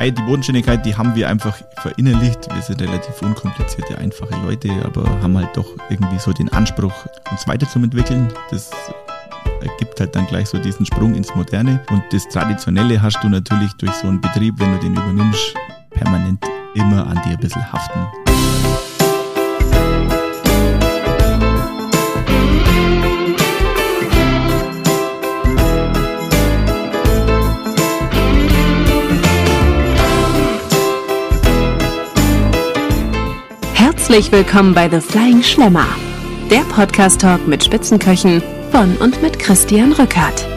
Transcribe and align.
Die 0.00 0.22
Bodenständigkeit, 0.22 0.84
die 0.86 0.96
haben 0.96 1.14
wir 1.14 1.28
einfach 1.28 1.56
verinnerlicht. 1.82 2.52
Wir 2.52 2.62
sind 2.62 2.80
relativ 2.80 3.20
unkomplizierte, 3.20 3.98
einfache 3.98 4.34
Leute, 4.42 4.70
aber 4.82 5.04
haben 5.22 5.36
halt 5.36 5.54
doch 5.54 5.66
irgendwie 5.90 6.18
so 6.18 6.32
den 6.32 6.48
Anspruch, 6.48 6.92
uns 7.30 7.46
weiterzuentwickeln. 7.46 8.32
Das 8.50 8.70
ergibt 9.60 10.00
halt 10.00 10.16
dann 10.16 10.26
gleich 10.26 10.48
so 10.48 10.58
diesen 10.58 10.86
Sprung 10.86 11.14
ins 11.14 11.34
Moderne. 11.34 11.84
Und 11.90 12.02
das 12.12 12.26
Traditionelle 12.28 13.00
hast 13.00 13.22
du 13.22 13.28
natürlich 13.28 13.74
durch 13.74 13.92
so 13.92 14.08
einen 14.08 14.22
Betrieb, 14.22 14.54
wenn 14.58 14.72
du 14.72 14.78
den 14.78 14.94
übernimmst, 14.94 15.54
permanent 15.90 16.42
immer 16.74 17.06
an 17.06 17.20
dir 17.22 17.32
ein 17.32 17.38
bisschen 17.38 17.70
haften. 17.70 18.29
Herzlich 34.10 34.32
willkommen 34.32 34.74
bei 34.74 34.90
The 34.90 35.00
Flying 35.00 35.40
Schlemmer, 35.40 35.86
der 36.50 36.62
Podcast-Talk 36.62 37.46
mit 37.46 37.62
Spitzenköchen 37.62 38.42
von 38.72 38.96
und 38.96 39.22
mit 39.22 39.38
Christian 39.38 39.92
Rückert. 39.92 40.48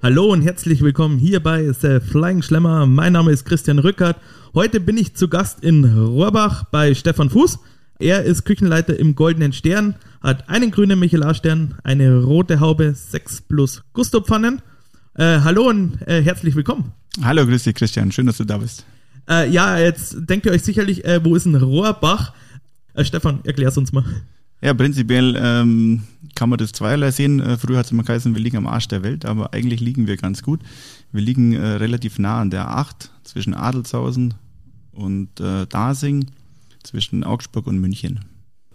Hallo 0.00 0.26
und 0.26 0.42
herzlich 0.42 0.80
willkommen 0.80 1.18
hier 1.18 1.42
bei 1.42 1.72
The 1.72 1.98
Flying 1.98 2.42
Schlemmer. 2.42 2.86
Mein 2.86 3.14
Name 3.14 3.32
ist 3.32 3.46
Christian 3.46 3.80
Rückert. 3.80 4.16
Heute 4.54 4.78
bin 4.78 4.96
ich 4.96 5.16
zu 5.16 5.26
Gast 5.26 5.64
in 5.64 5.84
Rohrbach 5.86 6.66
bei 6.70 6.94
Stefan 6.94 7.30
Fuß. 7.30 7.58
Er 7.98 8.22
ist 8.22 8.44
Küchenleiter 8.44 8.96
im 8.96 9.16
Goldenen 9.16 9.52
Stern, 9.52 9.96
hat 10.22 10.48
einen 10.48 10.70
grünen 10.70 11.00
Michelin-Stern, 11.00 11.78
eine 11.82 12.22
rote 12.22 12.60
Haube, 12.60 12.94
6 12.94 13.40
plus 13.48 13.82
Gusto-Pfannen. 13.92 14.62
Äh, 15.14 15.40
hallo 15.40 15.68
und 15.68 15.98
äh, 16.06 16.22
herzlich 16.22 16.54
willkommen. 16.54 16.92
Hallo, 17.24 17.44
grüß 17.44 17.64
dich 17.64 17.74
Christian, 17.74 18.12
schön, 18.12 18.26
dass 18.26 18.36
du 18.36 18.44
da 18.44 18.58
bist. 18.58 18.86
Äh, 19.28 19.50
ja, 19.50 19.78
jetzt 19.78 20.16
denkt 20.18 20.46
ihr 20.46 20.52
euch 20.52 20.62
sicherlich, 20.62 21.04
äh, 21.04 21.24
wo 21.24 21.34
ist 21.34 21.46
ein 21.46 21.54
Rohrbach? 21.54 22.34
Äh, 22.94 23.04
Stefan, 23.04 23.40
erklär's 23.44 23.76
uns 23.76 23.92
mal. 23.92 24.04
Ja, 24.60 24.72
prinzipiell 24.72 25.36
ähm, 25.38 26.04
kann 26.34 26.48
man 26.48 26.58
das 26.58 26.72
zweierlei 26.72 27.10
sehen. 27.10 27.40
Äh, 27.40 27.58
früher 27.58 27.78
hat 27.78 27.86
es 27.86 27.92
immer 27.92 28.02
geheißen, 28.02 28.34
wir 28.34 28.42
liegen 28.42 28.56
am 28.56 28.66
Arsch 28.66 28.88
der 28.88 29.02
Welt, 29.02 29.24
aber 29.24 29.52
eigentlich 29.52 29.80
liegen 29.80 30.06
wir 30.06 30.16
ganz 30.16 30.42
gut. 30.42 30.60
Wir 31.12 31.20
liegen 31.20 31.52
äh, 31.52 31.66
relativ 31.66 32.18
nah 32.18 32.40
an 32.40 32.50
der 32.50 32.70
Acht 32.70 33.10
zwischen 33.24 33.54
Adelshausen 33.54 34.34
und 34.92 35.40
äh, 35.40 35.66
Dasing, 35.66 36.30
zwischen 36.82 37.24
Augsburg 37.24 37.66
und 37.66 37.78
München. 37.78 38.20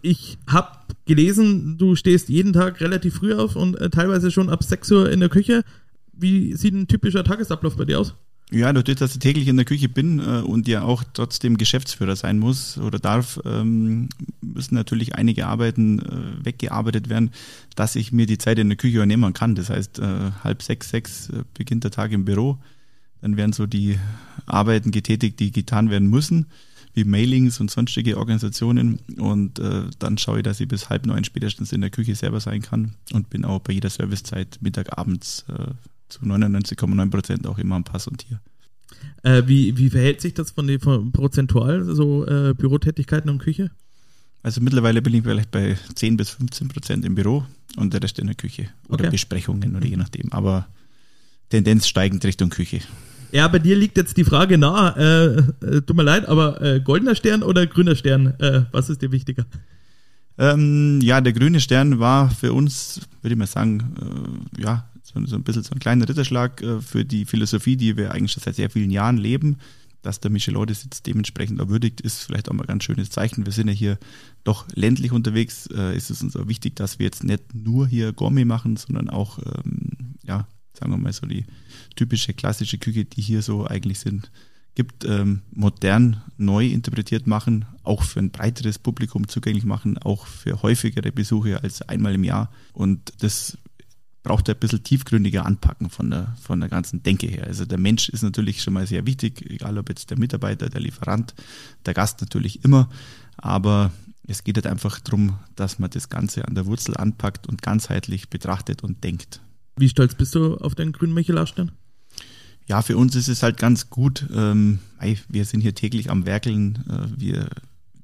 Ich 0.02 0.38
habe 0.47 0.77
gelesen, 1.05 1.77
du 1.77 1.95
stehst 1.95 2.30
jeden 2.30 2.53
Tag 2.53 2.81
relativ 2.81 3.16
früh 3.16 3.33
auf 3.33 3.55
und 3.55 3.77
teilweise 3.92 4.31
schon 4.31 4.50
ab 4.50 4.64
6 4.64 4.92
Uhr 4.92 5.11
in 5.11 5.20
der 5.20 5.30
Küche. 5.30 5.64
Wie 6.14 6.55
sieht 6.55 6.73
ein 6.73 6.88
typischer 6.88 7.23
Tagesablauf 7.23 7.75
bei 7.75 7.86
dir 7.86 8.00
aus? 8.00 8.16
Ja, 8.52 8.73
dadurch, 8.73 8.97
dass 8.97 9.14
ich 9.14 9.19
täglich 9.19 9.47
in 9.47 9.58
der 9.58 9.66
Küche 9.66 9.89
bin 9.89 10.19
äh, 10.19 10.42
und 10.42 10.67
ja 10.67 10.81
auch 10.81 11.03
trotzdem 11.14 11.58
Geschäftsführer 11.58 12.16
sein 12.16 12.39
muss 12.39 12.80
oder 12.80 12.97
darf, 12.97 13.39
ähm, 13.45 14.09
müssen 14.42 14.73
natürlich 14.73 15.14
einige 15.14 15.45
Arbeiten 15.45 16.00
äh, 16.00 16.45
weggearbeitet 16.45 17.09
werden, 17.09 17.30
dass 17.75 17.95
ich 17.95 18.11
mir 18.11 18.25
die 18.25 18.39
Zeit 18.39 18.58
in 18.58 18.70
der 18.70 18.77
Küche 18.77 18.97
übernehmen 18.97 19.33
kann. 19.33 19.53
Das 19.53 19.70
heißt, 19.70 20.00
äh, 20.00 20.31
halb 20.44 20.64
sechs, 20.64 20.89
sechs 20.89 21.30
beginnt 21.53 21.83
der 21.83 21.92
Tag 21.92 22.11
im 22.11 22.25
Büro. 22.25 22.58
Dann 23.22 23.38
werden 23.38 23.53
so 23.53 23.67
die 23.67 24.00
Arbeiten 24.47 24.89
getätigt, 24.89 25.39
die 25.39 25.52
getan 25.52 25.92
werden 25.92 26.09
müssen, 26.09 26.47
wie 26.95 27.03
Mailings 27.03 27.59
und 27.59 27.70
sonstige 27.70 28.17
Organisationen. 28.17 29.00
Und 29.17 29.61
dann 30.00 30.17
schaue 30.17 30.38
ich, 30.38 30.44
dass 30.44 30.61
ich 30.61 30.70
bis 30.70 30.89
halb 30.89 31.05
neun 31.05 31.25
spätestens 31.25 31.73
in 31.73 31.81
der 31.81 31.89
Küche 31.89 32.16
selber 32.16 32.39
sein 32.39 32.61
kann 32.61 32.94
und 33.11 33.30
bin 33.30 33.44
auch 33.44 33.59
bei 33.59 33.73
jeder 33.73 33.89
Servicezeit 33.89 34.59
Mittag, 34.61 34.97
abends 34.97 35.45
zu 36.09 36.21
99,9 36.21 37.09
Prozent 37.09 37.47
auch 37.47 37.57
immer 37.57 37.75
am 37.75 37.83
Pass 37.83 38.07
und 38.07 38.23
hier. 38.27 38.39
Äh, 39.23 39.43
wie, 39.47 39.77
wie 39.77 39.89
verhält 39.89 40.21
sich 40.21 40.33
das 40.33 40.52
von, 40.52 40.67
den, 40.67 40.80
von 40.80 41.11
prozentual, 41.11 41.83
so 41.83 42.25
äh, 42.25 42.53
Bürotätigkeiten 42.53 43.30
und 43.30 43.39
Küche? 43.39 43.71
Also 44.43 44.61
mittlerweile 44.61 45.02
bin 45.02 45.14
ich 45.14 45.23
vielleicht 45.23 45.52
bei 45.52 45.77
10 45.95 46.17
bis 46.17 46.31
15 46.31 46.69
Prozent 46.69 47.05
im 47.05 47.15
Büro 47.15 47.43
und 47.75 47.93
der 47.93 48.02
Rest 48.02 48.19
in 48.19 48.27
der 48.27 48.36
Küche. 48.36 48.67
Oder 48.87 49.05
Okay. 49.05 49.11
Besprechungen 49.11 49.75
oder 49.75 49.86
je 49.86 49.98
nachdem. 49.98 50.31
Aber 50.31 50.67
Tendenz 51.49 51.87
steigend 51.87 52.23
Richtung 52.23 52.49
Küche. 52.49 52.80
Ja, 53.31 53.48
bei 53.48 53.59
dir 53.59 53.75
liegt 53.75 53.98
jetzt 53.98 54.17
die 54.17 54.23
Frage 54.23 54.58
nahe, 54.58 55.45
äh, 55.61 55.65
äh, 55.77 55.81
tut 55.81 55.95
mir 55.95 56.03
leid, 56.03 56.27
aber 56.27 56.61
äh, 56.61 56.80
goldener 56.80 57.15
Stern 57.15 57.43
oder 57.43 57.67
grüner 57.67 57.95
Stern, 57.95 58.33
äh, 58.39 58.64
was 58.71 58.89
ist 58.89 59.02
dir 59.02 59.11
wichtiger? 59.11 59.45
Ähm, 60.37 60.99
ja, 61.03 61.19
der 61.21 61.33
grüne 61.33 61.59
Stern 61.59 61.99
war 61.99 62.31
für 62.31 62.53
uns, 62.53 63.02
würde 63.21 63.33
ich 63.33 63.37
mal 63.37 63.45
sagen, 63.45 64.48
äh, 64.58 64.61
ja, 64.61 64.89
so, 65.14 65.25
so 65.25 65.36
ein 65.36 65.43
bisschen 65.43 65.64
so 65.64 65.73
ein 65.73 65.80
kleiner 65.80 66.08
Ritterschlag 66.08 66.61
äh, 66.61 66.81
für 66.81 67.05
die 67.05 67.25
Philosophie, 67.25 67.77
die 67.77 67.97
wir 67.97 68.11
eigentlich 68.11 68.31
schon 68.31 68.43
seit 68.43 68.55
sehr 68.55 68.70
vielen 68.70 68.92
Jahren 68.92 69.17
leben. 69.17 69.58
Dass 70.02 70.21
der 70.21 70.31
Michelin 70.31 70.65
das 70.65 70.83
jetzt 70.83 71.08
dementsprechend 71.08 71.59
erwürdigt, 71.59 71.99
ist 71.99 72.23
vielleicht 72.23 72.47
auch 72.47 72.53
mal 72.53 72.64
ein 72.64 72.67
ganz 72.67 72.86
schönes 72.86 73.09
Zeichen. 73.09 73.45
Wir 73.45 73.52
sind 73.52 73.67
ja 73.67 73.73
hier 73.73 73.98
doch 74.45 74.65
ländlich 74.73 75.11
unterwegs. 75.11 75.67
Äh, 75.67 75.98
ist 75.98 76.09
es 76.09 76.21
uns 76.21 76.37
auch 76.37 76.48
wichtig, 76.48 76.75
dass 76.77 76.99
wir 76.99 77.05
jetzt 77.05 77.23
nicht 77.23 77.53
nur 77.53 77.86
hier 77.87 78.14
Gourmet 78.14 78.45
machen, 78.45 78.77
sondern 78.77 79.09
auch, 79.09 79.39
ähm, 79.39 80.15
ja, 80.23 80.48
sagen 80.73 80.93
wir 80.93 80.98
mal 80.98 81.11
so 81.11 81.25
die 81.25 81.45
typische 81.98 82.33
klassische 82.33 82.77
Küche, 82.77 83.03
die 83.03 83.21
hier 83.21 83.42
so 83.42 83.67
eigentlich 83.67 83.99
sind, 83.99 84.31
gibt, 84.75 85.03
ähm, 85.03 85.42
modern, 85.52 86.21
neu 86.37 86.67
interpretiert 86.67 87.27
machen, 87.27 87.65
auch 87.83 88.03
für 88.03 88.19
ein 88.19 88.31
breiteres 88.31 88.80
Publikum 88.80 89.27
zugänglich 89.27 89.65
machen, 89.65 89.98
auch 89.98 90.27
für 90.27 90.61
häufigere 90.61 91.11
Besuche 91.11 91.61
als 91.61 91.81
einmal 91.81 92.14
im 92.15 92.23
Jahr. 92.23 92.49
Und 92.71 93.11
das 93.19 93.58
braucht 94.23 94.49
ein 94.49 94.57
bisschen 94.57 94.83
tiefgründiger 94.83 95.45
anpacken 95.45 95.89
von 95.89 96.09
der, 96.09 96.35
von 96.41 96.59
der 96.59 96.69
ganzen 96.69 97.03
Denke 97.03 97.27
her. 97.27 97.45
Also 97.47 97.65
der 97.65 97.77
Mensch 97.77 98.09
ist 98.09 98.21
natürlich 98.21 98.61
schon 98.61 98.73
mal 98.73 98.85
sehr 98.85 99.05
wichtig, 99.05 99.49
egal 99.49 99.77
ob 99.77 99.89
jetzt 99.89 100.09
der 100.09 100.19
Mitarbeiter, 100.19 100.69
der 100.69 100.81
Lieferant, 100.81 101.33
der 101.85 101.93
Gast 101.93 102.21
natürlich 102.21 102.63
immer. 102.63 102.89
Aber 103.37 103.91
es 104.27 104.43
geht 104.43 104.57
halt 104.57 104.67
einfach 104.67 104.99
darum, 104.99 105.39
dass 105.55 105.80
man 105.80 105.89
das 105.89 106.09
Ganze 106.09 106.47
an 106.47 106.55
der 106.55 106.65
Wurzel 106.65 106.97
anpackt 106.97 107.47
und 107.47 107.61
ganzheitlich 107.61 108.30
betrachtet 108.30 108.83
und 108.83 109.03
denkt. 109.03 109.41
Wie 109.77 109.89
stolz 109.89 110.13
bist 110.15 110.36
du 110.36 110.57
auf 110.57 110.75
deinen 110.75 110.91
grünen 110.91 111.13
Michelin-Stern? 111.13 111.71
Ja, 112.67 112.83
für 112.83 112.97
uns 112.97 113.15
ist 113.15 113.30
es 113.30 113.41
halt 113.41 113.57
ganz 113.57 113.89
gut. 113.89 114.27
Ähm, 114.31 114.80
wir 115.30 115.45
sind 115.45 115.61
hier 115.61 115.73
täglich 115.73 116.11
am 116.11 116.27
Werkeln. 116.27 116.83
Äh, 116.87 117.19
wir, 117.19 117.49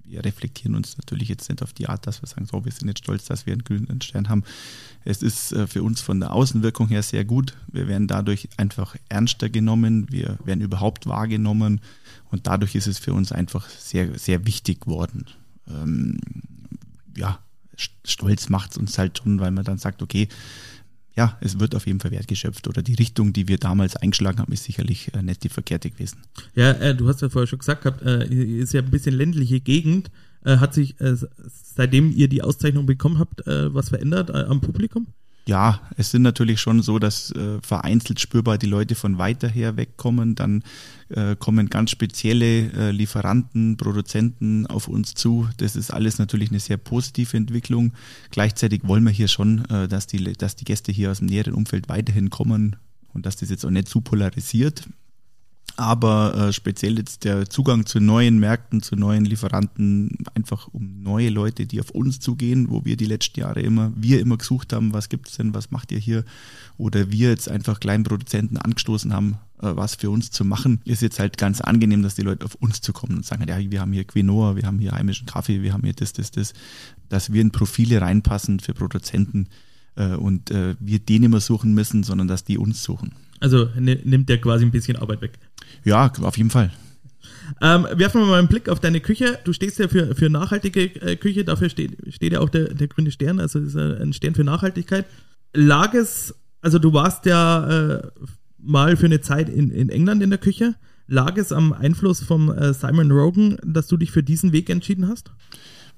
wir 0.07 0.23
reflektieren 0.23 0.75
uns 0.75 0.97
natürlich 0.97 1.29
jetzt 1.29 1.49
nicht 1.49 1.63
auf 1.63 1.73
die 1.73 1.87
Art, 1.87 2.05
dass 2.07 2.21
wir 2.21 2.27
sagen, 2.27 2.45
so, 2.45 2.63
wir 2.65 2.71
sind 2.71 2.87
jetzt 2.87 2.99
stolz, 2.99 3.25
dass 3.25 3.45
wir 3.45 3.53
einen 3.53 3.63
grünen 3.63 4.01
Stern 4.01 4.29
haben. 4.29 4.43
Es 5.03 5.21
ist 5.21 5.51
äh, 5.51 5.67
für 5.67 5.83
uns 5.83 6.01
von 6.01 6.19
der 6.19 6.31
Außenwirkung 6.31 6.87
her 6.87 7.03
sehr 7.03 7.25
gut. 7.25 7.55
Wir 7.67 7.87
werden 7.87 8.07
dadurch 8.07 8.49
einfach 8.57 8.95
ernster 9.09 9.49
genommen. 9.49 10.07
Wir 10.09 10.37
werden 10.43 10.61
überhaupt 10.61 11.07
wahrgenommen. 11.07 11.81
Und 12.31 12.47
dadurch 12.47 12.75
ist 12.75 12.87
es 12.87 12.99
für 12.99 13.13
uns 13.13 13.31
einfach 13.31 13.69
sehr, 13.69 14.17
sehr 14.17 14.45
wichtig 14.45 14.81
geworden. 14.81 15.25
Ähm, 15.67 16.19
ja, 17.15 17.39
stolz 18.03 18.49
macht 18.49 18.71
es 18.71 18.77
uns 18.77 18.97
halt 18.97 19.17
schon, 19.17 19.39
weil 19.39 19.51
man 19.51 19.63
dann 19.63 19.77
sagt, 19.77 20.01
okay, 20.01 20.27
ja, 21.15 21.37
es 21.41 21.59
wird 21.59 21.75
auf 21.75 21.87
jeden 21.87 21.99
Fall 21.99 22.11
wertgeschöpft 22.11 22.67
oder 22.67 22.81
die 22.81 22.95
Richtung, 22.95 23.31
die 23.31 23.47
wir 23.47 23.57
damals 23.57 23.95
eingeschlagen 23.95 24.39
haben, 24.39 24.51
ist 24.51 24.65
sicherlich 24.65 25.13
äh, 25.13 25.21
nicht 25.21 25.43
die 25.43 25.49
verkehrte 25.49 25.89
gewesen. 25.89 26.17
Ja, 26.55 26.71
äh, 26.71 26.95
du 26.95 27.07
hast 27.07 27.21
ja 27.21 27.29
vorher 27.29 27.47
schon 27.47 27.59
gesagt 27.59 27.83
gehabt, 27.83 28.01
äh, 28.01 28.25
ist 28.27 28.73
ja 28.73 28.81
ein 28.81 28.91
bisschen 28.91 29.15
ländliche 29.15 29.61
Gegend. 29.61 30.11
Äh, 30.43 30.57
hat 30.57 30.73
sich, 30.73 30.99
äh, 30.99 31.15
seitdem 31.47 32.11
ihr 32.11 32.27
die 32.27 32.43
Auszeichnung 32.43 32.85
bekommen 32.85 33.17
habt, 33.17 33.47
äh, 33.47 33.73
was 33.73 33.89
verändert 33.89 34.29
am 34.29 34.61
Publikum? 34.61 35.07
Ja, 35.47 35.79
es 35.95 36.09
sind 36.09 36.23
natürlich 36.23 36.59
schon 36.59 36.81
so, 36.81 36.97
dass 36.97 37.31
äh, 37.31 37.61
vereinzelt 37.61 38.19
spürbar 38.19 38.57
die 38.57 38.65
Leute 38.65 38.95
von 38.95 39.19
weiter 39.19 39.47
her 39.47 39.77
wegkommen. 39.77 40.33
Dann 40.33 40.63
äh, 41.09 41.35
kommen 41.35 41.69
ganz 41.69 41.91
spezielle 41.91 42.71
äh, 42.71 42.91
Lieferanten, 42.91 43.77
Produzenten 43.77 44.65
auf 44.65 44.87
uns 44.87 45.13
zu. 45.13 45.47
Das 45.57 45.75
ist 45.75 45.91
alles 45.91 46.17
natürlich 46.17 46.49
eine 46.49 46.59
sehr 46.59 46.77
positive 46.77 47.37
Entwicklung. 47.37 47.93
Gleichzeitig 48.31 48.81
wollen 48.85 49.03
wir 49.03 49.11
hier 49.11 49.27
schon, 49.27 49.65
äh, 49.65 49.87
dass, 49.87 50.07
die, 50.07 50.33
dass 50.33 50.55
die 50.55 50.65
Gäste 50.65 50.91
hier 50.91 51.11
aus 51.11 51.19
dem 51.19 51.27
näheren 51.27 51.53
Umfeld 51.53 51.89
weiterhin 51.89 52.31
kommen 52.31 52.77
und 53.13 53.27
dass 53.27 53.35
das 53.35 53.51
jetzt 53.51 53.65
auch 53.65 53.69
nicht 53.69 53.87
zu 53.87 54.01
polarisiert. 54.01 54.87
Aber 55.77 56.35
äh, 56.35 56.53
speziell 56.53 56.97
jetzt 56.97 57.25
der 57.25 57.49
Zugang 57.49 57.85
zu 57.85 57.99
neuen 57.99 58.39
Märkten, 58.39 58.81
zu 58.81 58.95
neuen 58.95 59.25
Lieferanten, 59.25 60.17
einfach 60.33 60.69
um 60.71 61.03
neue 61.03 61.29
Leute, 61.29 61.65
die 61.65 61.81
auf 61.81 61.89
uns 61.89 62.21
zugehen, 62.21 62.69
wo 62.69 62.85
wir 62.85 62.95
die 62.95 63.05
letzten 63.05 63.41
Jahre 63.41 63.59
immer, 63.59 63.91
wir 63.95 64.21
immer 64.21 64.37
gesucht 64.37 64.71
haben, 64.71 64.93
was 64.93 65.09
gibt's 65.09 65.35
denn, 65.35 65.53
was 65.53 65.71
macht 65.71 65.91
ihr 65.91 65.99
hier? 65.99 66.23
Oder 66.77 67.11
wir 67.11 67.29
jetzt 67.29 67.49
einfach 67.49 67.81
kleinen 67.81 68.05
Produzenten 68.05 68.55
angestoßen 68.55 69.11
haben, 69.11 69.33
äh, 69.61 69.75
was 69.75 69.95
für 69.95 70.09
uns 70.09 70.31
zu 70.31 70.45
machen, 70.45 70.79
ist 70.85 71.01
jetzt 71.01 71.19
halt 71.19 71.37
ganz 71.37 71.59
angenehm, 71.59 72.03
dass 72.03 72.15
die 72.15 72.21
Leute 72.21 72.45
auf 72.45 72.55
uns 72.55 72.79
zu 72.79 72.93
kommen 72.93 73.17
und 73.17 73.25
sagen, 73.25 73.45
ja, 73.45 73.59
wir 73.59 73.81
haben 73.81 73.91
hier 73.91 74.05
Quinoa, 74.05 74.55
wir 74.55 74.63
haben 74.63 74.79
hier 74.79 74.93
heimischen 74.93 75.25
Kaffee, 75.25 75.61
wir 75.61 75.73
haben 75.73 75.83
hier 75.83 75.93
das, 75.93 76.13
das, 76.13 76.31
das, 76.31 76.53
dass 77.09 77.33
wir 77.33 77.41
in 77.41 77.51
Profile 77.51 77.99
reinpassen 77.99 78.61
für 78.61 78.73
Produzenten 78.73 79.47
äh, 79.97 80.15
und 80.15 80.51
äh, 80.51 80.75
wir 80.79 80.99
den 80.99 81.23
immer 81.23 81.41
suchen 81.41 81.73
müssen, 81.73 82.03
sondern 82.03 82.29
dass 82.29 82.45
die 82.45 82.57
uns 82.57 82.81
suchen. 82.81 83.11
Also 83.41 83.67
ni- 83.77 83.99
nimmt 84.05 84.29
der 84.29 84.39
quasi 84.39 84.63
ein 84.63 84.71
bisschen 84.71 84.95
Arbeit 84.95 85.19
weg. 85.19 85.37
Ja, 85.85 86.11
auf 86.21 86.37
jeden 86.37 86.49
Fall. 86.49 86.71
Ähm, 87.61 87.87
werfen 87.93 88.21
wir 88.21 88.27
mal 88.27 88.39
einen 88.39 88.47
Blick 88.47 88.69
auf 88.69 88.79
deine 88.79 88.99
Küche. 88.99 89.39
Du 89.43 89.53
stehst 89.53 89.79
ja 89.79 89.87
für, 89.87 90.15
für 90.15 90.29
nachhaltige 90.29 90.83
äh, 91.01 91.15
Küche, 91.15 91.45
dafür 91.45 91.69
steht, 91.69 91.97
steht 92.13 92.33
ja 92.33 92.39
auch 92.39 92.49
der, 92.49 92.73
der 92.73 92.87
grüne 92.87 93.11
Stern, 93.11 93.39
also 93.39 93.59
ist 93.59 93.77
ein 93.77 94.13
Stern 94.13 94.35
für 94.35 94.43
Nachhaltigkeit. 94.43 95.05
Lag 95.53 95.93
es, 95.93 96.35
also 96.61 96.79
du 96.79 96.91
warst 96.91 97.25
ja 97.25 97.67
äh, 97.97 98.01
mal 98.57 98.97
für 98.97 99.05
eine 99.05 99.21
Zeit 99.21 99.47
in, 99.47 99.69
in 99.69 99.89
England 99.89 100.23
in 100.23 100.31
der 100.31 100.39
Küche. 100.39 100.75
Lag 101.07 101.37
es 101.37 101.51
am 101.51 101.71
Einfluss 101.71 102.23
von 102.23 102.49
äh, 102.49 102.73
Simon 102.73 103.11
Rogan, 103.11 103.57
dass 103.63 103.87
du 103.87 103.95
dich 103.95 104.11
für 104.11 104.23
diesen 104.23 104.51
Weg 104.51 104.71
entschieden 104.71 105.07
hast? 105.07 105.31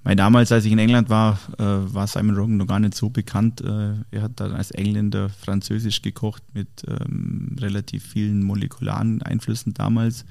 Weil 0.07 0.15
damals, 0.15 0.53
als 0.53 0.63
ich 0.63 0.71
in 0.71 0.79
England 0.79 1.09
war, 1.09 1.37
äh, 1.57 1.63
war 1.65 2.07
Simon 2.07 2.37
Rogan 2.37 2.55
noch 2.55 2.67
gar 2.67 2.79
nicht 2.79 2.95
so 2.95 3.09
bekannt. 3.09 3.59
Äh, 3.59 3.95
er 4.09 4.21
hat 4.21 4.39
dann 4.39 4.53
als 4.53 4.71
Engländer 4.71 5.27
Französisch 5.27 6.01
gekocht 6.01 6.41
mit 6.53 6.69
ähm, 6.87 7.57
relativ 7.59 8.05
vielen 8.05 8.41
molekularen 8.41 9.21
Einflüssen 9.21 9.73
damals. 9.73 10.23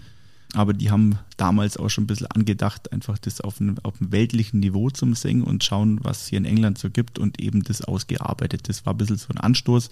Aber 0.55 0.73
die 0.73 0.91
haben 0.91 1.19
damals 1.37 1.77
auch 1.77 1.91
schon 1.91 2.05
ein 2.05 2.07
bisschen 2.07 2.29
angedacht, 2.29 2.91
einfach 2.91 3.19
das 3.19 3.43
auf 3.43 3.61
einem, 3.61 3.77
auf 3.83 4.01
einem 4.01 4.13
weltlichen 4.13 4.61
Niveau 4.61 4.89
zum 4.89 5.15
Singen 5.15 5.43
und 5.43 5.63
schauen, 5.63 5.99
was 6.03 6.23
es 6.23 6.29
hier 6.29 6.39
in 6.39 6.47
England 6.47 6.79
so 6.79 6.89
gibt 6.89 7.19
und 7.19 7.39
eben 7.39 7.63
das 7.63 7.83
ausgearbeitet. 7.83 8.71
Das 8.71 8.87
war 8.87 8.95
ein 8.95 8.97
bisschen 8.97 9.19
so 9.19 9.29
ein 9.29 9.37
Anstoß. 9.37 9.91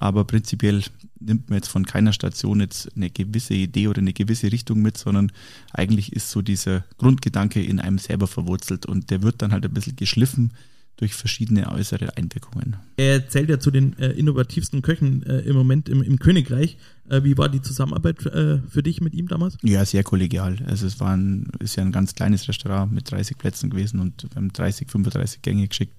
Aber 0.00 0.24
prinzipiell 0.24 0.82
nimmt 1.20 1.50
man 1.50 1.58
jetzt 1.58 1.68
von 1.68 1.84
keiner 1.84 2.14
Station 2.14 2.60
jetzt 2.60 2.90
eine 2.96 3.10
gewisse 3.10 3.52
Idee 3.52 3.88
oder 3.88 3.98
eine 3.98 4.14
gewisse 4.14 4.50
Richtung 4.50 4.80
mit, 4.80 4.96
sondern 4.96 5.30
eigentlich 5.72 6.14
ist 6.14 6.30
so 6.30 6.40
dieser 6.40 6.84
Grundgedanke 6.96 7.62
in 7.62 7.80
einem 7.80 7.98
selber 7.98 8.26
verwurzelt 8.26 8.86
und 8.86 9.10
der 9.10 9.22
wird 9.22 9.42
dann 9.42 9.52
halt 9.52 9.66
ein 9.66 9.74
bisschen 9.74 9.96
geschliffen 9.96 10.52
durch 10.96 11.14
verschiedene 11.14 11.70
äußere 11.70 12.16
Einwirkungen. 12.16 12.76
Er 12.96 13.28
zählt 13.28 13.50
ja 13.50 13.60
zu 13.60 13.70
den 13.70 13.98
äh, 13.98 14.12
innovativsten 14.12 14.80
Köchen 14.80 15.22
äh, 15.22 15.40
im 15.40 15.54
Moment 15.54 15.90
im, 15.90 16.02
im 16.02 16.18
Königreich. 16.18 16.78
Äh, 17.10 17.22
wie 17.22 17.36
war 17.36 17.50
die 17.50 17.60
Zusammenarbeit 17.60 18.24
äh, 18.24 18.58
für 18.68 18.82
dich 18.82 19.02
mit 19.02 19.12
ihm 19.14 19.28
damals? 19.28 19.58
Ja, 19.62 19.84
sehr 19.84 20.02
kollegial. 20.02 20.56
Also 20.66 20.86
es 20.86 20.98
war 20.98 21.14
ein, 21.14 21.48
ist 21.58 21.76
ja 21.76 21.82
ein 21.82 21.92
ganz 21.92 22.14
kleines 22.14 22.48
Restaurant 22.48 22.90
mit 22.92 23.10
30 23.10 23.36
Plätzen 23.36 23.68
gewesen 23.68 24.00
und 24.00 24.24
wir 24.30 24.36
haben 24.36 24.50
30, 24.50 24.90
35 24.90 25.42
Gänge 25.42 25.68
geschickt. 25.68 25.94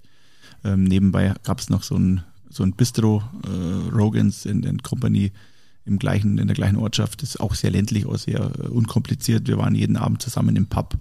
Ähm, 0.64 0.84
nebenbei 0.84 1.34
gab 1.44 1.60
es 1.60 1.70
noch 1.70 1.84
so 1.84 1.96
ein, 1.96 2.24
so 2.52 2.64
ein 2.64 2.74
Bistro, 2.74 3.24
äh, 3.46 3.96
Rogans 3.96 4.46
in, 4.46 4.64
in 4.64 4.82
Company 4.84 5.32
im 5.86 5.98
gleichen, 5.98 6.38
in 6.38 6.48
der 6.48 6.56
gleichen 6.56 6.78
Ortschaft. 6.78 7.24
Ist 7.24 7.40
auch 7.40 7.56
sehr 7.56 7.72
ländlich, 7.72 8.06
auch 8.06 8.18
sehr 8.18 8.40
äh, 8.40 8.68
unkompliziert. 8.68 9.48
Wir 9.48 9.58
waren 9.58 9.76
jeden 9.76 9.98
Abend 9.98 10.22
zusammen 10.22 10.56
im 10.56 10.68
Pub 10.68 10.98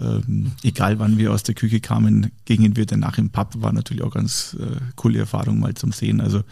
ähm, 0.00 0.52
egal 0.62 0.98
wann 0.98 1.18
wir 1.18 1.32
aus 1.32 1.42
der 1.42 1.54
Küche 1.54 1.80
kamen, 1.80 2.32
gingen 2.46 2.76
wir 2.76 2.86
danach 2.86 3.18
im 3.18 3.30
Pub, 3.30 3.54
war 3.60 3.72
natürlich 3.72 4.02
auch 4.02 4.14
ganz 4.14 4.56
äh, 4.58 4.80
coole 4.96 5.18
Erfahrung 5.18 5.60
mal 5.60 5.74
zum 5.74 5.92
Sehen. 5.92 6.20
Also 6.20 6.42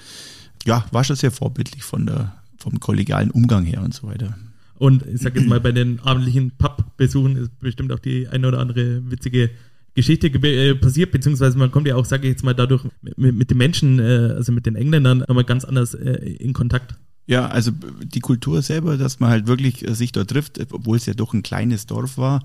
ja, 0.67 0.85
war 0.93 1.03
schon 1.05 1.17
sehr 1.17 1.31
vorbildlich 1.31 1.83
von 1.83 2.07
der, 2.07 2.35
vom 2.59 2.79
kollegialen 2.79 3.31
Umgang 3.31 3.65
her 3.65 3.83
und 3.83 3.95
so 3.95 4.07
weiter. 4.07 4.37
Und 4.75 5.05
ich 5.07 5.23
sag 5.23 5.35
jetzt 5.35 5.49
mal, 5.49 5.61
bei 5.61 5.73
den 5.73 5.99
abendlichen 6.01 6.53
Pub-Besuchen 6.57 7.37
ist 7.37 7.59
bestimmt 7.59 7.91
auch 7.91 7.99
die 7.99 8.29
eine 8.29 8.47
oder 8.47 8.61
andere 8.61 9.11
witzige 9.11 9.51
Geschichte 9.99 10.29
äh, 10.29 10.77
passiert, 10.77 11.11
beziehungsweise 11.11 11.59
man 11.59 11.73
kommt 11.73 11.89
ja 11.89 11.97
auch, 11.97 12.05
sage 12.05 12.29
ich 12.29 12.31
jetzt 12.31 12.45
mal, 12.45 12.55
dadurch 12.55 12.85
mit, 13.17 13.35
mit 13.35 13.51
den 13.51 13.59
Menschen, 13.59 13.99
äh, 13.99 14.35
also 14.37 14.53
mit 14.53 14.65
den 14.65 14.77
Engländern, 14.77 15.25
nochmal 15.27 15.43
ganz 15.43 15.65
anders 15.65 15.95
äh, 15.95 16.13
in 16.39 16.53
Kontakt. 16.53 16.95
Ja, 17.27 17.49
also 17.49 17.73
die 18.03 18.21
Kultur 18.21 18.63
selber, 18.63 18.97
dass 18.97 19.21
man 19.21 19.29
halt 19.29 19.49
wirklich 19.49 19.85
sich 19.89 20.13
dort 20.13 20.31
trifft, 20.31 20.59
obwohl 20.73 20.97
es 20.97 21.05
ja 21.05 21.13
doch 21.13 21.35
ein 21.35 21.43
kleines 21.43 21.85
Dorf 21.85 22.17
war. 22.17 22.43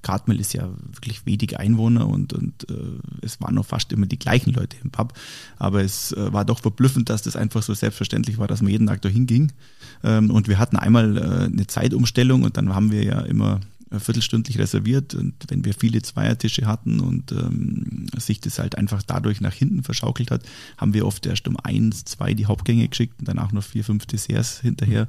Kartmel 0.00 0.40
ist 0.40 0.54
ja 0.54 0.70
wirklich 0.86 1.26
wenig 1.26 1.58
Einwohner 1.58 2.08
und, 2.08 2.32
und 2.32 2.70
äh, 2.70 2.74
es 3.20 3.42
waren 3.42 3.56
noch 3.56 3.66
fast 3.66 3.92
immer 3.92 4.06
die 4.06 4.18
gleichen 4.18 4.54
Leute 4.54 4.78
im 4.82 4.90
Pub. 4.90 5.12
Aber 5.58 5.82
es 5.82 6.12
äh, 6.12 6.32
war 6.32 6.46
doch 6.46 6.60
verblüffend, 6.60 7.10
dass 7.10 7.20
das 7.22 7.36
einfach 7.36 7.62
so 7.62 7.74
selbstverständlich 7.74 8.38
war, 8.38 8.46
dass 8.46 8.62
man 8.62 8.70
jeden 8.70 8.86
Tag 8.86 9.02
dahin 9.02 9.26
ging. 9.26 9.52
Ähm, 10.02 10.30
und 10.30 10.48
wir 10.48 10.58
hatten 10.58 10.76
einmal 10.76 11.18
äh, 11.18 11.20
eine 11.52 11.66
Zeitumstellung 11.66 12.44
und 12.44 12.56
dann 12.56 12.74
haben 12.74 12.90
wir 12.90 13.02
ja 13.02 13.20
immer 13.20 13.60
viertelstündlich 13.98 14.58
reserviert 14.58 15.14
und 15.14 15.34
wenn 15.48 15.64
wir 15.64 15.74
viele 15.74 16.02
Zweiertische 16.02 16.66
hatten 16.66 17.00
und 17.00 17.32
ähm, 17.32 18.06
sich 18.16 18.40
das 18.40 18.58
halt 18.58 18.76
einfach 18.76 19.02
dadurch 19.02 19.40
nach 19.40 19.52
hinten 19.52 19.82
verschaukelt 19.82 20.30
hat, 20.30 20.42
haben 20.76 20.94
wir 20.94 21.06
oft 21.06 21.26
erst 21.26 21.46
um 21.48 21.56
eins, 21.56 22.04
zwei 22.04 22.34
die 22.34 22.46
Hauptgänge 22.46 22.88
geschickt 22.88 23.18
und 23.18 23.28
danach 23.28 23.52
noch 23.52 23.62
vier, 23.62 23.84
fünf 23.84 24.06
Desserts 24.06 24.60
hinterher. 24.60 25.08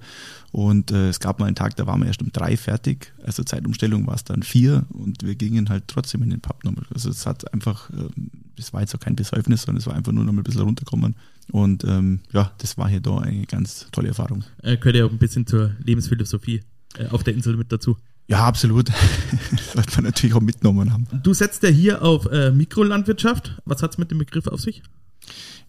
Und 0.51 0.91
äh, 0.91 1.09
es 1.09 1.19
gab 1.19 1.39
mal 1.39 1.47
einen 1.47 1.55
Tag, 1.55 1.75
da 1.75 1.87
waren 1.87 2.01
wir 2.01 2.07
erst 2.07 2.21
um 2.21 2.31
drei 2.31 2.57
fertig. 2.57 3.13
Also 3.23 3.43
Zeitumstellung 3.43 4.05
war 4.05 4.15
es 4.15 4.23
dann 4.23 4.43
vier 4.43 4.85
und 4.89 5.23
wir 5.23 5.35
gingen 5.35 5.69
halt 5.69 5.85
trotzdem 5.87 6.21
in 6.23 6.29
den 6.29 6.41
Pub 6.41 6.63
nochmal. 6.63 6.85
Also 6.93 7.09
es 7.09 7.25
hat 7.25 7.51
einfach, 7.53 7.89
ähm, 7.91 8.29
das 8.55 8.73
war 8.73 8.81
jetzt 8.81 8.93
auch 8.95 8.99
kein 8.99 9.15
Besäufnis, 9.15 9.63
sondern 9.63 9.79
es 9.79 9.87
war 9.87 9.95
einfach 9.95 10.11
nur 10.11 10.23
noch 10.23 10.33
mal 10.33 10.41
ein 10.41 10.43
bisschen 10.43 10.61
runterkommen. 10.61 11.15
Und 11.51 11.83
ähm, 11.83 12.21
ja, 12.31 12.53
das 12.59 12.77
war 12.77 12.89
hier 12.89 13.01
da 13.01 13.17
eine 13.17 13.45
ganz 13.45 13.87
tolle 13.91 14.09
Erfahrung. 14.09 14.43
Äh, 14.61 14.77
gehört 14.77 14.95
ja 14.95 15.05
auch 15.05 15.11
ein 15.11 15.17
bisschen 15.17 15.45
zur 15.45 15.71
Lebensphilosophie 15.83 16.61
äh, 16.97 17.07
auf 17.07 17.23
der 17.23 17.33
Insel 17.33 17.57
mit 17.57 17.71
dazu. 17.71 17.97
Ja, 18.33 18.45
absolut. 18.45 18.89
Sollte 19.75 19.91
man 19.97 20.05
natürlich 20.05 20.35
auch 20.35 20.41
mitgenommen 20.41 20.91
haben. 20.91 21.05
Du 21.21 21.35
setzt 21.35 21.61
ja 21.61 21.69
hier 21.69 22.01
auf 22.01 22.25
äh, 22.25 22.49
Mikrolandwirtschaft. 22.49 23.61
Was 23.65 23.83
hat 23.83 23.91
es 23.91 23.99
mit 23.99 24.09
dem 24.09 24.17
Begriff 24.17 24.47
auf 24.47 24.59
sich? 24.59 24.81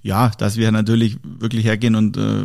Ja, 0.00 0.30
dass 0.30 0.56
wir 0.56 0.72
natürlich 0.72 1.18
wirklich 1.22 1.66
hergehen 1.66 1.94
und 1.94 2.16
äh, 2.16 2.44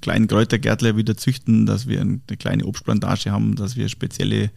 kleinen 0.00 0.28
Kräutergärtler 0.28 0.96
wieder 0.96 1.16
züchten, 1.16 1.66
dass 1.66 1.88
wir 1.88 2.00
eine 2.00 2.20
kleine 2.38 2.66
Obstplantage 2.66 3.32
haben, 3.32 3.56
dass 3.56 3.74
wir 3.74 3.88
spezielle 3.88 4.52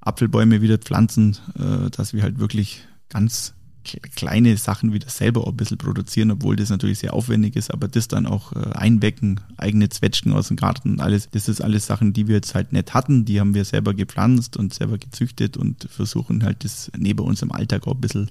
Apfelbäume 0.00 0.60
wieder 0.60 0.78
pflanzen, 0.78 1.36
äh, 1.56 1.88
dass 1.90 2.12
wir 2.12 2.24
halt 2.24 2.40
wirklich 2.40 2.84
ganz 3.10 3.54
kleine 3.82 4.56
Sachen 4.56 4.92
wieder 4.92 5.08
selber 5.08 5.42
auch 5.42 5.50
ein 5.50 5.56
bisschen 5.56 5.78
produzieren, 5.78 6.30
obwohl 6.30 6.56
das 6.56 6.70
natürlich 6.70 6.98
sehr 6.98 7.14
aufwendig 7.14 7.56
ist, 7.56 7.70
aber 7.72 7.88
das 7.88 8.08
dann 8.08 8.26
auch 8.26 8.52
äh, 8.52 8.72
einbecken, 8.72 9.40
eigene 9.56 9.88
Zwetschgen 9.88 10.32
aus 10.32 10.48
dem 10.48 10.56
Garten, 10.56 11.00
alles, 11.00 11.28
das 11.30 11.48
ist 11.48 11.60
alles 11.60 11.86
Sachen, 11.86 12.12
die 12.12 12.28
wir 12.28 12.36
jetzt 12.36 12.54
halt 12.54 12.72
nicht 12.72 12.94
hatten, 12.94 13.24
die 13.24 13.40
haben 13.40 13.54
wir 13.54 13.64
selber 13.64 13.94
gepflanzt 13.94 14.56
und 14.56 14.72
selber 14.72 14.98
gezüchtet 14.98 15.56
und 15.56 15.88
versuchen 15.90 16.44
halt 16.44 16.64
das 16.64 16.90
neben 16.96 17.20
uns 17.20 17.42
im 17.42 17.52
Alltag 17.52 17.86
auch 17.86 17.94
ein 17.94 18.00
bisschen 18.00 18.30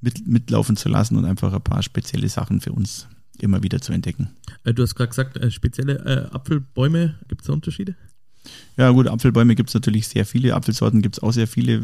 mit, 0.00 0.26
mitlaufen 0.26 0.76
zu 0.76 0.88
lassen 0.88 1.16
und 1.16 1.24
einfach 1.24 1.52
ein 1.52 1.62
paar 1.62 1.82
spezielle 1.82 2.28
Sachen 2.28 2.60
für 2.60 2.72
uns 2.72 3.08
immer 3.38 3.62
wieder 3.62 3.80
zu 3.80 3.92
entdecken. 3.92 4.30
Äh, 4.64 4.74
du 4.74 4.82
hast 4.82 4.94
gerade 4.94 5.08
gesagt, 5.08 5.36
äh, 5.36 5.50
spezielle 5.50 6.30
Apfelbäume, 6.32 7.16
gibt 7.28 7.42
es 7.42 7.46
da 7.46 7.52
Unterschiede? 7.52 7.96
Ja 8.76 8.90
gut, 8.90 9.06
Apfelbäume 9.06 9.54
gibt 9.54 9.70
es 9.70 9.74
natürlich 9.74 10.08
sehr 10.08 10.24
viele, 10.24 10.54
Apfelsorten 10.54 11.02
gibt 11.02 11.16
es 11.16 11.22
auch 11.22 11.32
sehr 11.32 11.46
viele. 11.46 11.80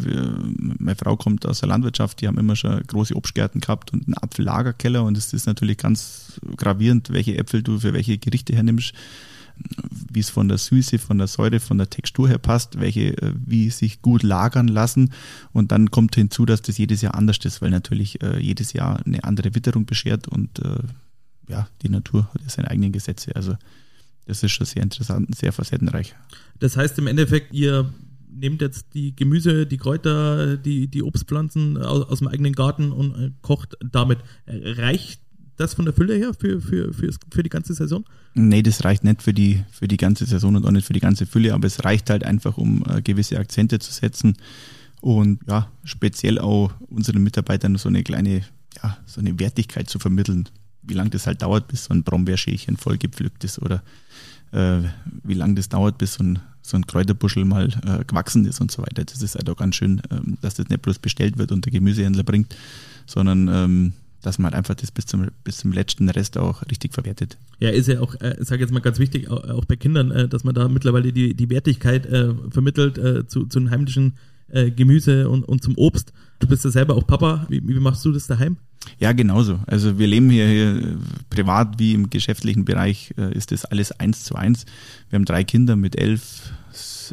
Meine 0.78 0.96
Frau 0.96 1.16
kommt 1.16 1.46
aus 1.46 1.60
der 1.60 1.69
Landwirtschaft, 1.69 2.20
die 2.20 2.26
haben 2.26 2.38
immer 2.38 2.56
schon 2.56 2.82
große 2.87 3.14
Obstgärten 3.14 3.60
gehabt 3.60 3.93
und 3.93 4.06
einen 4.06 4.14
Apfellagerkeller 4.14 5.05
und 5.05 5.16
es 5.16 5.32
ist 5.32 5.46
natürlich 5.46 5.76
ganz 5.76 6.40
gravierend, 6.56 7.10
welche 7.10 7.37
Äpfel 7.37 7.62
du 7.62 7.78
für 7.78 7.93
welche 7.93 8.19
Gerichte 8.19 8.55
hernimmst, 8.55 8.94
wie 9.90 10.20
es 10.20 10.31
von 10.31 10.49
der 10.49 10.58
Süße, 10.58 10.99
von 10.99 11.19
der 11.19 11.26
Säure, 11.26 11.60
von 11.60 11.78
der 11.78 11.90
Textur 11.90 12.28
her 12.28 12.38
passt, 12.38 12.81
welche 12.81 13.16
äh, 13.19 13.32
wie 13.44 13.70
sich 13.70 14.02
gut 14.02 14.22
lagern 14.22 14.69
lassen 14.69 15.12
und 15.52 15.72
dann 15.72 15.90
kommt 15.90 16.14
hinzu, 16.14 16.46
dass 16.46 16.62
das 16.62 16.78
jedes 16.78 17.02
Jahr 17.02 17.14
anders 17.14 17.38
ist, 17.44 17.61
weil 17.61 17.70
natürlich 17.70 18.22
äh, 18.22 18.40
jedes 18.40 18.72
Jahr 18.72 19.04
eine 19.04 19.25
andere 19.25 19.54
Witterung 19.54 19.84
beschert 19.84 20.26
und 20.26 20.58
äh, 20.61 20.78
ja, 21.49 21.69
die 21.82 21.88
Natur 21.88 22.28
hat 22.32 22.43
ja 22.43 22.49
seine 22.49 22.70
eigenen 22.70 22.92
Gesetze. 22.92 23.35
Also 23.35 23.56
das 24.28 24.42
ist 24.42 24.52
schon 24.52 24.66
sehr 24.66 24.82
interessant 24.82 25.26
und 25.26 25.37
sehr 25.37 25.52
facettenreich. 25.52 26.14
Das 26.61 26.76
heißt 26.76 26.99
im 26.99 27.06
Endeffekt, 27.06 27.52
ihr 27.54 27.92
nehmt 28.30 28.61
jetzt 28.61 28.87
die 28.94 29.16
Gemüse, 29.16 29.66
die 29.66 29.78
Kräuter, 29.78 30.56
die, 30.56 30.87
die 30.87 31.02
Obstpflanzen 31.02 31.78
aus, 31.78 32.06
aus 32.08 32.18
dem 32.18 32.28
eigenen 32.28 32.52
Garten 32.52 32.92
und 32.92 33.14
äh, 33.14 33.30
kocht 33.42 33.76
damit. 33.80 34.18
Reicht 34.47 35.20
das 35.56 35.75
von 35.75 35.87
der 35.87 35.94
Fülle 35.94 36.14
her 36.14 36.35
für, 36.38 36.61
für, 36.61 36.92
für, 36.92 37.11
für 37.32 37.42
die 37.42 37.49
ganze 37.49 37.75
Saison? 37.75 38.04
Nee, 38.35 38.62
das 38.62 38.85
reicht 38.85 39.02
nicht 39.02 39.23
für 39.23 39.32
die, 39.32 39.64
für 39.70 39.88
die 39.88 39.97
ganze 39.97 40.26
Saison 40.26 40.54
und 40.54 40.64
auch 40.64 40.70
nicht 40.70 40.87
für 40.87 40.92
die 40.92 41.00
ganze 41.00 41.26
Fülle, 41.26 41.54
aber 41.54 41.66
es 41.66 41.85
reicht 41.85 42.11
halt 42.11 42.23
einfach, 42.23 42.58
um 42.58 42.85
äh, 42.87 43.02
gewisse 43.02 43.38
Akzente 43.38 43.78
zu 43.78 43.92
setzen 43.92 44.37
und 45.00 45.40
ja, 45.49 45.73
speziell 45.85 46.38
auch 46.38 46.73
unseren 46.88 47.23
Mitarbeitern 47.23 47.76
so 47.76 47.88
eine 47.88 48.02
kleine, 48.02 48.42
ja, 48.82 48.99
so 49.06 49.20
eine 49.20 49.38
Wertigkeit 49.38 49.88
zu 49.88 49.99
vermitteln. 49.99 50.49
Wie 50.88 50.95
lange 50.95 51.11
das 51.11 51.26
halt 51.26 51.42
dauert, 51.42 51.68
bis 51.68 51.85
so 51.85 51.95
ein 51.95 52.02
Brombeerschälchen 52.02 52.76
voll 52.76 52.99
gepflückt 52.99 53.45
ist 53.45 53.61
oder 53.61 53.83
äh, 54.52 54.80
wie 55.23 55.35
lange 55.35 55.54
das 55.54 55.68
dauert, 55.68 55.99
bis 55.99 56.14
so 56.14 56.25
ein, 56.25 56.38
so 56.62 56.76
ein 56.76 56.87
Kräuterbuschel 56.87 57.45
mal 57.45 57.68
äh, 57.85 58.04
gewachsen 58.04 58.47
ist 58.47 58.61
und 58.61 58.71
so 58.71 58.83
weiter. 58.83 59.04
Das 59.04 59.23
ist 59.23 59.35
halt 59.35 59.49
auch 59.50 59.57
ganz 59.57 59.76
schön, 59.76 60.00
ähm, 60.11 60.38
dass 60.40 60.54
das 60.54 60.68
nicht 60.68 60.83
bloß 60.83 60.99
bestellt 60.99 61.38
wird 61.38 61.52
und 61.52 61.64
der 61.64 61.73
Gemüsehändler 61.73 62.23
bringt, 62.23 62.54
sondern 63.07 63.49
ähm, 63.49 63.92
dass 64.23 64.38
man 64.38 64.47
halt 64.47 64.54
einfach 64.54 64.75
das 64.75 64.90
bis 64.90 65.07
zum, 65.07 65.28
bis 65.45 65.59
zum 65.59 65.73
letzten 65.73 66.09
Rest 66.09 66.38
auch 66.38 66.62
richtig 66.71 66.92
verwertet. 66.92 67.37
Ja, 67.61 67.71
ist 67.71 67.88
ja 67.88 68.00
auch, 68.00 68.14
äh, 68.21 68.37
sage 68.40 68.62
jetzt 68.62 68.73
mal 68.73 68.80
ganz 68.80 68.99
wichtig, 68.99 69.28
auch, 69.28 69.45
auch 69.49 69.64
bei 69.64 69.76
Kindern, 69.76 70.11
äh, 70.11 70.28
dass 70.28 70.45
man 70.45 70.54
da 70.54 70.68
mittlerweile 70.68 71.12
die, 71.12 71.35
die 71.35 71.50
Wertigkeit 71.50 72.07
äh, 72.07 72.35
vermittelt 72.50 72.99
äh, 72.99 73.26
zu, 73.26 73.47
zu 73.47 73.59
einem 73.59 73.71
heimischen 73.71 74.14
äh, 74.49 74.71
Gemüse 74.71 75.28
und, 75.28 75.45
und 75.45 75.62
zum 75.62 75.76
Obst. 75.76 76.12
Du 76.40 76.49
bist 76.49 76.64
ja 76.64 76.71
selber 76.71 76.97
auch 76.97 77.07
Papa. 77.07 77.47
Wie, 77.49 77.66
wie 77.66 77.78
machst 77.78 78.04
du 78.04 78.12
das 78.12 78.26
daheim? 78.26 78.57
Ja, 78.99 79.12
genauso. 79.12 79.61
Also 79.66 79.99
wir 79.99 80.06
leben 80.06 80.30
hier, 80.30 80.47
hier 80.47 80.99
privat 81.30 81.78
wie 81.78 81.94
im 81.94 82.11
geschäftlichen 82.11 82.64
Bereich 82.64 83.12
äh, 83.16 83.32
ist 83.35 83.52
das 83.52 83.64
alles 83.64 83.92
eins 83.92 84.25
zu 84.25 84.35
eins. 84.35 84.66
Wir 85.11 85.18
haben 85.18 85.25
drei 85.25 85.44
Kinder 85.44 85.76
mit 85.76 85.97
elf, 85.97 86.52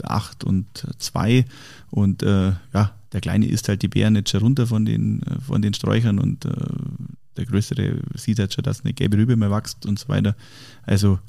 acht 0.04 0.44
und 0.44 0.66
zwei 0.98 1.46
und 1.90 2.24
äh, 2.24 2.54
ja, 2.74 2.96
der 3.14 3.22
Kleine 3.22 3.48
isst 3.48 3.70
halt 3.70 3.82
die 3.82 3.88
Beeren 3.88 4.16
jetzt 4.16 4.30
schon 4.30 4.42
runter 4.42 4.68
von 4.68 4.86
den, 4.86 5.24
äh, 5.24 5.40
von 5.40 5.62
den 5.62 5.74
Sträuchern 5.74 6.20
und 6.20 6.46
äh, 6.46 6.52
der 7.38 7.46
Größere 7.46 8.00
sieht 8.16 8.40
halt 8.40 8.54
schon, 8.54 8.64
dass 8.64 8.84
eine 8.84 8.94
gelbe 8.94 9.18
Rübe 9.18 9.36
mehr 9.36 9.52
wächst 9.52 9.86
und 9.86 10.00
so 10.00 10.10
weiter. 10.10 10.36
Also 10.84 11.20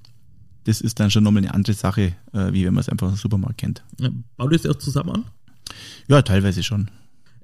das 0.65 0.81
ist 0.81 0.99
dann 0.99 1.11
schon 1.11 1.23
nochmal 1.23 1.45
eine 1.45 1.55
andere 1.55 1.75
Sache, 1.75 2.15
äh, 2.33 2.53
wie 2.53 2.65
wenn 2.67 2.75
man 2.75 2.81
es 2.81 2.89
einfach 2.89 3.09
im 3.09 3.17
Supermarkt 3.17 3.59
kennt. 3.59 3.85
Baut 4.37 4.53
ihr 4.53 4.57
es 4.57 4.67
auch 4.67 4.75
zusammen 4.77 5.11
an? 5.11 5.25
Ja, 6.09 6.23
teilweise 6.23 6.63
schon. 6.63 6.91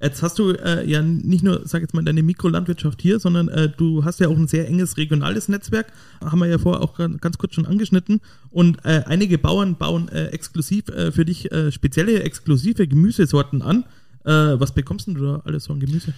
Jetzt 0.02 0.20
hast 0.20 0.38
du 0.40 0.50
äh, 0.50 0.84
ja 0.84 1.00
nicht 1.00 1.44
nur, 1.44 1.62
sag 1.64 1.80
jetzt 1.80 1.94
mal, 1.94 2.02
deine 2.02 2.24
Mikrolandwirtschaft 2.24 3.00
hier, 3.00 3.20
sondern 3.20 3.48
äh, 3.48 3.68
du 3.68 4.04
hast 4.04 4.18
ja 4.18 4.26
auch 4.26 4.36
ein 4.36 4.48
sehr 4.48 4.66
enges 4.66 4.96
regionales 4.96 5.48
Netzwerk, 5.48 5.92
haben 6.20 6.40
wir 6.40 6.48
ja 6.48 6.58
vorher 6.58 6.82
auch 6.82 6.98
ganz 7.20 7.38
kurz 7.38 7.54
schon 7.54 7.66
angeschnitten. 7.66 8.20
Und 8.50 8.84
äh, 8.84 9.04
einige 9.06 9.38
Bauern 9.38 9.76
bauen 9.76 10.08
äh, 10.08 10.26
exklusiv 10.26 10.88
äh, 10.88 11.12
für 11.12 11.24
dich 11.24 11.52
äh, 11.52 11.70
spezielle, 11.70 12.20
exklusive 12.24 12.88
Gemüsesorten 12.88 13.62
an. 13.62 13.84
was 14.24 14.72
bekommst 14.72 15.08
du 15.08 15.14
da 15.14 15.42
alles 15.44 15.64
so 15.64 15.72
an 15.72 15.80
Gemüse? 15.80 16.14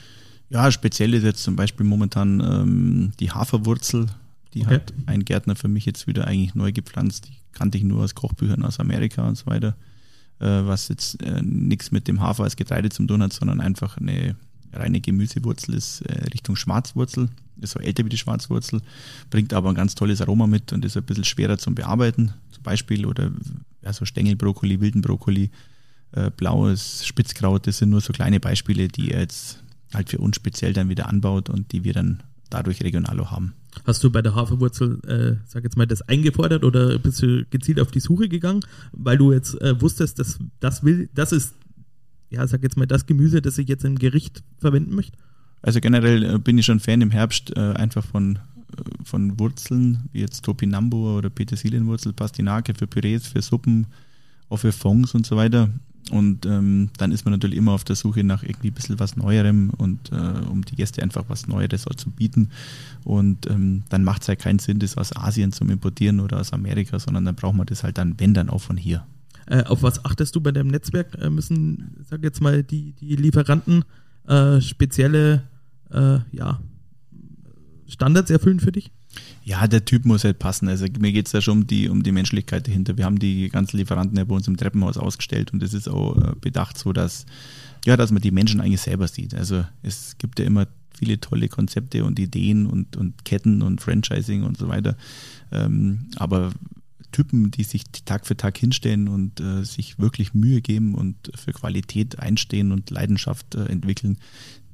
Ja, 0.51 0.71
speziell 0.71 1.15
ist 1.15 1.25
jetzt 1.25 1.43
zum 1.43 1.57
Beispiel 1.57 1.87
momentan 1.87 2.41
ähm, 2.41 3.13
die 3.19 3.31
Haferwurzel. 3.31 4.07
Die 4.53 4.63
okay. 4.63 4.75
hat 4.75 4.93
ein 5.07 5.25
Gärtner 5.25 5.57
für 5.57 5.69
mich 5.69 5.87
jetzt 5.87 6.07
wieder 6.07 6.27
eigentlich 6.27 6.55
neu 6.55 6.71
gepflanzt. 6.71 7.29
Die 7.29 7.37
kannte 7.53 7.79
ich 7.79 7.85
nur 7.85 8.05
aus 8.05 8.15
Kochbüchern 8.15 8.63
aus 8.63 8.79
Amerika 8.79 9.27
und 9.27 9.37
so 9.37 9.47
weiter. 9.47 9.75
Äh, 10.41 10.67
was 10.67 10.89
jetzt 10.89 11.23
äh, 11.23 11.41
nichts 11.43 11.93
mit 11.93 12.09
dem 12.09 12.21
Hafer 12.21 12.45
als 12.45 12.57
Getreide 12.57 12.89
zu 12.91 13.07
tun 13.07 13.23
hat, 13.23 13.33
sondern 13.33 13.61
einfach 13.61 13.97
eine 13.99 14.37
reine 14.73 15.01
Gemüsewurzel 15.01 15.75
ist 15.75 16.01
äh, 16.03 16.25
Richtung 16.33 16.57
Schwarzwurzel. 16.57 17.29
Ist 17.61 17.73
so 17.73 17.79
älter 17.79 18.05
wie 18.05 18.09
die 18.09 18.19
Schwarzwurzel, 18.19 18.83
bringt 19.31 19.55
aber 19.55 19.69
ein 19.69 19.77
ganz 19.77 19.95
tolles 19.95 20.21
Aroma 20.21 20.49
mit 20.49 20.73
und 20.73 20.85
ist 20.85 20.97
ein 20.97 21.05
bisschen 21.05 21.25
schwerer 21.25 21.57
zum 21.57 21.77
Bearbeiten. 21.77 22.33
Zum 22.51 22.65
Beispiel 22.65 23.07
oder 23.07 23.31
ja, 23.83 23.93
so 23.93 24.05
Stängelbrokkoli, 24.05 24.81
wilden 24.81 25.03
Brokkoli, 25.03 25.51
äh, 26.13 26.31
blaues 26.31 27.07
Spitzkraut, 27.07 27.69
das 27.69 27.79
sind 27.79 27.91
nur 27.91 28.01
so 28.01 28.13
kleine 28.13 28.41
Beispiele, 28.41 28.89
die 28.89 29.13
er 29.13 29.21
jetzt 29.21 29.63
halt 29.95 30.11
für 30.11 30.19
uns 30.19 30.35
speziell 30.35 30.73
dann 30.73 30.89
wieder 30.89 31.09
anbaut 31.09 31.49
und 31.49 31.71
die 31.71 31.85
wir 31.85 31.93
dann 31.93 32.25
dadurch 32.51 32.83
regional 32.83 33.21
auch 33.21 33.31
haben. 33.31 33.55
Hast 33.85 34.03
du 34.05 34.11
bei 34.11 34.23
der 34.23 34.35
Haferwurzel, 34.35 35.01
äh, 35.07 35.37
sag 35.47 35.65
jetzt 35.65 35.77
mal, 35.77 35.87
das 35.87 36.03
eingefordert 36.03 36.65
oder 36.65 36.99
bist 36.99 37.23
du 37.23 37.45
gezielt 37.51 37.81
auf 37.81 37.91
die 37.91 38.01
Suche 38.01 38.29
gegangen, 38.29 38.61
weil 38.93 39.19
du 39.19 39.33
jetzt 39.33 39.61
äh, 39.61 39.81
wusstest, 39.81 40.19
dass 40.19 40.39
das 40.61 40.85
will, 40.85 41.09
das 41.15 41.33
ist, 41.33 41.55
ja, 42.31 42.47
sag 42.47 42.63
jetzt 42.63 42.77
mal, 42.77 42.87
das 42.87 43.07
Gemüse, 43.07 43.43
das 43.43 43.59
ich 43.59 43.69
jetzt 43.69 43.85
im 43.85 43.99
Gericht 43.99 44.43
verwenden 44.59 44.95
möchte? 44.95 45.19
Also 45.63 45.81
generell 45.81 46.23
äh, 46.23 46.39
bin 46.39 46.59
ich 46.59 46.67
schon 46.67 46.81
Fan 46.81 47.01
im 47.01 47.11
Herbst 47.11 47.57
äh, 47.57 47.61
einfach 47.61 48.05
von, 48.05 48.37
äh, 48.37 48.83
von 49.05 49.39
Wurzeln, 49.41 50.09
wie 50.13 50.21
jetzt 50.21 50.45
Topinambur 50.45 51.19
oder 51.19 51.31
Petersilienwurzel, 51.31 52.13
Pastinake 52.13 52.75
für 52.75 52.87
Pürees, 52.87 53.27
für 53.27 53.43
Suppen, 53.43 53.87
auch 54.51 54.59
für 54.59 54.73
Fonds 54.73 55.15
und 55.15 55.27
so 55.27 55.37
weiter. 55.37 55.71
Und 56.11 56.45
ähm, 56.45 56.91
dann 56.99 57.13
ist 57.13 57.25
man 57.25 57.33
natürlich 57.33 57.57
immer 57.57 57.73
auf 57.73 57.85
der 57.85 57.97
Suche 57.97 58.25
nach 58.25 58.43
irgendwie 58.43 58.69
ein 58.69 58.75
bisschen 58.75 59.01
was 59.01 59.17
Neuerem 59.17 59.71
und 59.71 60.13
äh, 60.13 60.47
um 60.51 60.65
die 60.65 60.77
Gäste 60.77 61.03
einfach 61.03 61.25
was 61.29 61.49
Neueres 61.49 61.87
zu 61.97 62.11
bieten. 62.11 62.51
Und 63.05 63.47
ähm, 63.47 63.85
dann 63.89 64.05
macht 64.05 64.23
es 64.23 64.29
halt 64.29 64.41
keinen 64.41 64.59
Sinn, 64.59 64.79
das 64.79 64.99
aus 64.99 65.17
Asien 65.17 65.53
zu 65.53 65.65
importieren 65.65 66.21
oder 66.21 66.41
aus 66.41 66.53
Amerika, 66.53 66.99
sondern 66.99 67.25
dann 67.25 67.35
braucht 67.35 67.57
man 67.57 67.67
das 67.67 67.85
halt 67.85 67.97
dann, 67.97 68.19
wenn 68.19 68.35
dann 68.35 68.51
auch 68.51 68.61
von 68.61 68.77
hier. 68.77 69.07
Äh, 69.47 69.65
auf 69.65 69.83
was 69.83 70.05
achtest 70.05 70.37
du 70.37 70.41
bei 70.41 70.53
deinem 70.53 70.69
Netzwerk? 70.69 71.19
Äh, 71.21 71.31
müssen, 71.31 71.97
sag 72.09 72.23
jetzt 72.23 72.41
mal, 72.41 72.63
die, 72.63 72.93
die 72.93 73.17
Lieferanten 73.17 73.85
äh, 74.27 74.61
spezielle 74.61 75.45
äh, 75.91 76.19
ja, 76.33 76.61
Standards 77.87 78.31
erfüllen 78.31 78.61
für 78.61 78.73
dich? 78.73 78.91
Ja, 79.45 79.67
der 79.67 79.85
Typ 79.85 80.05
muss 80.05 80.25
halt 80.25 80.39
passen. 80.39 80.69
Also 80.69 80.87
mir 80.99 81.13
geht 81.13 81.27
es 81.27 81.33
ja 81.33 81.41
schon 81.41 81.59
um 81.59 81.67
die, 81.67 81.89
um 81.89 82.03
die 82.03 82.13
Menschlichkeit 82.13 82.67
dahinter. 82.67 82.97
Wir 82.97 83.05
haben 83.05 83.19
die 83.19 83.49
ganzen 83.49 83.77
Lieferanten 83.77 84.17
ja 84.17 84.25
bei 84.25 84.35
uns 84.35 84.49
im 84.49 84.57
Treppenhaus 84.57 84.97
ausgestellt 84.97 85.53
und 85.53 85.63
es 85.63 85.75
ist 85.75 85.89
auch 85.89 86.17
äh, 86.17 86.35
bedacht 86.41 86.79
so, 86.79 86.93
dass, 86.93 87.27
ja, 87.85 87.97
dass 87.97 88.11
man 88.11 88.23
die 88.23 88.31
Menschen 88.31 88.61
eigentlich 88.61 88.81
selber 88.81 89.07
sieht. 89.09 89.35
Also 89.35 89.65
es 89.83 90.17
gibt 90.19 90.39
ja 90.39 90.47
immer 90.47 90.67
viele 90.97 91.21
tolle 91.21 91.49
Konzepte 91.49 92.05
und 92.05 92.19
Ideen 92.19 92.67
und, 92.67 92.97
und 92.97 93.25
Ketten 93.25 93.63
und 93.63 93.81
Franchising 93.81 94.45
und 94.45 94.57
so 94.57 94.69
weiter. 94.69 94.97
Ähm, 95.53 96.07
aber 96.17 96.53
Typen, 97.15 97.51
die 97.53 97.63
sich 97.63 97.85
Tag 98.05 98.27
für 98.27 98.37
Tag 98.37 98.59
hinstellen 98.59 99.09
und 99.09 99.41
äh, 99.41 99.65
sich 99.65 99.99
wirklich 99.99 100.35
Mühe 100.35 100.61
geben 100.61 100.95
und 100.95 101.31
für 101.37 101.53
Qualität 101.53 102.19
einstehen 102.19 102.73
und 102.73 102.91
Leidenschaft 102.91 103.55
äh, 103.55 103.67
entwickeln, 103.67 104.19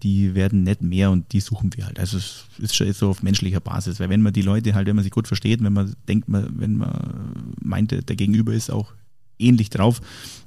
die 0.02 0.34
werden 0.34 0.62
nicht 0.62 0.82
mehr 0.82 1.10
und 1.10 1.32
die 1.32 1.40
suchen 1.40 1.70
wir 1.74 1.86
halt. 1.86 1.98
Also 1.98 2.16
es 2.18 2.46
ist 2.58 2.74
schon 2.74 2.92
so 2.92 3.10
auf 3.10 3.22
menschlicher 3.22 3.60
Basis, 3.60 4.00
weil 4.00 4.08
wenn 4.08 4.22
man 4.22 4.32
die 4.32 4.42
Leute 4.42 4.74
halt, 4.74 4.86
wenn 4.86 4.96
man 4.96 5.04
sie 5.04 5.10
gut 5.10 5.26
versteht, 5.26 5.62
wenn 5.62 5.72
man 5.72 5.94
denkt, 6.08 6.26
wenn 6.28 6.76
man 6.76 7.54
meint, 7.60 7.92
der 7.92 8.16
Gegenüber 8.16 8.52
ist 8.52 8.70
auch 8.70 8.92
ähnlich 9.38 9.70
drauf, 9.70 10.00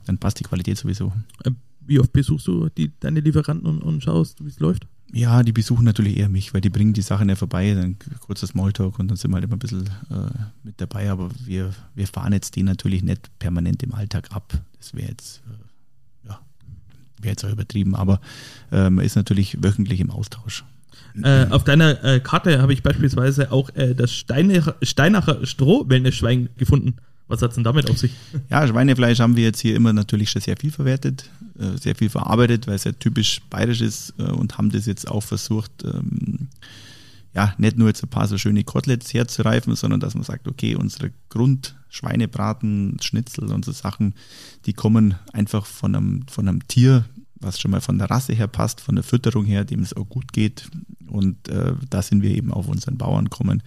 dann 0.06 0.18
passt 0.18 0.40
die 0.40 0.44
Qualität 0.44 0.78
sowieso. 0.78 1.14
Äh, 1.44 1.52
wie 1.86 2.00
oft 2.00 2.14
besuchst 2.14 2.48
du 2.48 2.70
die, 2.70 2.92
deine 3.00 3.20
Lieferanten 3.20 3.68
und, 3.68 3.82
und 3.82 4.04
schaust, 4.04 4.44
wie 4.44 4.50
es 4.50 4.60
läuft? 4.60 4.88
Ja, 5.12 5.44
die 5.44 5.52
besuchen 5.52 5.86
natürlich 5.86 6.18
eher 6.18 6.30
mich, 6.30 6.54
weil 6.54 6.62
die 6.62 6.70
bringen 6.70 6.94
die 6.94 7.02
Sachen 7.02 7.30
ja 7.30 7.36
vorbei, 7.36 7.74
dann 7.76 7.98
kurzes 8.20 8.50
Smalltalk 8.50 8.98
und 8.98 9.10
dann 9.10 9.18
sind 9.18 9.30
wir 9.30 9.36
halt 9.36 9.44
immer 9.44 9.58
ein 9.58 9.60
bisschen 9.60 9.86
äh, 10.10 10.30
mit 10.64 10.82
dabei, 10.82 11.12
aber 11.12 11.30
wir, 11.46 11.74
wir 11.94 12.08
fahren 12.08 12.34
jetzt 12.34 12.56
die 12.56 12.64
natürlich 12.64 13.04
nicht 13.04 13.30
permanent 13.38 13.84
im 13.84 13.94
Alltag 13.94 14.32
ab. 14.32 14.60
Das 14.80 14.96
wäre 14.96 15.10
jetzt 15.10 15.44
äh, 15.48 15.63
wäre 17.24 17.32
jetzt 17.32 17.46
auch 17.46 17.52
übertrieben, 17.52 17.96
aber 17.96 18.20
äh, 18.72 18.90
man 18.90 19.04
ist 19.04 19.16
natürlich 19.16 19.62
wöchentlich 19.62 20.00
im 20.00 20.12
Austausch. 20.12 20.64
Äh, 21.22 21.46
auf 21.52 21.64
deiner 21.64 22.04
äh, 22.04 22.20
Karte 22.20 22.62
habe 22.62 22.74
ich 22.74 22.82
beispielsweise 22.82 23.52
auch 23.52 23.70
äh, 23.76 23.94
das 23.94 24.12
Steinacher, 24.14 24.76
Steinacher 24.82 25.46
Strohwellnesschwein 25.46 26.50
gefunden. 26.58 26.96
Was 27.28 27.42
hat 27.42 27.52
es 27.52 27.56
denn 27.56 27.64
damit 27.64 27.90
auf 27.90 27.98
sich? 27.98 28.12
Ja, 28.50 28.68
Schweinefleisch 28.68 29.20
haben 29.20 29.36
wir 29.36 29.44
jetzt 29.44 29.60
hier 29.60 29.76
immer 29.76 29.94
natürlich 29.94 30.30
schon 30.30 30.42
sehr 30.42 30.58
viel 30.58 30.72
verwertet, 30.72 31.30
äh, 31.60 31.78
sehr 31.78 31.96
viel 31.96 32.10
verarbeitet, 32.10 32.68
weil 32.68 32.76
es 32.76 32.84
ja 32.84 32.92
typisch 32.92 33.42
bayerisch 33.50 33.82
ist 33.82 34.14
äh, 34.18 34.24
und 34.24 34.58
haben 34.58 34.72
das 34.72 34.86
jetzt 34.86 35.08
auch 35.08 35.24
versucht, 35.24 35.72
ähm, 35.84 36.48
ja, 37.36 37.54
nicht 37.58 37.78
nur 37.78 37.88
jetzt 37.88 38.04
ein 38.04 38.10
paar 38.10 38.28
so 38.28 38.38
schöne 38.38 38.64
Koteletts 38.64 39.14
herzureifen, 39.14 39.76
sondern 39.76 40.00
dass 40.00 40.14
man 40.14 40.24
sagt, 40.24 40.48
okay, 40.48 40.76
unsere 40.76 41.12
Grundschweinebraten, 41.30 42.98
Schnitzel 43.02 43.52
und 43.52 43.66
so 43.66 43.72
Sachen, 43.72 44.14
die 44.66 44.74
kommen 44.74 45.16
einfach 45.32 45.66
von 45.66 45.96
einem, 45.96 46.28
von 46.28 46.48
einem 46.48 46.68
Tier, 46.68 47.06
was 47.40 47.60
schon 47.60 47.72
mal 47.72 47.82
von 47.82 47.98
der 47.98 48.10
Rasse 48.10 48.34
her 48.34 48.48
passt, 48.48 48.82
von 48.82 48.96
der 48.96 49.04
Fütterung 49.04 49.46
her, 49.46 49.66
dem 49.66 49.82
es 49.82 49.96
auch 49.96 50.08
gut 50.08 50.32
geht. 50.32 50.70
Und 51.08 51.50
äh, 51.50 51.74
da 51.90 52.02
sind 52.02 52.22
wir 52.22 52.32
eben 52.32 52.52
auf 52.52 52.68
unseren 52.68 52.98
Bauern 52.98 53.30
kommen, 53.30 53.64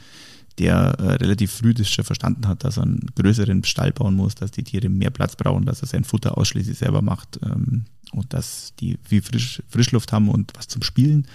der 0.59 0.97
äh, 0.99 1.15
relativ 1.17 1.53
früh 1.53 1.75
das 1.75 1.89
schon 1.89 2.05
verstanden 2.05 2.49
hat, 2.49 2.65
dass 2.65 2.79
er 2.79 2.85
einen 2.85 3.11
größeren 3.15 3.63
Stall 3.65 3.93
bauen 3.93 4.15
muss, 4.15 4.35
dass 4.35 4.51
die 4.51 4.65
Tiere 4.65 4.89
mehr 4.89 5.11
Platz 5.11 5.37
brauchen, 5.37 5.67
dass 5.67 5.83
er 5.83 5.89
sein 5.89 6.05
Futter 6.05 6.39
ausschließlich 6.39 6.79
selber 6.79 7.03
macht. 7.03 7.39
Ähm, 7.43 7.85
und 8.13 8.33
dass 8.33 8.73
die 8.79 8.99
viel 9.03 9.21
Frisch, 9.21 9.63
Frischluft 9.69 10.13
haben 10.13 10.29
und 10.29 10.53
was 10.57 10.69
zum 10.69 10.83
Spielen. 10.83 11.27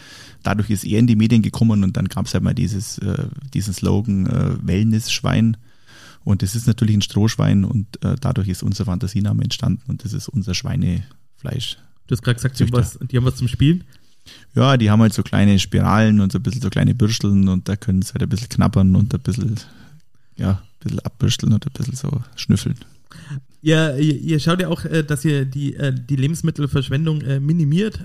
Dadurch 0.42 0.70
ist 0.70 0.86
er 0.86 1.00
in 1.00 1.08
die 1.08 1.16
Medien 1.16 1.42
gekommen 1.42 1.84
und 1.84 1.98
dann 1.98 2.06
gab 2.08 2.26
es 2.26 2.34
halt 2.34 2.44
mal 2.44 2.54
dieses, 2.54 2.98
äh, 3.00 3.26
diesen 3.54 3.74
Slogan 3.74 4.26
äh, 4.26 4.56
Wellness-Schwein. 4.66 5.58
Und 6.24 6.44
das 6.44 6.56
ist 6.56 6.68
natürlich 6.68 6.96
ein 6.96 7.02
Strohschwein 7.02 7.66
und 7.66 8.04
äh, 8.04 8.16
dadurch 8.20 8.48
ist 8.48 8.64
unser 8.64 8.86
Fantasiename 8.86 9.44
entstanden 9.44 9.84
und 9.88 10.06
das 10.06 10.14
ist 10.14 10.30
unser 10.30 10.54
Schweinefleisch. 10.54 11.78
Du 12.08 12.16
hast 12.16 12.22
gerade 12.22 12.36
gesagt, 12.36 12.60
die 12.60 12.64
haben, 12.64 12.74
was, 12.74 13.00
die 13.00 13.18
haben 13.18 13.26
was 13.26 13.36
zum 13.36 13.48
Spielen? 13.48 13.84
Ja, 14.54 14.78
die 14.78 14.90
haben 14.90 15.02
halt 15.02 15.14
so 15.14 15.24
kleine 15.24 15.60
Spiralen 15.60 16.20
und 16.20 16.32
so 16.32 16.40
ein 16.40 16.44
bisschen 16.44 16.62
so 16.62 16.70
kleine 16.70 16.94
Bürsteln 16.94 17.48
und 17.48 17.68
da 17.68 17.76
können 17.76 18.02
sie 18.02 18.14
halt 18.14 18.24
ein 18.24 18.30
bisschen 18.30 18.50
knappern 18.50 18.96
und 18.96 19.14
ein 19.14 19.22
bisschen, 19.22 19.56
ja, 20.36 20.52
ein 20.52 20.80
bisschen 20.80 21.00
abbürsteln 21.00 21.54
und 21.54 21.66
ein 21.66 21.74
bisschen 21.74 21.96
so 21.96 22.22
schnüffeln. 22.36 22.76
Ja, 23.62 23.96
ihr, 23.96 24.20
ihr 24.20 24.40
schaut 24.40 24.60
ja 24.60 24.70
auch, 24.70 24.86
äh, 24.86 25.04
dass 25.04 25.24
ihr 25.24 25.46
die, 25.46 25.76
äh, 25.76 25.94
die 25.94 26.16
Lebensmittelverschwendung 26.16 27.22
äh, 27.22 27.40
minimiert, 27.40 28.00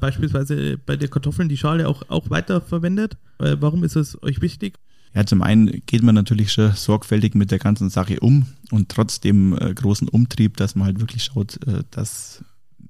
beispielsweise 0.00 0.78
bei 0.78 0.96
der 0.96 1.08
Kartoffeln 1.08 1.48
die 1.48 1.56
Schale 1.56 1.88
auch, 1.88 2.08
auch 2.08 2.30
weiterverwendet. 2.30 3.16
Warum 3.38 3.84
ist 3.84 3.96
es 3.96 4.22
euch 4.22 4.40
wichtig? 4.40 4.78
Ja, 5.14 5.26
zum 5.26 5.42
einen 5.42 5.82
geht 5.86 6.02
man 6.02 6.14
natürlich 6.14 6.52
schon 6.52 6.72
sorgfältig 6.72 7.34
mit 7.34 7.50
der 7.50 7.58
ganzen 7.58 7.90
Sache 7.90 8.20
um 8.20 8.46
und 8.70 8.90
trotzdem 8.90 9.56
großen 9.56 10.08
Umtrieb, 10.08 10.56
dass 10.56 10.76
man 10.76 10.86
halt 10.86 11.00
wirklich 11.00 11.24
schaut, 11.24 11.58
dass 11.90 12.44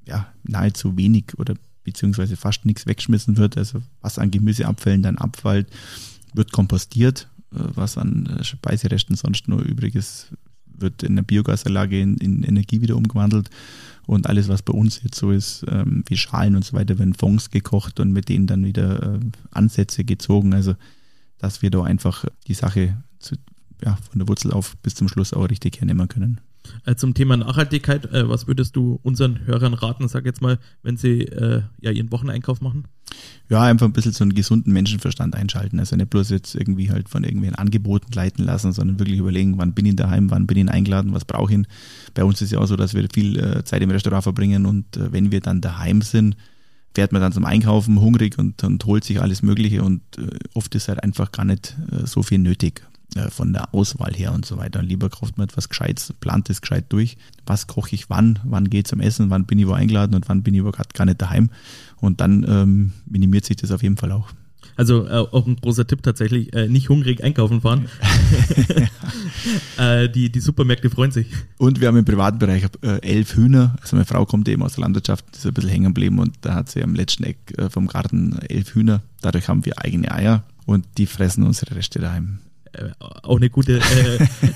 ja 0.07 0.27
nahezu 0.43 0.97
wenig 0.97 1.39
oder 1.39 1.55
beziehungsweise 1.91 2.37
fast 2.37 2.65
nichts 2.65 2.87
weggeschmissen 2.87 3.37
wird. 3.37 3.57
Also 3.59 3.83
was 4.01 4.19
an 4.19 4.31
Gemüseabfällen 4.31 5.03
dann 5.03 5.19
abfällt, 5.19 5.69
wird 6.35 6.53
kompostiert. 6.53 7.29
Was 7.51 7.99
an 7.99 8.39
Speiseresten 8.43 9.17
sonst 9.17 9.49
nur 9.49 9.61
übrig 9.63 9.97
ist, 9.97 10.29
wird 10.67 11.03
in 11.03 11.17
der 11.17 11.25
Biogasanlage 11.25 12.01
in, 12.01 12.17
in, 12.19 12.45
Energie 12.45 12.81
wieder 12.81 12.97
umgewandelt. 12.97 13.51
Und 14.07 14.29
alles, 14.29 14.47
was 14.47 14.63
bei 14.63 14.73
uns 14.73 15.03
jetzt 15.03 15.19
so 15.19 15.33
ist, 15.33 15.65
ähm, 15.69 16.05
wie 16.07 16.17
Schalen 16.17 16.55
und 16.55 16.65
so 16.65 16.77
weiter, 16.77 16.99
werden 16.99 17.15
Fonds 17.15 17.51
gekocht 17.51 17.99
und 17.99 18.13
mit 18.13 18.29
denen 18.29 18.47
dann 18.47 18.65
wieder 18.65 19.15
äh, 19.15 19.21
Ansätze 19.51 20.05
gezogen. 20.05 20.55
Also, 20.55 20.77
dass 21.39 21.61
wir 21.61 21.71
da 21.71 21.83
einfach 21.83 22.25
die 22.47 22.55
Sache 22.55 23.03
zu, 23.19 23.35
ja, 23.85 23.97
von 23.97 24.21
der 24.21 24.29
Wurzel 24.29 24.53
auf 24.53 24.77
bis 24.79 24.95
zum 24.95 25.09
Schluss 25.09 25.33
auch 25.33 25.51
richtig 25.51 25.81
hernehmen 25.81 26.07
können. 26.07 26.41
Äh, 26.85 26.95
zum 26.95 27.15
Thema 27.15 27.37
Nachhaltigkeit, 27.37 28.07
äh, 28.13 28.29
was 28.29 28.47
würdest 28.47 28.77
du 28.77 29.01
unseren 29.03 29.47
Hörern 29.47 29.75
raten, 29.75 30.09
sag 30.09 30.25
jetzt 30.25 30.43
mal, 30.43 30.59
wenn 30.83 30.97
sie 30.97 31.23
äh, 31.23 31.63
ja 31.81 31.91
ihren 31.91 32.11
Wocheneinkauf 32.13 32.61
machen? 32.61 32.85
Ja, 33.49 33.63
einfach 33.63 33.87
ein 33.87 33.93
bisschen 33.93 34.13
so 34.13 34.23
einen 34.23 34.35
gesunden 34.35 34.73
Menschenverstand 34.73 35.35
einschalten. 35.35 35.81
Also 35.81 35.97
nicht 35.97 36.11
bloß 36.11 36.31
jetzt 36.31 36.55
irgendwie 36.55 36.91
halt 36.91 37.09
von 37.09 37.25
irgendwelchen 37.25 37.57
Angeboten 37.57 38.13
leiten 38.13 38.45
lassen, 38.45 38.73
sondern 38.73 38.99
wirklich 38.99 39.19
überlegen, 39.19 39.59
wann 39.59 39.75
bin 39.75 39.87
ich 39.87 39.97
daheim, 39.97 40.31
wann 40.31 40.47
bin 40.47 40.59
ich 40.59 40.71
eingeladen, 40.71 41.13
was 41.13 41.25
brauche 41.25 41.53
ich. 41.53 41.67
Bei 42.15 42.25
uns 42.25 42.41
ist 42.41 42.53
ja 42.53 42.61
auch 42.61 42.67
so, 42.67 42.77
dass 42.77 42.95
wir 42.95 43.07
viel 43.13 43.39
äh, 43.39 43.65
Zeit 43.65 43.83
im 43.83 43.91
Restaurant 43.91 44.23
verbringen 44.23 44.67
und 44.67 44.97
äh, 44.97 45.13
wenn 45.13 45.33
wir 45.33 45.41
dann 45.41 45.61
daheim 45.61 46.03
sind, 46.03 46.37
fährt 46.95 47.13
man 47.13 47.23
dann 47.23 47.33
zum 47.33 47.45
Einkaufen 47.45 48.01
hungrig 48.01 48.39
und, 48.39 48.63
und 48.65 48.85
holt 48.85 49.05
sich 49.05 49.21
alles 49.21 49.43
Mögliche 49.43 49.83
und 49.83 50.03
äh, 50.19 50.39
oft 50.55 50.75
ist 50.75 50.89
halt 50.89 51.03
einfach 51.03 51.33
gar 51.33 51.45
nicht 51.45 51.77
so 52.05 52.23
viel 52.23 52.39
nötig. 52.39 52.83
Äh, 53.17 53.31
von 53.31 53.53
der 53.53 53.75
Auswahl 53.75 54.13
her 54.13 54.33
und 54.33 54.45
so 54.45 54.57
weiter. 54.57 54.83
Lieber 54.83 55.09
kauft 55.09 55.39
man 55.39 55.49
etwas 55.49 55.69
Gescheites, 55.69 56.13
plant 56.21 56.51
es 56.51 56.61
gescheit 56.61 56.87
durch. 56.91 57.17
Was 57.47 57.67
koche 57.67 57.95
ich 57.95 58.11
wann? 58.11 58.39
Wann 58.45 58.71
geht 58.71 58.89
zum 58.89 59.01
Essen? 59.01 59.31
Wann 59.31 59.47
bin 59.47 59.59
ich 59.59 59.67
wo 59.67 59.73
eingeladen 59.73 60.15
und 60.15 60.29
wann 60.29 60.43
bin 60.43 60.55
ich 60.55 60.63
gerade 60.63 60.89
gar 60.95 61.05
nicht 61.05 61.21
daheim? 61.21 61.51
Und 61.97 62.21
dann 62.21 62.45
ähm, 62.49 62.93
minimiert 63.07 63.45
sich 63.45 63.57
das 63.57 63.71
auf 63.71 63.83
jeden 63.83 63.97
Fall 63.97 64.13
auch. 64.13 64.29
Also 64.77 65.07
äh, 65.07 65.11
auch 65.11 65.47
ein 65.47 65.57
großer 65.57 65.87
Tipp 65.87 66.03
tatsächlich, 66.03 66.55
äh, 66.55 66.69
nicht 66.69 66.89
hungrig 66.89 67.23
einkaufen 67.23 67.61
fahren. 67.61 67.89
äh, 69.79 70.09
die, 70.09 70.31
die 70.31 70.41
Supermärkte 70.41 70.89
freuen 70.89 71.11
sich. 71.11 71.27
Und 71.59 71.81
wir 71.81 71.89
haben 71.89 71.99
im 71.99 72.05
privaten 72.05 72.39
Bereich 72.39 72.65
äh, 72.83 73.01
elf 73.03 73.35
Hühner. 73.35 73.77
Also 73.83 73.97
meine 73.97 74.07
Frau 74.07 74.25
kommt 74.25 74.49
eben 74.49 74.63
aus 74.63 74.77
der 74.77 74.85
Landwirtschaft, 74.85 75.25
ist 75.37 75.47
ein 75.47 75.53
bisschen 75.53 75.71
hängen 75.71 75.87
geblieben 75.87 76.19
und 76.19 76.35
da 76.41 76.55
hat 76.55 76.71
sie 76.71 76.83
am 76.83 76.95
letzten 76.95 77.25
Eck 77.25 77.37
äh, 77.59 77.69
vom 77.69 77.89
Garten 77.89 78.39
elf 78.49 78.75
Hühner. 78.75 79.03
Dadurch 79.21 79.49
haben 79.49 79.65
wir 79.67 79.79
eigene 79.79 80.11
Eier 80.13 80.45
und 80.65 80.87
die 80.97 81.07
fressen 81.07 81.45
unsere 81.45 81.77
Reste 81.77 81.99
daheim. 81.99 82.39
Äh, 82.73 82.91
auch 83.01 83.37
eine 83.37 83.51
gute, 83.51 83.81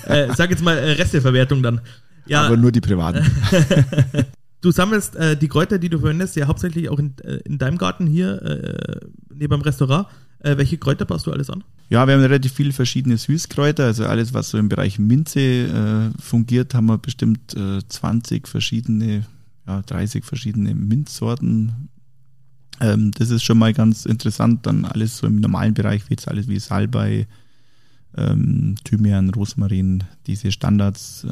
äh, 0.05 0.33
sag 0.35 0.49
jetzt 0.49 0.63
mal 0.63 0.77
Resteverwertung 0.77 1.61
dann. 1.61 1.81
Ja. 2.25 2.43
Aber 2.43 2.57
nur 2.57 2.71
die 2.71 2.81
privaten. 2.81 3.25
Du 4.65 4.71
sammelst 4.71 5.15
äh, 5.15 5.37
die 5.37 5.47
Kräuter, 5.47 5.77
die 5.77 5.89
du 5.89 5.99
verwendest, 5.99 6.35
ja 6.35 6.47
hauptsächlich 6.47 6.89
auch 6.89 6.97
in, 6.97 7.13
äh, 7.19 7.35
in 7.45 7.59
deinem 7.59 7.77
Garten 7.77 8.07
hier 8.07 8.41
äh, 8.41 9.05
neben 9.31 9.51
dem 9.51 9.61
Restaurant. 9.61 10.07
Äh, 10.39 10.57
welche 10.57 10.79
Kräuter 10.79 11.05
baust 11.05 11.27
du 11.27 11.31
alles 11.31 11.51
an? 11.51 11.63
Ja, 11.89 12.07
wir 12.07 12.15
haben 12.15 12.21
relativ 12.21 12.53
viele 12.53 12.73
verschiedene 12.73 13.15
Süßkräuter, 13.15 13.85
also 13.85 14.07
alles, 14.07 14.33
was 14.33 14.49
so 14.49 14.57
im 14.57 14.67
Bereich 14.67 14.97
Minze 14.97 15.39
äh, 15.39 16.09
fungiert, 16.19 16.73
haben 16.73 16.87
wir 16.87 16.97
bestimmt 16.97 17.55
20 17.87 18.43
äh, 18.43 18.49
verschiedene, 18.49 19.25
ja, 19.67 19.83
30 19.83 20.25
verschiedene 20.25 20.73
Minzsorten. 20.73 21.89
Ähm, 22.81 23.11
das 23.11 23.29
ist 23.29 23.43
schon 23.43 23.59
mal 23.59 23.71
ganz 23.71 24.07
interessant. 24.07 24.65
Dann 24.65 24.85
alles 24.85 25.17
so 25.17 25.27
im 25.27 25.35
normalen 25.35 25.75
Bereich, 25.75 26.09
wie 26.09 26.15
jetzt 26.15 26.27
alles 26.27 26.47
wie 26.47 26.57
Salbei, 26.57 27.27
ähm, 28.17 28.75
Thymian, 28.83 29.29
Rosmarin, 29.29 30.03
diese 30.27 30.51
Standards, 30.51 31.25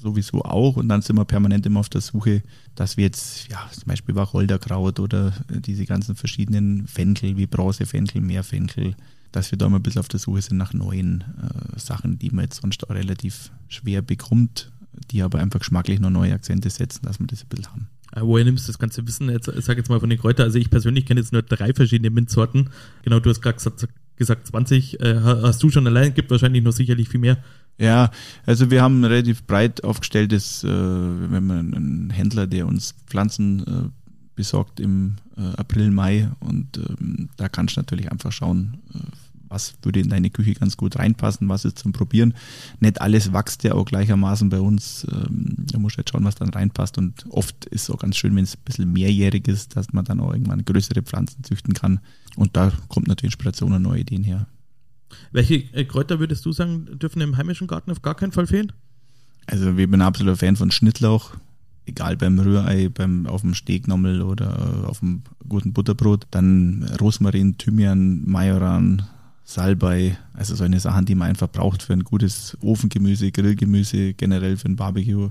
sowieso 0.00 0.42
auch. 0.42 0.76
Und 0.76 0.88
dann 0.88 1.02
sind 1.02 1.16
wir 1.16 1.24
permanent 1.24 1.66
immer 1.66 1.80
auf 1.80 1.88
der 1.88 2.00
Suche, 2.00 2.42
dass 2.74 2.96
wir 2.96 3.04
jetzt, 3.04 3.48
ja, 3.48 3.68
zum 3.72 3.84
Beispiel 3.86 4.14
Wacholderkraut 4.14 5.00
oder 5.00 5.32
diese 5.48 5.84
ganzen 5.84 6.14
verschiedenen 6.14 6.86
Fenkel 6.86 7.36
wie 7.36 7.46
Bronzefenkel, 7.46 8.20
Meerfenkel, 8.20 8.94
dass 9.32 9.50
wir 9.50 9.58
da 9.58 9.66
immer 9.66 9.78
ein 9.78 9.82
bisschen 9.82 10.00
auf 10.00 10.08
der 10.08 10.20
Suche 10.20 10.42
sind 10.42 10.56
nach 10.56 10.72
neuen 10.72 11.22
äh, 11.22 11.78
Sachen, 11.78 12.18
die 12.18 12.30
man 12.30 12.44
jetzt 12.44 12.62
sonst 12.62 12.88
relativ 12.88 13.50
schwer 13.68 14.00
bekommt, 14.02 14.70
die 15.10 15.22
aber 15.22 15.40
einfach 15.40 15.60
geschmacklich 15.60 16.00
noch 16.00 16.10
neue 16.10 16.32
Akzente 16.32 16.70
setzen, 16.70 17.04
dass 17.04 17.20
wir 17.20 17.26
das 17.26 17.42
ein 17.42 17.48
bisschen 17.48 17.66
haben. 17.70 17.88
Äh, 18.12 18.20
woher 18.22 18.44
nimmst 18.44 18.66
du 18.66 18.72
das 18.72 18.78
ganze 18.78 19.06
Wissen? 19.06 19.28
Jetzt, 19.28 19.50
sag 19.56 19.76
jetzt 19.76 19.90
mal 19.90 20.00
von 20.00 20.08
den 20.08 20.18
Kräutern. 20.18 20.44
Also 20.44 20.58
ich 20.58 20.70
persönlich 20.70 21.04
kenne 21.04 21.20
jetzt 21.20 21.32
nur 21.32 21.42
drei 21.42 21.74
verschiedene 21.74 22.10
Minzsorten. 22.10 22.70
Genau, 23.02 23.20
du 23.20 23.28
hast 23.30 23.42
gerade 23.42 23.56
gesagt, 23.56 23.88
gesagt 24.16 24.46
20. 24.46 25.00
Äh, 25.00 25.20
hast 25.22 25.62
du 25.62 25.70
schon 25.70 25.86
allein? 25.86 26.14
Gibt 26.14 26.30
wahrscheinlich 26.30 26.62
noch 26.62 26.72
sicherlich 26.72 27.08
viel 27.08 27.20
mehr. 27.20 27.38
Ja, 27.78 28.10
also 28.46 28.70
wir 28.70 28.82
haben 28.82 29.00
ein 29.00 29.04
relativ 29.04 29.44
breit 29.44 29.84
aufgestelltes, 29.84 30.64
äh, 30.64 30.68
wenn 30.68 31.46
man 31.46 31.74
einen 31.74 32.10
Händler, 32.10 32.46
der 32.46 32.66
uns 32.66 32.94
Pflanzen 33.06 33.66
äh, 33.66 33.90
besorgt 34.34 34.80
im 34.80 35.16
äh, 35.36 35.42
April, 35.56 35.90
Mai 35.90 36.30
und 36.40 36.78
ähm, 36.78 37.28
da 37.36 37.48
kannst 37.48 37.76
du 37.76 37.80
natürlich 37.80 38.10
einfach 38.10 38.32
schauen, 38.32 38.78
äh, 38.94 38.98
was 39.48 39.74
würde 39.82 40.00
in 40.00 40.08
deine 40.08 40.30
Küche 40.30 40.54
ganz 40.54 40.76
gut 40.76 40.96
reinpassen, 40.96 41.48
was 41.48 41.64
ist 41.64 41.78
zum 41.78 41.92
Probieren. 41.92 42.34
Nicht 42.80 43.00
alles 43.00 43.32
wächst 43.32 43.64
ja 43.64 43.74
auch 43.74 43.84
gleichermaßen 43.84 44.48
bei 44.48 44.60
uns. 44.60 45.06
Ähm, 45.10 45.54
da 45.70 45.78
musst 45.78 45.96
du 45.96 46.00
jetzt 46.00 46.10
schauen, 46.10 46.24
was 46.24 46.34
dann 46.34 46.50
reinpasst 46.50 46.98
und 46.98 47.24
oft 47.30 47.64
ist 47.66 47.82
es 47.82 47.90
auch 47.90 47.98
ganz 47.98 48.16
schön, 48.16 48.34
wenn 48.36 48.44
es 48.44 48.56
ein 48.56 48.64
bisschen 48.64 48.92
mehrjährig 48.92 49.48
ist, 49.48 49.76
dass 49.76 49.92
man 49.92 50.04
dann 50.04 50.20
auch 50.20 50.32
irgendwann 50.32 50.64
größere 50.64 51.02
Pflanzen 51.02 51.44
züchten 51.44 51.74
kann 51.74 52.00
und 52.36 52.56
da 52.56 52.72
kommt 52.88 53.08
natürlich 53.08 53.34
Inspiration 53.34 53.72
und 53.72 53.82
neue 53.82 54.00
Ideen 54.00 54.24
her. 54.24 54.46
Welche 55.32 55.54
äh, 55.54 55.84
Kräuter 55.84 56.18
würdest 56.18 56.44
du 56.46 56.52
sagen, 56.52 56.98
dürfen 56.98 57.20
im 57.20 57.36
heimischen 57.36 57.66
Garten 57.66 57.90
auf 57.90 58.02
gar 58.02 58.14
keinen 58.14 58.32
Fall 58.32 58.46
fehlen? 58.46 58.72
Also 59.46 59.70
ich 59.70 59.90
bin 59.90 59.94
ein 59.94 60.02
absoluter 60.02 60.36
Fan 60.36 60.56
von 60.56 60.70
Schnittlauch. 60.70 61.34
Egal 61.86 62.16
beim 62.16 62.38
Rührei, 62.38 62.88
beim, 62.88 63.26
auf 63.26 63.42
dem 63.42 63.54
Stegnommel 63.54 64.20
oder 64.20 64.88
auf 64.88 65.00
dem 65.00 65.22
guten 65.48 65.72
Butterbrot. 65.72 66.26
Dann 66.32 66.82
Rosmarin, 67.00 67.58
Thymian, 67.58 68.28
Majoran, 68.28 69.06
Salbei. 69.46 70.18
Also 70.34 70.56
so 70.56 70.64
eine 70.64 70.80
Sachen, 70.80 71.06
die 71.06 71.14
man 71.14 71.28
einfach 71.28 71.48
braucht 71.48 71.82
für 71.82 71.92
ein 71.92 72.04
gutes 72.04 72.58
Ofengemüse, 72.60 73.30
Grillgemüse, 73.30 74.12
generell 74.12 74.56
für 74.56 74.68
ein 74.68 74.76
Barbecue. 74.76 75.30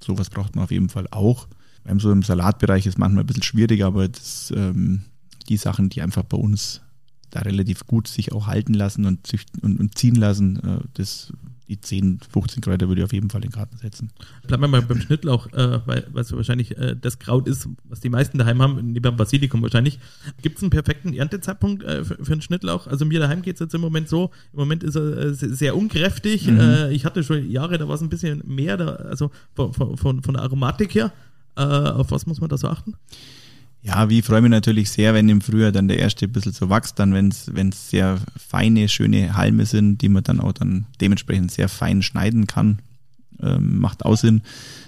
Sowas 0.00 0.28
braucht 0.28 0.54
man 0.54 0.64
auf 0.64 0.70
jeden 0.70 0.90
Fall 0.90 1.08
auch. 1.10 1.48
Beim 1.82 1.98
so 1.98 2.12
im 2.12 2.22
Salatbereich 2.22 2.86
ist 2.86 2.98
manchmal 2.98 3.24
ein 3.24 3.26
bisschen 3.26 3.42
schwierig, 3.42 3.82
aber 3.82 4.08
das, 4.08 4.52
ähm, 4.54 5.04
die 5.48 5.56
Sachen, 5.56 5.88
die 5.88 6.02
einfach 6.02 6.24
bei 6.24 6.36
uns 6.36 6.82
da 7.30 7.40
relativ 7.40 7.86
gut 7.86 8.06
sich 8.06 8.32
auch 8.32 8.46
halten 8.46 8.74
lassen 8.74 9.06
und, 9.06 9.32
und, 9.62 9.80
und 9.80 9.98
ziehen 9.98 10.14
lassen. 10.14 10.56
Äh, 10.62 10.80
das, 10.92 11.32
die 11.68 11.80
10, 11.80 12.20
15 12.30 12.62
Kräuter 12.62 12.88
würde 12.88 13.00
ich 13.00 13.04
auf 13.04 13.12
jeden 13.12 13.30
Fall 13.30 13.42
in 13.42 13.50
den 13.50 13.56
Garten 13.56 13.76
setzen. 13.78 14.10
Bleiben 14.46 14.62
wir 14.62 14.68
mal 14.68 14.82
beim 14.82 15.00
Schnittlauch, 15.00 15.46
äh, 15.52 15.80
weil 15.86 16.04
es 16.16 16.32
wahrscheinlich 16.32 16.76
äh, 16.76 16.94
das 17.00 17.18
Kraut 17.18 17.48
ist, 17.48 17.68
was 17.84 18.00
die 18.00 18.10
meisten 18.10 18.38
daheim 18.38 18.60
haben, 18.60 18.92
neben 18.92 19.16
Basilikum 19.16 19.62
wahrscheinlich. 19.62 19.98
Gibt 20.42 20.58
es 20.58 20.62
einen 20.62 20.70
perfekten 20.70 21.14
Erntezeitpunkt 21.14 21.82
äh, 21.82 22.04
für, 22.04 22.22
für, 22.22 22.32
einen 22.32 22.42
Schnittlauch? 22.42 22.86
Also 22.86 23.06
mir 23.06 23.18
daheim 23.18 23.42
geht 23.42 23.54
es 23.54 23.60
jetzt 23.60 23.74
im 23.74 23.80
Moment 23.80 24.08
so, 24.08 24.30
im 24.52 24.58
Moment 24.58 24.82
ist 24.82 24.96
er 24.96 25.16
äh, 25.16 25.34
sehr 25.34 25.76
unkräftig. 25.76 26.46
Mhm. 26.46 26.60
Äh, 26.60 26.92
ich 26.92 27.04
hatte 27.06 27.24
schon 27.24 27.50
Jahre, 27.50 27.78
da 27.78 27.88
war 27.88 27.94
es 27.94 28.02
ein 28.02 28.10
bisschen 28.10 28.42
mehr, 28.46 28.76
da, 28.76 28.96
also 28.96 29.30
von, 29.54 29.72
von, 29.72 30.22
von 30.22 30.34
der 30.34 30.42
Aromatik 30.42 30.94
her. 30.94 31.12
auf 31.54 32.10
was 32.10 32.26
muss 32.26 32.40
man 32.40 32.50
da 32.50 32.58
so 32.58 32.68
achten? 32.68 32.94
Ja, 33.86 34.08
wie 34.08 34.22
freue 34.22 34.40
mich 34.40 34.50
natürlich 34.50 34.90
sehr, 34.90 35.12
wenn 35.12 35.28
im 35.28 35.42
Frühjahr 35.42 35.70
dann 35.70 35.88
der 35.88 35.98
erste 35.98 36.24
ein 36.24 36.32
bisschen 36.32 36.52
so 36.52 36.70
wächst, 36.70 36.98
dann 36.98 37.12
wenn 37.12 37.28
es 37.68 37.90
sehr 37.90 38.18
feine, 38.34 38.88
schöne 38.88 39.36
Halme 39.36 39.66
sind, 39.66 40.00
die 40.00 40.08
man 40.08 40.24
dann 40.24 40.40
auch 40.40 40.52
dann 40.52 40.86
dementsprechend 41.02 41.50
sehr 41.50 41.68
fein 41.68 42.00
schneiden 42.00 42.46
kann, 42.46 42.78
ähm, 43.42 43.78
macht 43.80 44.06
auch 44.06 44.16
Sinn. 44.16 44.40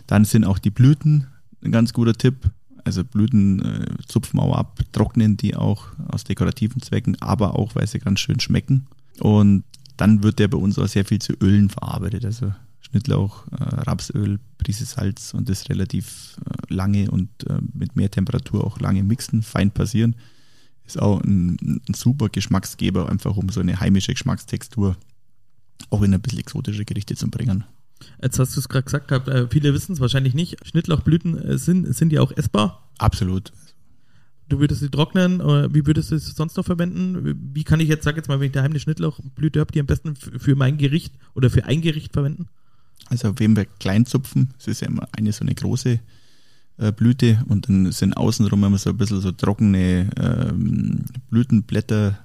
Dann 0.06 0.24
sind 0.24 0.46
auch 0.46 0.58
die 0.58 0.70
Blüten 0.70 1.26
ein 1.62 1.72
ganz 1.72 1.92
guter 1.92 2.14
Tipp. 2.14 2.50
Also 2.84 3.04
Blüten 3.04 3.62
äh, 3.62 3.86
zupfen 4.06 4.40
auch 4.40 4.56
ab, 4.56 4.80
trocknen 4.92 5.36
die 5.36 5.56
auch 5.56 5.88
aus 6.08 6.24
dekorativen 6.24 6.80
Zwecken, 6.80 7.20
aber 7.20 7.54
auch, 7.54 7.74
weil 7.74 7.86
sie 7.86 7.98
ganz 7.98 8.20
schön 8.20 8.40
schmecken. 8.40 8.86
Und 9.20 9.64
dann 9.98 10.22
wird 10.22 10.38
der 10.38 10.48
bei 10.48 10.56
uns 10.56 10.78
auch 10.78 10.88
sehr 10.88 11.04
viel 11.04 11.18
zu 11.18 11.34
Ölen 11.34 11.68
verarbeitet. 11.68 12.24
Also 12.24 12.54
Schnittlauch, 12.90 13.46
äh, 13.48 13.56
Rapsöl, 13.62 14.38
Prise 14.58 14.84
Salz 14.84 15.34
und 15.34 15.48
das 15.48 15.68
relativ 15.68 16.36
äh, 16.44 16.72
lange 16.72 17.10
und 17.10 17.28
äh, 17.48 17.58
mit 17.72 17.96
mehr 17.96 18.10
Temperatur 18.10 18.64
auch 18.64 18.78
lange 18.80 19.02
mixen, 19.02 19.42
fein 19.42 19.70
passieren. 19.70 20.14
Ist 20.86 21.00
auch 21.00 21.20
ein, 21.20 21.56
ein, 21.88 21.94
super 21.94 22.28
Geschmacksgeber, 22.28 23.08
einfach 23.08 23.36
um 23.36 23.48
so 23.48 23.60
eine 23.60 23.80
heimische 23.80 24.12
Geschmackstextur 24.12 24.96
auch 25.90 26.02
in 26.02 26.14
ein 26.14 26.20
bisschen 26.20 26.38
exotische 26.38 26.84
Gerichte 26.84 27.16
zu 27.16 27.28
bringen. 27.28 27.64
Jetzt 28.22 28.38
hast 28.38 28.54
du 28.54 28.60
es 28.60 28.68
gerade 28.68 28.84
gesagt, 28.84 29.10
äh, 29.10 29.48
viele 29.50 29.74
wissen 29.74 29.92
es 29.92 30.00
wahrscheinlich 30.00 30.34
nicht. 30.34 30.64
Schnittlauchblüten 30.64 31.58
sind, 31.58 31.92
sind 31.94 32.10
die 32.10 32.18
auch 32.18 32.30
essbar? 32.32 32.88
Absolut. 32.98 33.52
Du 34.48 34.60
würdest 34.60 34.80
sie 34.80 34.90
trocknen, 34.90 35.40
wie 35.74 35.86
würdest 35.88 36.12
du 36.12 36.14
es 36.14 36.26
sonst 36.26 36.56
noch 36.56 36.64
verwenden? 36.64 37.36
Wie 37.52 37.64
kann 37.64 37.80
ich 37.80 37.88
jetzt, 37.88 38.04
sag 38.04 38.16
jetzt 38.16 38.28
mal, 38.28 38.38
wenn 38.38 38.46
ich 38.46 38.52
daheim 38.52 38.70
eine 38.70 38.78
Schnittlauchblüte 38.78 39.58
habe, 39.58 39.72
die 39.72 39.80
am 39.80 39.86
besten 39.86 40.14
für 40.14 40.54
mein 40.54 40.78
Gericht 40.78 41.16
oder 41.34 41.50
für 41.50 41.64
ein 41.64 41.80
Gericht 41.80 42.12
verwenden? 42.12 42.46
Also 43.08 43.30
auf 43.30 43.40
jeden 43.40 43.54
Fall 43.54 43.68
Kleinzupfen. 43.78 44.54
Es 44.58 44.66
ist 44.66 44.80
ja 44.80 44.88
immer 44.88 45.08
eine 45.12 45.32
so 45.32 45.42
eine 45.42 45.54
große 45.54 46.00
äh, 46.78 46.92
Blüte 46.92 47.44
und 47.48 47.68
dann 47.68 47.92
sind 47.92 48.16
außenrum 48.16 48.64
immer 48.64 48.78
so 48.78 48.90
ein 48.90 48.96
bisschen 48.96 49.20
so 49.20 49.32
trockene 49.32 50.10
ähm, 50.18 51.04
Blütenblätter 51.30 52.18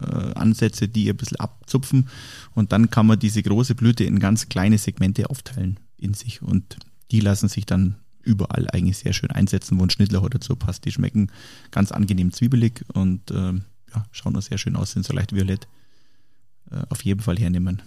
äh, 0.00 0.32
Ansätze, 0.34 0.88
die 0.88 1.10
ein 1.10 1.16
bisschen 1.16 1.38
abzupfen 1.38 2.08
und 2.54 2.72
dann 2.72 2.90
kann 2.90 3.06
man 3.06 3.18
diese 3.18 3.42
große 3.42 3.74
Blüte 3.74 4.04
in 4.04 4.18
ganz 4.20 4.48
kleine 4.48 4.78
Segmente 4.78 5.28
aufteilen 5.28 5.80
in 5.96 6.14
sich 6.14 6.40
und 6.40 6.78
die 7.10 7.20
lassen 7.20 7.48
sich 7.48 7.66
dann 7.66 7.96
überall 8.22 8.68
eigentlich 8.70 8.98
sehr 8.98 9.12
schön 9.12 9.30
einsetzen, 9.30 9.78
wo 9.78 9.82
ein 9.82 9.90
Schnittlauch 9.90 10.28
dazu 10.28 10.54
passt. 10.54 10.84
Die 10.84 10.92
schmecken 10.92 11.32
ganz 11.70 11.92
angenehm 11.92 12.32
zwiebelig 12.32 12.84
und 12.92 13.30
äh, 13.30 13.54
ja, 13.54 14.06
schauen 14.12 14.36
auch 14.36 14.42
sehr 14.42 14.58
schön 14.58 14.76
aus, 14.76 14.92
sind 14.92 15.04
so 15.04 15.14
leicht 15.14 15.34
violett. 15.34 15.66
Äh, 16.70 16.82
auf 16.90 17.02
jeden 17.02 17.20
Fall 17.20 17.38
hernehmen. 17.38 17.82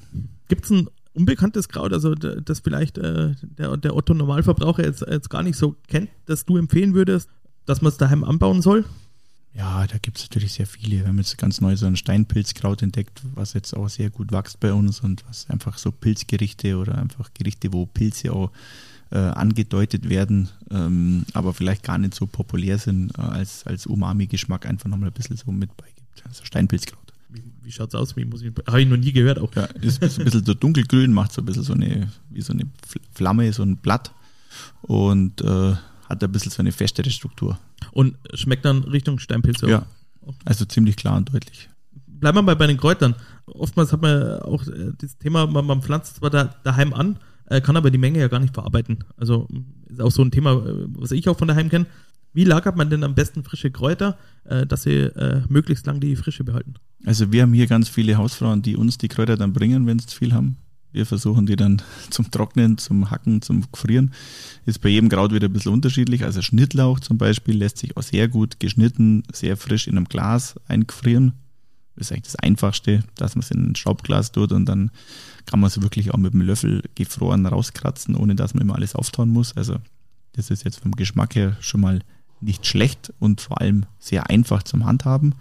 Gibt 0.47 0.65
es 0.65 0.71
ein 0.71 0.87
unbekanntes 1.13 1.69
Kraut, 1.69 1.93
also 1.93 2.15
das 2.15 2.59
vielleicht 2.59 2.97
äh, 2.97 3.35
der, 3.41 3.77
der 3.77 3.95
Otto 3.95 4.13
Normalverbraucher 4.13 4.85
jetzt, 4.85 5.01
jetzt 5.01 5.29
gar 5.29 5.43
nicht 5.43 5.57
so 5.57 5.75
kennt, 5.87 6.09
dass 6.25 6.45
du 6.45 6.57
empfehlen 6.57 6.93
würdest, 6.93 7.29
dass 7.65 7.81
man 7.81 7.91
es 7.91 7.97
daheim 7.97 8.23
anbauen 8.23 8.61
soll? 8.61 8.85
Ja, 9.53 9.85
da 9.85 9.97
gibt 9.97 10.17
es 10.17 10.23
natürlich 10.23 10.53
sehr 10.53 10.65
viele. 10.65 10.99
Wir 10.99 11.07
haben 11.07 11.17
jetzt 11.17 11.37
ganz 11.37 11.59
neu 11.59 11.75
so 11.75 11.85
ein 11.85 11.97
Steinpilzkraut 11.97 12.81
entdeckt, 12.81 13.21
was 13.35 13.53
jetzt 13.53 13.75
auch 13.75 13.89
sehr 13.89 14.09
gut 14.09 14.31
wächst 14.31 14.61
bei 14.61 14.71
uns 14.71 15.01
und 15.01 15.25
was 15.27 15.49
einfach 15.49 15.77
so 15.77 15.91
Pilzgerichte 15.91 16.77
oder 16.77 16.97
einfach 16.97 17.29
Gerichte, 17.33 17.73
wo 17.73 17.85
Pilze 17.85 18.31
auch 18.31 18.51
äh, 19.11 19.17
angedeutet 19.17 20.07
werden, 20.07 20.47
ähm, 20.69 21.25
aber 21.33 21.53
vielleicht 21.53 21.83
gar 21.83 21.97
nicht 21.97 22.15
so 22.15 22.27
populär 22.27 22.77
sind, 22.77 23.11
äh, 23.17 23.21
als, 23.21 23.67
als 23.67 23.85
Umami-Geschmack 23.85 24.65
einfach 24.65 24.89
nochmal 24.89 25.09
ein 25.09 25.13
bisschen 25.13 25.35
so 25.35 25.51
mit 25.51 25.75
beigibt. 25.75 26.25
Also 26.25 26.45
Steinpilzkraut. 26.45 27.00
Wie, 27.31 27.43
wie 27.61 27.71
schaut 27.71 27.89
es 27.89 27.95
aus? 27.95 28.15
Wie 28.15 28.25
muss 28.25 28.41
ich, 28.41 28.51
habe 28.67 28.81
ich 28.81 28.87
noch 28.87 28.97
nie 28.97 29.11
gehört 29.11 29.39
auch. 29.39 29.53
Ja, 29.55 29.65
ist, 29.81 30.01
ist 30.03 30.19
ein 30.19 30.25
bisschen 30.25 30.45
so 30.45 30.53
dunkelgrün, 30.53 31.13
macht 31.13 31.31
so 31.31 31.41
ein 31.41 31.45
bisschen 31.45 31.63
so 31.63 31.73
eine, 31.73 32.11
wie 32.29 32.41
so 32.41 32.53
eine 32.53 32.65
Flamme, 33.13 33.51
so 33.53 33.63
ein 33.63 33.77
Blatt 33.77 34.11
und 34.81 35.41
äh, 35.41 35.75
hat 36.09 36.23
ein 36.23 36.31
bisschen 36.31 36.51
so 36.51 36.61
eine 36.61 36.71
festere 36.71 37.09
Struktur. 37.09 37.57
Und 37.91 38.15
schmeckt 38.33 38.65
dann 38.65 38.83
Richtung 38.83 39.19
Steinpilze? 39.19 39.69
Ja, 39.69 39.85
also 40.45 40.65
ziemlich 40.65 40.95
klar 40.97 41.17
und 41.17 41.33
deutlich. 41.33 41.69
bleiben 42.05 42.37
wir 42.37 42.41
mal 42.41 42.55
bei 42.55 42.67
den 42.67 42.77
Kräutern. 42.77 43.15
Oftmals 43.45 43.91
hat 43.91 44.01
man 44.01 44.39
auch 44.41 44.65
äh, 44.67 44.91
das 44.97 45.17
Thema, 45.17 45.47
man, 45.47 45.65
man 45.65 45.81
pflanzt 45.81 46.17
zwar 46.17 46.29
da, 46.29 46.55
daheim 46.63 46.93
an, 46.93 47.17
äh, 47.45 47.61
kann 47.61 47.77
aber 47.77 47.91
die 47.91 47.97
Menge 47.97 48.19
ja 48.19 48.27
gar 48.27 48.39
nicht 48.39 48.53
verarbeiten. 48.53 49.03
Also 49.17 49.47
ist 49.87 50.01
auch 50.01 50.11
so 50.11 50.21
ein 50.21 50.31
Thema, 50.31 50.53
äh, 50.53 50.85
was 50.93 51.11
ich 51.11 51.27
auch 51.27 51.37
von 51.37 51.47
daheim 51.47 51.69
kenne. 51.69 51.85
Wie 52.33 52.43
lagert 52.45 52.77
man 52.77 52.89
denn 52.89 53.03
am 53.03 53.15
besten 53.15 53.43
frische 53.43 53.71
Kräuter, 53.71 54.17
äh, 54.45 54.65
dass 54.65 54.83
sie 54.83 54.97
äh, 54.99 55.41
möglichst 55.49 55.85
lang 55.85 55.99
die 55.99 56.15
Frische 56.15 56.43
behalten? 56.43 56.75
Also 57.05 57.31
wir 57.31 57.41
haben 57.41 57.53
hier 57.53 57.67
ganz 57.67 57.89
viele 57.89 58.17
Hausfrauen, 58.17 58.61
die 58.61 58.75
uns 58.75 58.97
die 58.97 59.07
Kräuter 59.07 59.37
dann 59.37 59.53
bringen, 59.53 59.85
wenn 59.87 59.99
sie 59.99 60.07
zu 60.07 60.17
viel 60.17 60.33
haben. 60.33 60.57
Wir 60.93 61.05
versuchen 61.05 61.45
die 61.45 61.55
dann 61.55 61.81
zum 62.09 62.31
Trocknen, 62.31 62.77
zum 62.77 63.11
Hacken, 63.11 63.41
zum 63.41 63.69
Gefrieren. 63.71 64.11
Ist 64.65 64.81
bei 64.81 64.89
jedem 64.89 65.09
Kraut 65.09 65.33
wieder 65.33 65.47
ein 65.47 65.53
bisschen 65.53 65.73
unterschiedlich. 65.73 66.23
Also 66.23 66.41
Schnittlauch 66.41 66.99
zum 66.99 67.17
Beispiel 67.17 67.57
lässt 67.57 67.77
sich 67.77 67.97
auch 67.97 68.03
sehr 68.03 68.27
gut 68.27 68.59
geschnitten, 68.59 69.23
sehr 69.33 69.57
frisch 69.57 69.87
in 69.87 69.97
einem 69.97 70.05
Glas 70.05 70.55
eingefrieren. 70.67 71.33
Das 71.95 72.07
ist 72.07 72.11
eigentlich 72.13 72.23
das 72.23 72.35
Einfachste, 72.37 73.03
dass 73.15 73.35
man 73.35 73.41
es 73.41 73.51
in 73.51 73.71
ein 73.71 73.75
Schraubglas 73.75 74.31
tut 74.31 74.53
und 74.53 74.65
dann 74.65 74.91
kann 75.45 75.59
man 75.59 75.67
es 75.67 75.81
wirklich 75.81 76.13
auch 76.13 76.17
mit 76.17 76.33
dem 76.33 76.41
Löffel 76.41 76.81
gefroren 76.95 77.45
rauskratzen, 77.45 78.15
ohne 78.15 78.35
dass 78.35 78.53
man 78.53 78.61
immer 78.61 78.75
alles 78.75 78.95
auftauen 78.95 79.29
muss. 79.29 79.55
Also 79.57 79.77
das 80.33 80.49
ist 80.49 80.63
jetzt 80.63 80.79
vom 80.79 80.93
Geschmack 80.93 81.35
her 81.35 81.57
schon 81.59 81.81
mal 81.81 82.01
nicht 82.41 82.65
schlecht 82.65 83.13
und 83.19 83.41
vor 83.41 83.61
allem 83.61 83.85
sehr 83.99 84.29
einfach 84.29 84.63
zum 84.63 84.85
Handhaben. 84.85 85.35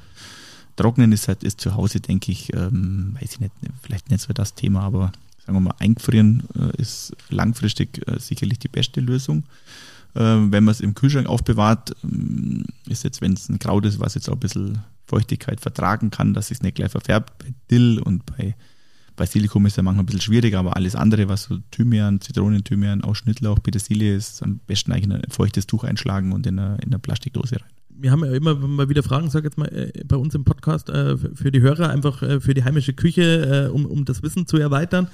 Trocknen 0.77 1.13
ist 1.13 1.29
halt 1.29 1.43
ist 1.43 1.61
zu 1.61 1.75
Hause, 1.75 2.01
denke 2.01 2.33
ich, 2.33 2.55
ähm, 2.55 3.17
weiß 3.21 3.33
ich 3.33 3.41
nicht, 3.41 3.53
vielleicht 3.83 4.11
nicht 4.11 4.23
so 4.23 4.33
das 4.33 4.55
Thema, 4.55 4.83
aber 4.83 5.13
sagen 5.45 5.57
wir 5.57 5.61
mal, 5.61 5.75
eingefrieren 5.79 6.45
äh, 6.55 6.81
ist 6.81 7.15
langfristig 7.29 8.07
äh, 8.09 8.19
sicherlich 8.19 8.59
die 8.59 8.69
beste 8.69 9.01
Lösung. 9.01 9.45
Äh, 10.15 10.21
wenn 10.21 10.65
man 10.65 10.69
es 10.69 10.81
im 10.81 10.95
Kühlschrank 10.95 11.27
aufbewahrt, 11.27 11.95
ähm, 12.05 12.65
ist 12.87 13.05
jetzt, 13.05 13.21
wenn 13.21 13.35
es 13.35 13.49
ein 13.49 13.59
Kraut 13.59 13.85
ist, 13.85 14.01
was 14.01 14.15
jetzt 14.15 14.29
auch 14.29 14.35
ein 14.35 14.41
bisschen 14.41 14.79
Feuchtigkeit 15.07 15.61
vertragen 15.61 16.11
kann, 16.11 16.35
dass 16.35 16.51
es 16.51 16.63
nicht 16.63 16.77
gleich 16.77 16.91
verfärbt. 16.91 17.37
Bei 17.39 17.53
Dill 17.71 17.99
und 17.99 18.25
bei 18.27 18.55
Basilikum 19.21 19.67
ist 19.67 19.77
ja 19.77 19.83
manchmal 19.83 20.05
ein 20.05 20.07
bisschen 20.07 20.23
schwieriger, 20.23 20.61
aber 20.61 20.77
alles 20.77 20.97
andere, 20.97 21.29
was 21.29 21.43
so 21.43 21.59
Thymian, 21.73 22.23
Zitronenthymian, 22.23 23.05
auch 23.05 23.15
Schnittlauch, 23.15 23.63
Petersilie, 23.63 24.17
ist 24.17 24.43
am 24.43 24.61
besten 24.67 24.93
eigentlich 24.93 25.05
in 25.05 25.13
ein 25.13 25.23
feuchtes 25.29 25.67
Tuch 25.67 25.85
einschlagen 25.85 26.33
und 26.33 26.47
in 26.47 26.59
eine, 26.59 26.79
in 26.79 26.89
eine 26.89 26.99
Plastikdose 26.99 27.57
rein. 27.57 27.69
Wir 27.91 28.13
haben 28.13 28.25
ja 28.25 28.33
immer 28.33 28.55
mal 28.55 28.89
wieder 28.89 29.03
Fragen, 29.03 29.29
sag 29.29 29.45
jetzt 29.45 29.59
mal, 29.59 29.67
äh, 29.67 30.05
bei 30.07 30.17
uns 30.17 30.35
im 30.35 30.45
Podcast 30.45 30.89
äh, 30.89 31.19
für 31.19 31.53
die 31.53 31.61
Hörer, 31.61 31.91
einfach 31.91 32.23
äh, 32.23 32.41
für 32.41 32.55
die 32.55 32.65
heimische 32.65 32.95
Küche, 32.95 33.71
um, 33.75 33.85
um 33.85 34.07
das 34.07 34.23
Wissen 34.23 34.47
zu 34.47 34.57
erweitern. 34.57 35.09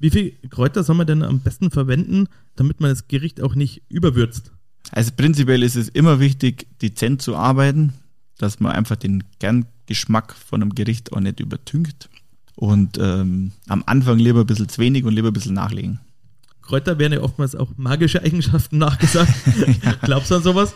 Wie 0.00 0.10
viel 0.10 0.32
Kräuter 0.50 0.82
soll 0.82 0.96
man 0.96 1.06
denn 1.06 1.22
am 1.22 1.38
besten 1.38 1.70
verwenden, 1.70 2.26
damit 2.56 2.80
man 2.80 2.90
das 2.90 3.06
Gericht 3.06 3.40
auch 3.40 3.54
nicht 3.54 3.82
überwürzt? 3.88 4.50
Also 4.90 5.12
prinzipiell 5.16 5.62
ist 5.62 5.76
es 5.76 5.88
immer 5.88 6.18
wichtig, 6.18 6.66
dezent 6.82 7.22
zu 7.22 7.36
arbeiten, 7.36 7.92
dass 8.36 8.58
man 8.58 8.72
einfach 8.72 8.96
den 8.96 9.22
Kerngeschmack 9.38 10.34
von 10.34 10.60
einem 10.60 10.74
Gericht 10.74 11.12
auch 11.12 11.20
nicht 11.20 11.38
übertünkt. 11.38 12.08
Und 12.56 12.98
ähm, 12.98 13.52
am 13.68 13.82
Anfang 13.86 14.18
lieber 14.18 14.40
ein 14.40 14.46
bisschen 14.46 14.68
zu 14.68 14.80
wenig 14.80 15.04
und 15.04 15.14
lieber 15.14 15.28
ein 15.28 15.34
bisschen 15.34 15.54
nachlegen. 15.54 16.00
Kräuter 16.62 16.98
werden 16.98 17.14
ja 17.14 17.20
oftmals 17.20 17.54
auch 17.54 17.68
magische 17.76 18.22
Eigenschaften 18.22 18.78
nachgesagt. 18.78 19.32
ja. 19.82 19.92
Glaubst 20.02 20.30
du 20.30 20.36
an 20.36 20.42
sowas? 20.42 20.74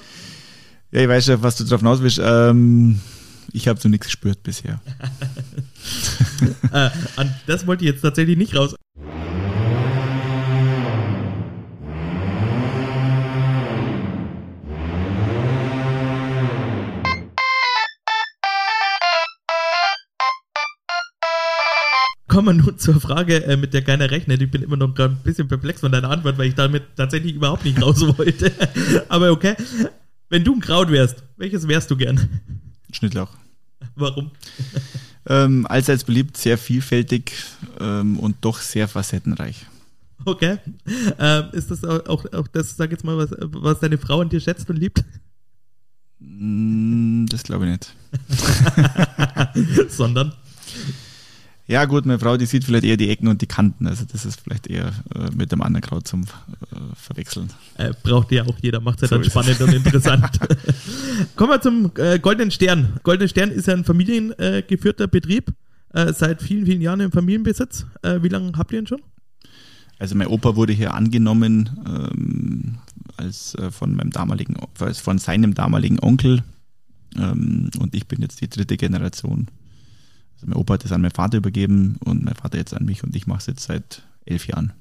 Ja, 0.90 1.02
ich 1.02 1.08
weiß 1.08 1.26
ja, 1.28 1.42
was 1.42 1.56
du 1.56 1.64
drauf 1.64 1.80
hinaus 1.80 2.02
willst. 2.02 2.20
Ähm, 2.22 3.00
ich 3.52 3.68
habe 3.68 3.80
so 3.80 3.88
nichts 3.88 4.06
gespürt 4.06 4.42
bisher. 4.42 4.80
äh, 6.72 6.90
an 7.16 7.34
das 7.46 7.66
wollte 7.66 7.84
ich 7.84 7.90
jetzt 7.90 8.02
tatsächlich 8.02 8.36
nicht 8.36 8.54
raus. 8.54 8.74
Wir 22.48 22.54
nun 22.54 22.78
zur 22.78 23.00
Frage, 23.00 23.44
äh, 23.44 23.56
mit 23.56 23.74
der 23.74 23.82
keiner 23.82 24.10
rechnet. 24.10 24.42
Ich 24.42 24.50
bin 24.50 24.62
immer 24.62 24.76
noch 24.76 24.96
ein 24.98 25.16
bisschen 25.22 25.48
perplex 25.48 25.80
von 25.80 25.92
deiner 25.92 26.10
Antwort, 26.10 26.38
weil 26.38 26.48
ich 26.48 26.54
damit 26.54 26.82
tatsächlich 26.96 27.34
überhaupt 27.34 27.64
nicht 27.64 27.80
raus 27.80 28.00
wollte. 28.18 28.52
Aber 29.08 29.30
okay. 29.30 29.54
Wenn 30.30 30.44
du 30.44 30.54
ein 30.54 30.60
Kraut 30.60 30.90
wärst, 30.90 31.22
welches 31.36 31.68
wärst 31.68 31.90
du 31.90 31.96
gern? 31.96 32.28
Schnittlauch. 32.92 33.30
Warum? 33.94 34.30
Ähm, 35.26 35.66
allseits 35.66 36.04
beliebt, 36.04 36.36
sehr 36.36 36.58
vielfältig 36.58 37.32
ähm, 37.80 38.18
und 38.18 38.36
doch 38.42 38.60
sehr 38.60 38.88
facettenreich. 38.88 39.66
Okay. 40.24 40.58
Ähm, 41.18 41.44
ist 41.52 41.70
das 41.70 41.84
auch, 41.84 42.04
auch, 42.06 42.24
auch 42.32 42.48
das, 42.48 42.76
sag 42.76 42.90
jetzt 42.90 43.04
mal, 43.04 43.16
was, 43.16 43.30
was 43.38 43.80
deine 43.80 43.98
Frau 43.98 44.20
an 44.20 44.28
dir 44.28 44.40
schätzt 44.40 44.68
und 44.68 44.76
liebt? 44.76 45.04
Mm, 46.18 47.26
das 47.26 47.42
glaube 47.42 47.66
ich 47.66 47.72
nicht. 47.72 47.94
Sondern? 49.88 50.32
Ja, 51.68 51.84
gut, 51.84 52.06
meine 52.06 52.18
Frau, 52.18 52.38
die 52.38 52.46
sieht 52.46 52.64
vielleicht 52.64 52.84
eher 52.84 52.96
die 52.96 53.10
Ecken 53.10 53.28
und 53.28 53.42
die 53.42 53.46
Kanten. 53.46 53.86
Also 53.86 54.06
das 54.10 54.24
ist 54.24 54.40
vielleicht 54.40 54.68
eher 54.68 54.86
äh, 55.14 55.30
mit 55.36 55.52
dem 55.52 55.60
anderen 55.60 55.82
Kraut 55.82 56.08
zum 56.08 56.22
äh, 56.22 56.26
Verwechseln. 56.94 57.50
Äh, 57.76 57.92
braucht 58.02 58.32
ja 58.32 58.44
auch 58.44 58.56
jeder, 58.62 58.80
macht 58.80 59.02
es 59.02 59.10
ja 59.10 59.16
so 59.16 59.22
dann 59.22 59.30
spannend 59.30 59.60
und 59.60 59.74
interessant. 59.74 60.30
Kommen 61.36 61.50
wir 61.50 61.60
zum 61.60 61.92
äh, 61.98 62.18
Goldenen 62.18 62.50
Stern. 62.50 62.98
Goldenen 63.02 63.28
Stern 63.28 63.50
ist 63.50 63.66
ja 63.68 63.74
ein 63.74 63.84
familiengeführter 63.84 65.08
Betrieb, 65.08 65.52
äh, 65.92 66.14
seit 66.14 66.40
vielen, 66.40 66.64
vielen 66.64 66.80
Jahren 66.80 67.00
im 67.00 67.12
Familienbesitz. 67.12 67.84
Äh, 68.02 68.22
wie 68.22 68.28
lange 68.28 68.52
habt 68.56 68.72
ihr 68.72 68.78
ihn 68.78 68.86
schon? 68.86 69.02
Also 69.98 70.14
mein 70.14 70.28
Opa 70.28 70.56
wurde 70.56 70.72
hier 70.72 70.94
angenommen 70.94 71.68
ähm, 71.86 72.78
als 73.18 73.56
von 73.72 73.94
meinem 73.94 74.10
damaligen, 74.10 74.56
als 74.78 75.00
von 75.00 75.18
seinem 75.18 75.52
damaligen 75.52 75.98
Onkel 76.00 76.44
ähm, 77.16 77.70
und 77.78 77.94
ich 77.94 78.06
bin 78.06 78.20
jetzt 78.20 78.40
die 78.40 78.48
dritte 78.48 78.76
Generation. 78.76 79.48
Also 80.38 80.46
mein 80.46 80.56
Opa 80.56 80.74
hat 80.74 80.84
es 80.84 80.92
an 80.92 81.00
meinen 81.00 81.10
Vater 81.10 81.38
übergeben 81.38 81.96
und 82.04 82.24
mein 82.24 82.36
Vater 82.36 82.58
jetzt 82.58 82.74
an 82.74 82.84
mich 82.84 83.02
und 83.02 83.14
ich 83.16 83.26
mache 83.26 83.40
es 83.40 83.46
jetzt 83.46 83.64
seit 83.64 84.02
elf 84.24 84.46
Jahren. 84.46 84.72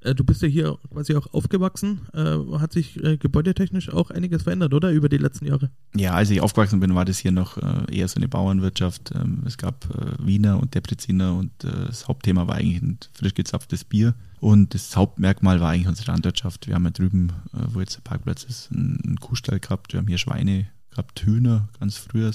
Äh, 0.00 0.14
du 0.14 0.24
bist 0.24 0.42
ja 0.42 0.48
hier 0.48 0.78
quasi 0.90 1.14
auch 1.14 1.32
aufgewachsen. 1.32 2.02
Äh, 2.12 2.36
hat 2.58 2.72
sich 2.72 3.02
äh, 3.02 3.16
gebäudetechnisch 3.16 3.90
auch 3.90 4.10
einiges 4.10 4.42
verändert, 4.42 4.74
oder? 4.74 4.90
Über 4.90 5.08
die 5.08 5.18
letzten 5.18 5.46
Jahre? 5.46 5.70
Ja, 5.96 6.12
als 6.12 6.30
ich 6.30 6.40
aufgewachsen 6.40 6.80
bin, 6.80 6.94
war 6.94 7.04
das 7.04 7.18
hier 7.18 7.32
noch 7.32 7.58
eher 7.90 8.08
so 8.08 8.16
eine 8.16 8.28
Bauernwirtschaft. 8.28 9.12
Ähm, 9.14 9.42
es 9.46 9.58
gab 9.58 9.86
Wiener 10.18 10.60
und 10.60 10.74
Depreziner 10.74 11.34
und 11.34 11.52
das 11.58 12.08
Hauptthema 12.08 12.46
war 12.46 12.56
eigentlich 12.56 12.82
ein 12.82 12.98
frisch 13.12 13.34
gezapftes 13.34 13.84
Bier. 13.84 14.14
Und 14.40 14.74
das 14.74 14.96
Hauptmerkmal 14.96 15.60
war 15.60 15.70
eigentlich 15.70 15.88
unsere 15.88 16.12
Landwirtschaft. 16.12 16.66
Wir 16.66 16.74
haben 16.74 16.84
ja 16.84 16.90
drüben, 16.90 17.32
wo 17.52 17.80
jetzt 17.80 17.96
der 17.96 18.02
Parkplatz 18.02 18.44
ist, 18.44 18.70
einen 18.72 19.18
Kuhstall 19.20 19.60
gehabt. 19.60 19.92
Wir 19.92 20.00
haben 20.00 20.08
hier 20.08 20.18
Schweine 20.18 20.66
gehabt, 20.90 21.22
Hühner 21.24 21.68
ganz 21.80 21.96
früher 21.96 22.32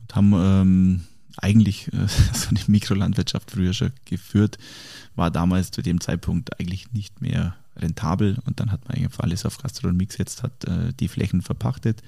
und 0.00 0.14
haben 0.14 0.32
ähm, 0.36 1.00
eigentlich 1.42 1.92
äh, 1.92 2.06
so 2.34 2.48
eine 2.50 2.60
Mikrolandwirtschaft 2.66 3.50
früher 3.50 3.72
schon 3.72 3.92
geführt, 4.04 4.58
war 5.14 5.30
damals 5.30 5.70
zu 5.70 5.82
dem 5.82 6.00
Zeitpunkt 6.00 6.58
eigentlich 6.60 6.92
nicht 6.92 7.20
mehr 7.20 7.56
rentabel 7.76 8.38
und 8.44 8.60
dann 8.60 8.72
hat 8.72 8.88
man 8.88 8.98
einfach 8.98 9.24
alles 9.24 9.46
auf 9.46 9.58
Gastronomie 9.58 10.06
gesetzt, 10.06 10.42
hat 10.42 10.64
äh, 10.64 10.92
die 10.98 11.08
Flächen 11.08 11.42
verpachtet, 11.42 12.02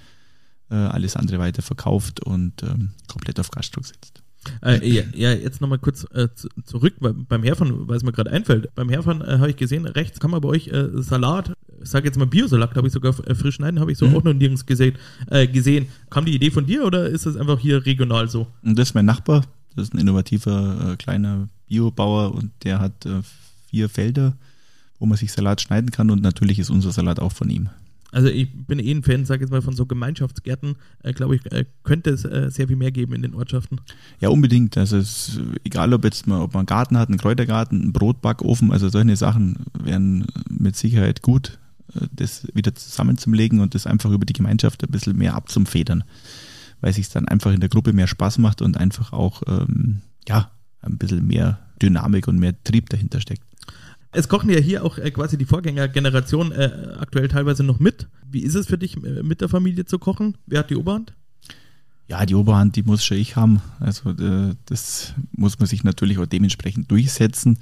äh, 0.71 0.75
alles 0.75 1.17
andere 1.17 1.39
weiter 1.39 1.63
verkauft 1.63 2.21
und 2.21 2.63
ähm, 2.63 2.91
komplett 3.09 3.41
auf 3.41 3.51
Gastro 3.51 3.81
gesetzt. 3.81 4.22
Äh, 4.63 4.87
ja, 4.89 5.03
ja, 5.15 5.33
jetzt 5.33 5.61
nochmal 5.61 5.79
kurz 5.79 6.05
äh, 6.15 6.29
zu, 6.35 6.49
zurück 6.65 6.95
beim 7.01 7.43
Herfahren, 7.43 7.89
weil 7.89 7.97
es 7.97 8.03
mir 8.03 8.13
gerade 8.13 8.31
einfällt. 8.31 8.75
Beim 8.75 8.89
Herfahren 8.89 9.21
äh, 9.23 9.39
habe 9.39 9.51
ich 9.51 9.57
gesehen, 9.57 9.87
rechts 9.87 10.21
kann 10.21 10.31
man 10.31 10.41
bei 10.41 10.49
euch 10.49 10.69
äh, 10.69 10.89
Salat, 10.95 11.53
sage 11.81 12.07
jetzt 12.07 12.19
mal 12.19 12.27
Biosalat, 12.27 12.75
habe 12.77 12.87
ich 12.87 12.93
sogar 12.93 13.15
äh, 13.27 13.35
frisch 13.35 13.57
schneiden, 13.57 13.81
habe 13.81 13.93
ich 13.93 13.99
so 13.99 14.07
mhm. 14.07 14.17
auch 14.17 14.25
noch 14.25 14.35
nirgends 14.35 14.67
gesehen, 14.67 14.97
äh, 15.31 15.47
gesehen. 15.47 15.87
Kam 16.11 16.25
die 16.25 16.35
Idee 16.35 16.51
von 16.51 16.67
dir 16.67 16.85
oder 16.85 17.09
ist 17.09 17.27
das 17.27 17.37
einfach 17.37 17.59
hier 17.59 17.85
regional 17.87 18.29
so? 18.29 18.47
Und 18.63 18.79
das 18.79 18.91
ist 18.91 18.95
mein 18.95 19.07
Nachbar, 19.07 19.45
das 19.77 19.89
ist 19.89 19.95
ein 19.95 19.99
innovativer 19.99 20.97
kleiner 20.99 21.49
Biobauer 21.69 22.35
und 22.35 22.51
der 22.65 22.81
hat 22.81 23.09
vier 23.71 23.89
Felder, 23.89 24.37
wo 24.99 25.07
man 25.07 25.17
sich 25.17 25.33
Salat 25.33 25.61
schneiden 25.61 25.91
kann 25.91 26.11
und 26.11 26.23
natürlich 26.23 26.59
ist 26.59 26.71
unser 26.71 26.93
Salat 26.93 27.21
auch 27.21 27.33
von 27.33 27.49
ihm. 27.49 27.71
Also 28.13 28.29
ich 28.29 28.49
bin 28.67 28.79
eh 28.79 28.93
ein 28.93 29.03
Fan, 29.03 29.25
sag 29.25 29.41
jetzt 29.41 29.51
mal, 29.51 29.63
von 29.63 29.75
so 29.75 29.87
Gemeinschaftsgärten, 29.87 30.77
äh, 31.03 31.13
glaube 31.13 31.35
ich, 31.37 31.51
äh, 31.51 31.65
könnte 31.83 32.11
es 32.11 32.25
äh, 32.25 32.51
sehr 32.51 32.69
viel 32.69 32.77
mehr 32.77 32.93
geben 32.93 33.15
in 33.15 33.23
den 33.23 33.35
Ortschaften. 33.35 33.81
Ja, 34.21 34.29
unbedingt. 34.29 34.79
Also 34.79 34.99
es, 34.99 35.41
egal 35.65 35.93
ob 35.95 36.05
jetzt 36.05 36.27
mal, 36.27 36.41
ob 36.41 36.53
man 36.53 36.61
einen 36.61 36.67
Garten 36.67 36.99
hat, 36.99 37.09
einen 37.09 37.19
Kräutergarten, 37.19 37.83
einen 37.83 37.93
Brotbackofen, 37.93 38.71
also 38.71 38.89
solche 38.89 39.17
Sachen 39.17 39.65
wären 39.83 40.27
mit 40.49 40.77
Sicherheit 40.77 41.23
gut 41.23 41.59
das 42.13 42.47
wieder 42.55 42.75
zusammenzulegen 42.75 43.61
und 43.61 43.75
das 43.75 43.87
einfach 43.87 44.11
über 44.11 44.25
die 44.25 44.33
Gemeinschaft 44.33 44.83
ein 44.83 44.91
bisschen 44.91 45.17
mehr 45.17 45.35
abzufedern, 45.35 46.05
weil 46.81 46.93
sich 46.93 47.09
dann 47.09 47.29
einfach 47.29 47.53
in 47.53 47.61
der 47.61 47.69
Gruppe 47.69 47.93
mehr 47.93 48.07
Spaß 48.07 48.39
macht 48.39 48.63
und 48.63 48.77
einfach 48.77 49.13
auch 49.13 49.43
ähm, 49.47 50.01
ja, 50.29 50.51
ein 50.81 50.99
bisschen 50.99 51.27
mehr 51.27 51.59
Dynamik 51.81 52.29
und 52.29 52.39
mehr 52.39 52.55
Trieb 52.65 52.89
dahinter 52.91 53.21
steckt. 53.21 53.45
Es 54.15 54.29
kochen 54.29 54.51
ja 54.51 54.59
hier 54.59 54.85
auch 54.85 54.99
äh, 54.99 55.11
quasi 55.11 55.39
die 55.39 55.47
Vorgängergeneration 55.47 56.53
äh, 56.53 56.97
aktuell 56.99 57.29
teilweise 57.29 57.65
noch 57.65 57.81
mit. 57.81 58.09
Wie 58.31 58.43
ist 58.43 58.55
es 58.55 58.67
für 58.67 58.77
dich, 58.77 59.03
äh, 59.03 59.23
mit 59.23 59.41
der 59.41 59.49
Familie 59.49 59.87
zu 59.87 59.99
kochen? 59.99 60.37
Wer 60.47 60.61
hat 60.61 60.71
die 60.71 60.77
Oberhand? 60.77 61.15
Ja, 62.09 62.27
die 62.27 62.35
Oberhand, 62.35 62.77
die 62.77 62.83
muss 62.83 63.03
schon 63.03 63.17
ich 63.17 63.37
haben. 63.37 63.63
Also 63.81 64.11
äh, 64.11 64.55
das 64.67 65.15
muss 65.33 65.59
man 65.59 65.67
sich 65.67 65.83
natürlich 65.83 66.19
auch 66.19 66.27
dementsprechend 66.27 66.91
durchsetzen. 66.91 67.59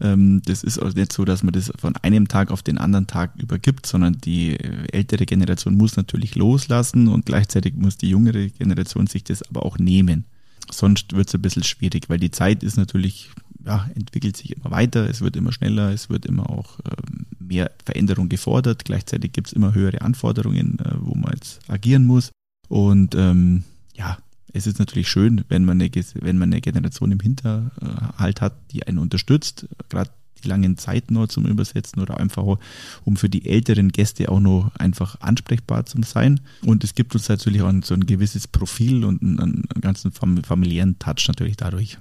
Ähm, 0.00 0.40
das 0.46 0.64
ist 0.64 0.78
auch 0.78 0.94
nicht 0.94 1.12
so, 1.12 1.26
dass 1.26 1.42
man 1.42 1.52
das 1.52 1.70
von 1.78 1.94
einem 1.96 2.26
Tag 2.26 2.50
auf 2.50 2.62
den 2.62 2.78
anderen 2.78 3.06
Tag 3.06 3.34
übergibt, 3.36 3.84
sondern 3.84 4.14
die 4.14 4.58
ältere 4.58 5.26
Generation 5.26 5.76
muss 5.76 5.96
natürlich 5.96 6.36
loslassen 6.36 7.08
und 7.08 7.26
gleichzeitig 7.26 7.74
muss 7.74 7.98
die 7.98 8.08
jüngere 8.08 8.48
Generation 8.48 9.08
sich 9.08 9.24
das 9.24 9.42
aber 9.42 9.66
auch 9.66 9.76
nehmen. 9.76 10.24
sonst 10.70 11.12
wird 11.12 11.28
es 11.28 11.34
ein 11.34 11.42
bisschen 11.42 11.64
schwierig, 11.64 12.08
weil 12.08 12.18
die 12.18 12.30
Zeit 12.30 12.62
ist 12.62 12.78
natürlich, 12.78 13.30
ja, 13.64 13.88
entwickelt 13.94 14.36
sich 14.36 14.56
immer 14.56 14.70
weiter, 14.70 15.08
es 15.08 15.20
wird 15.20 15.36
immer 15.36 15.52
schneller, 15.52 15.90
es 15.90 16.10
wird 16.10 16.26
immer 16.26 16.50
auch 16.50 16.78
ähm, 16.80 17.26
mehr 17.38 17.70
Veränderung 17.84 18.28
gefordert. 18.28 18.84
Gleichzeitig 18.84 19.32
gibt 19.32 19.48
es 19.48 19.52
immer 19.52 19.74
höhere 19.74 20.00
Anforderungen, 20.02 20.78
äh, 20.80 20.94
wo 21.00 21.14
man 21.14 21.32
jetzt 21.34 21.60
agieren 21.68 22.04
muss. 22.04 22.30
Und 22.68 23.14
ähm, 23.14 23.64
ja, 23.94 24.18
es 24.52 24.66
ist 24.66 24.78
natürlich 24.78 25.08
schön, 25.08 25.44
wenn 25.48 25.64
man 25.64 25.80
eine, 25.80 25.90
wenn 26.20 26.38
man 26.38 26.52
eine 26.52 26.60
Generation 26.60 27.12
im 27.12 27.20
Hinterhalt 27.20 28.40
hat, 28.40 28.54
die 28.70 28.86
einen 28.86 28.98
unterstützt, 28.98 29.66
gerade 29.88 30.10
die 30.42 30.48
langen 30.48 30.76
Zeiten 30.76 31.14
noch 31.14 31.28
zum 31.28 31.46
Übersetzen 31.46 32.02
oder 32.02 32.18
einfach 32.18 32.58
um 33.04 33.16
für 33.16 33.28
die 33.28 33.48
älteren 33.48 33.90
Gäste 33.90 34.28
auch 34.30 34.40
noch 34.40 34.74
einfach 34.76 35.20
ansprechbar 35.20 35.86
zu 35.86 36.02
sein. 36.02 36.40
Und 36.64 36.84
es 36.84 36.94
gibt 36.94 37.14
uns 37.14 37.28
natürlich 37.28 37.62
auch 37.62 37.72
so 37.84 37.94
ein 37.94 38.06
gewisses 38.06 38.48
Profil 38.48 39.04
und 39.04 39.22
einen, 39.22 39.38
einen 39.38 39.80
ganzen 39.80 40.12
familiären 40.12 40.98
Touch 40.98 41.28
natürlich 41.28 41.56
dadurch. 41.56 41.98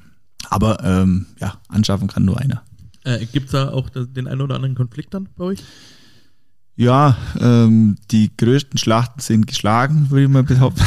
Aber 0.52 0.84
ähm, 0.84 1.28
ja, 1.40 1.56
anschaffen 1.70 2.08
kann 2.08 2.26
nur 2.26 2.38
einer. 2.38 2.62
Äh, 3.06 3.26
Gibt 3.26 3.48
es 3.48 3.52
da 3.54 3.70
auch 3.70 3.90
den 3.90 4.28
einen 4.28 4.42
oder 4.42 4.56
anderen 4.56 4.76
Konflikt 4.76 5.14
dann 5.14 5.30
bei 5.38 5.46
euch? 5.46 5.64
Ja, 6.82 7.16
ähm, 7.40 7.96
die 8.10 8.32
größten 8.36 8.80
Schlachten 8.80 9.20
sind 9.20 9.46
geschlagen, 9.46 10.10
würde 10.10 10.24
ich 10.24 10.30
mal 10.32 10.42
behaupten. 10.42 10.82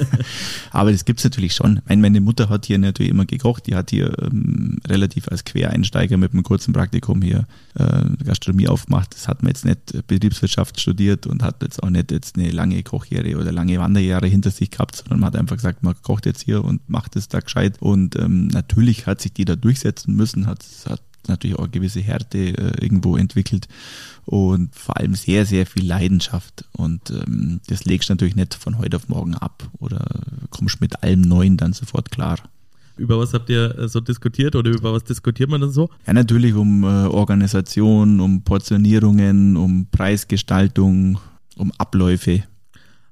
Aber 0.70 0.90
das 0.90 1.04
gibt's 1.04 1.22
natürlich 1.22 1.54
schon. 1.54 1.82
Meine, 1.86 2.22
Mutter 2.22 2.48
hat 2.48 2.64
hier 2.64 2.78
natürlich 2.78 3.12
immer 3.12 3.26
gekocht. 3.26 3.66
Die 3.66 3.74
hat 3.74 3.90
hier 3.90 4.10
ähm, 4.22 4.78
relativ 4.88 5.28
als 5.28 5.44
Quereinsteiger 5.44 6.16
mit 6.16 6.32
einem 6.32 6.44
kurzen 6.44 6.72
Praktikum 6.72 7.20
hier 7.20 7.46
äh, 7.74 8.24
Gastronomie 8.24 8.68
aufgemacht. 8.68 9.14
Das 9.14 9.28
hat 9.28 9.42
man 9.42 9.50
jetzt 9.50 9.66
nicht 9.66 10.06
Betriebswirtschaft 10.06 10.80
studiert 10.80 11.26
und 11.26 11.42
hat 11.42 11.62
jetzt 11.62 11.82
auch 11.82 11.90
nicht 11.90 12.10
jetzt 12.10 12.38
eine 12.38 12.50
lange 12.50 12.82
Kochjahre 12.82 13.36
oder 13.36 13.52
lange 13.52 13.78
Wanderjahre 13.78 14.28
hinter 14.28 14.50
sich 14.50 14.70
gehabt, 14.70 14.96
sondern 14.96 15.20
man 15.20 15.26
hat 15.26 15.36
einfach 15.36 15.56
gesagt, 15.56 15.82
man 15.82 15.94
kocht 16.00 16.24
jetzt 16.24 16.40
hier 16.40 16.64
und 16.64 16.88
macht 16.88 17.16
es 17.16 17.28
da 17.28 17.40
gescheit. 17.40 17.82
Und 17.82 18.16
ähm, 18.16 18.46
natürlich 18.46 19.06
hat 19.06 19.20
sich 19.20 19.34
die 19.34 19.44
da 19.44 19.56
durchsetzen 19.56 20.16
müssen, 20.16 20.46
hat, 20.46 20.64
hat 20.88 21.02
natürlich 21.26 21.58
auch 21.58 21.64
eine 21.64 21.70
gewisse 21.70 22.00
Härte 22.00 22.38
äh, 22.38 22.82
irgendwo 22.82 23.16
entwickelt 23.16 23.68
und 24.24 24.74
vor 24.74 24.98
allem 24.98 25.14
sehr, 25.14 25.46
sehr 25.46 25.66
viel 25.66 25.86
Leidenschaft. 25.86 26.64
Und 26.72 27.10
ähm, 27.10 27.60
das 27.66 27.84
legst 27.84 28.08
du 28.08 28.12
natürlich 28.12 28.36
nicht 28.36 28.54
von 28.54 28.78
heute 28.78 28.96
auf 28.96 29.08
morgen 29.08 29.34
ab 29.34 29.68
oder 29.78 30.04
kommst 30.50 30.80
mit 30.80 31.02
allem 31.02 31.22
Neuen 31.22 31.56
dann 31.56 31.72
sofort 31.72 32.10
klar. 32.10 32.38
Über 32.98 33.18
was 33.18 33.32
habt 33.32 33.48
ihr 33.48 33.78
äh, 33.78 33.88
so 33.88 34.00
diskutiert 34.00 34.56
oder 34.56 34.70
über 34.70 34.92
was 34.92 35.04
diskutiert 35.04 35.48
man 35.48 35.60
dann 35.60 35.70
so? 35.70 35.88
Ja, 36.06 36.12
natürlich 36.12 36.54
um 36.54 36.82
äh, 36.82 37.06
Organisation, 37.06 38.20
um 38.20 38.42
Portionierungen, 38.42 39.56
um 39.56 39.86
Preisgestaltung, 39.90 41.18
um 41.56 41.72
Abläufe. 41.78 42.42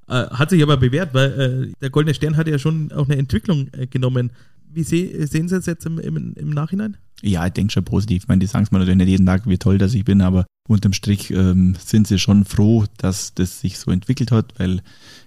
Äh, 0.09 0.27
hat 0.31 0.51
sich 0.51 0.63
aber 0.63 0.77
bewährt, 0.77 1.15
weil 1.15 1.71
äh, 1.71 1.73
der 1.81 1.91
Goldene 1.91 2.15
Stern 2.15 2.37
hat 2.37 2.49
ja 2.49 2.59
schon 2.59 2.93
auch 2.93 3.09
eine 3.09 3.17
Entwicklung 3.17 3.69
äh, 3.73 3.87
genommen. 3.87 4.31
Wie 4.73 4.83
seh, 4.83 5.25
sehen 5.25 5.49
Sie 5.49 5.57
es 5.57 5.67
jetzt 5.67 5.87
im, 5.87 5.99
im, 5.99 6.35
im 6.35 6.51
Nachhinein? 6.51 6.97
Ja, 7.23 7.47
ich 7.47 7.53
denke 7.53 7.73
schon 7.73 7.85
positiv. 7.85 8.25
Ich 8.25 8.29
meine, 8.29 8.41
die 8.41 8.47
sagen 8.47 8.65
es 8.65 8.71
mir 8.71 8.79
natürlich 8.79 8.99
nicht 8.99 9.09
jeden 9.09 9.27
Tag, 9.27 9.47
wie 9.47 9.59
toll 9.59 9.79
dass 9.79 9.95
ich 9.95 10.05
bin, 10.05 10.21
aber 10.21 10.47
unterm 10.69 10.93
Strich 10.93 11.31
ähm, 11.31 11.77
sind 11.83 12.07
sie 12.07 12.19
schon 12.19 12.45
froh, 12.45 12.85
dass 12.99 13.35
das 13.35 13.61
sich 13.61 13.79
so 13.79 13.91
entwickelt 13.91 14.33
hat, 14.33 14.55
weil 14.59 14.83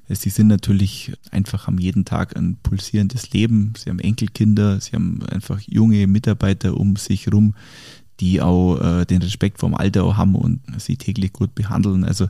äh, 0.07 0.15
sie 0.15 0.29
sind 0.29 0.47
natürlich 0.47 1.13
einfach 1.31 1.67
haben 1.67 1.79
jeden 1.79 2.05
Tag 2.05 2.35
ein 2.37 2.57
pulsierendes 2.61 3.31
Leben. 3.31 3.73
Sie 3.77 3.89
haben 3.89 3.99
Enkelkinder, 3.99 4.79
sie 4.81 4.91
haben 4.91 5.23
einfach 5.23 5.59
junge 5.61 6.05
Mitarbeiter 6.07 6.77
um 6.77 6.95
sich 6.95 7.31
rum, 7.31 7.55
die 8.19 8.41
auch 8.41 8.77
äh, 8.79 9.05
den 9.05 9.21
Respekt 9.21 9.59
vom 9.59 9.75
Alter 9.75 10.03
auch 10.03 10.17
haben 10.17 10.35
und 10.35 10.59
sie 10.77 10.97
täglich 10.97 11.31
gut 11.31 11.55
behandeln. 11.55 12.03
Also 12.03 12.27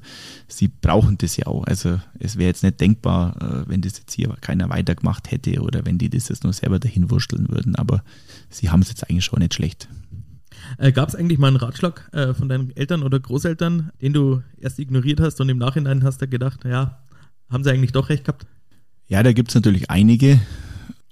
sie 0.47 0.67
brauchen 0.67 1.17
das 1.17 1.37
ja 1.37 1.47
auch. 1.47 1.63
Also 1.65 1.99
es 2.19 2.37
wäre 2.37 2.47
jetzt 2.47 2.63
nicht 2.63 2.79
denkbar, 2.79 3.35
äh, 3.41 3.69
wenn 3.69 3.81
das 3.81 3.97
jetzt 3.97 4.13
hier 4.13 4.35
keiner 4.41 4.69
weitergemacht 4.69 5.31
hätte 5.31 5.61
oder 5.61 5.85
wenn 5.85 5.97
die 5.97 6.09
das 6.09 6.29
jetzt 6.29 6.43
nur 6.43 6.53
selber 6.53 6.79
dahin 6.79 7.09
wursteln 7.09 7.49
würden. 7.49 7.75
Aber 7.75 8.03
sie 8.49 8.69
haben 8.69 8.81
es 8.81 8.89
jetzt 8.89 9.09
eigentlich 9.09 9.25
schon 9.25 9.39
nicht 9.39 9.55
schlecht. 9.55 9.89
Äh, 10.77 10.91
Gab 10.91 11.09
es 11.09 11.15
eigentlich 11.15 11.39
mal 11.39 11.47
einen 11.47 11.57
Ratschlag 11.57 12.09
äh, 12.13 12.33
von 12.33 12.49
deinen 12.49 12.75
Eltern 12.75 13.03
oder 13.03 13.19
Großeltern, 13.19 13.91
den 14.01 14.13
du 14.13 14.43
erst 14.57 14.79
ignoriert 14.79 15.19
hast 15.19 15.41
und 15.41 15.49
im 15.49 15.57
Nachhinein 15.57 16.03
hast 16.03 16.21
du 16.21 16.27
gedacht, 16.27 16.65
ja, 16.65 16.99
haben 17.49 17.63
sie 17.63 17.71
eigentlich 17.71 17.93
doch 17.93 18.09
recht 18.09 18.25
gehabt? 18.25 18.45
Ja, 19.07 19.23
da 19.23 19.33
gibt 19.33 19.49
es 19.49 19.55
natürlich 19.55 19.89
einige, 19.89 20.39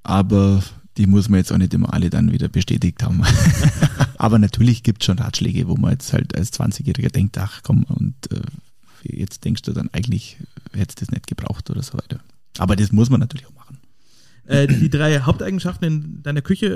aber 0.03 0.61
die 0.97 1.07
muss 1.07 1.29
man 1.29 1.39
jetzt 1.39 1.51
auch 1.51 1.57
nicht 1.57 1.73
immer 1.73 1.93
alle 1.93 2.09
dann 2.09 2.31
wieder 2.31 2.49
bestätigt 2.49 3.03
haben. 3.03 3.23
Aber 4.17 4.39
natürlich 4.39 4.83
gibt 4.83 5.01
es 5.01 5.05
schon 5.05 5.19
Ratschläge, 5.19 5.67
wo 5.67 5.75
man 5.75 5.91
jetzt 5.91 6.11
halt 6.13 6.35
als 6.35 6.51
20-Jähriger 6.53 7.11
denkt, 7.11 7.37
ach 7.37 7.61
komm, 7.63 7.83
und 7.83 8.15
äh, 8.31 8.41
jetzt 9.03 9.45
denkst 9.45 9.61
du 9.61 9.73
dann 9.73 9.89
eigentlich, 9.93 10.37
hättest 10.73 11.01
du 11.01 11.05
das 11.05 11.11
nicht 11.11 11.27
gebraucht 11.27 11.69
oder 11.69 11.83
so 11.83 11.93
weiter. 11.93 12.19
Aber 12.57 12.75
das 12.75 12.91
muss 12.91 13.09
man 13.09 13.19
natürlich 13.19 13.47
auch 13.47 13.53
machen. 13.53 13.77
Äh, 14.45 14.67
die 14.67 14.89
drei 14.89 15.19
Haupteigenschaften 15.19 15.85
in 15.85 16.23
deiner 16.23 16.41
Küche, 16.41 16.67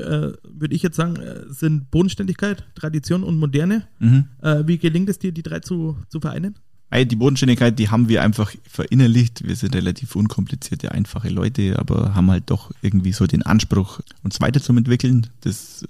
äh, 0.43 0.47
würde 0.59 0.75
ich 0.75 0.83
jetzt 0.83 0.97
sagen, 0.97 1.15
äh, 1.15 1.45
sind 1.47 1.89
Bodenständigkeit, 1.89 2.65
Tradition 2.75 3.23
und 3.23 3.37
Moderne. 3.37 3.87
Mhm. 3.99 4.25
Äh, 4.41 4.67
wie 4.67 4.77
gelingt 4.77 5.09
es 5.09 5.19
dir, 5.19 5.31
die 5.31 5.43
drei 5.43 5.61
zu, 5.61 5.97
zu 6.09 6.19
vereinen? 6.19 6.55
Die 6.93 7.15
Bodenständigkeit, 7.15 7.79
die 7.79 7.89
haben 7.89 8.09
wir 8.09 8.21
einfach 8.21 8.53
verinnerlicht. 8.67 9.47
Wir 9.47 9.55
sind 9.55 9.75
relativ 9.75 10.15
unkomplizierte, 10.15 10.91
einfache 10.91 11.29
Leute, 11.29 11.79
aber 11.79 12.15
haben 12.15 12.29
halt 12.29 12.49
doch 12.49 12.71
irgendwie 12.81 13.13
so 13.13 13.27
den 13.27 13.43
Anspruch, 13.43 14.01
uns 14.23 14.41
weiterzuentwickeln. 14.41 15.27
Das 15.39 15.85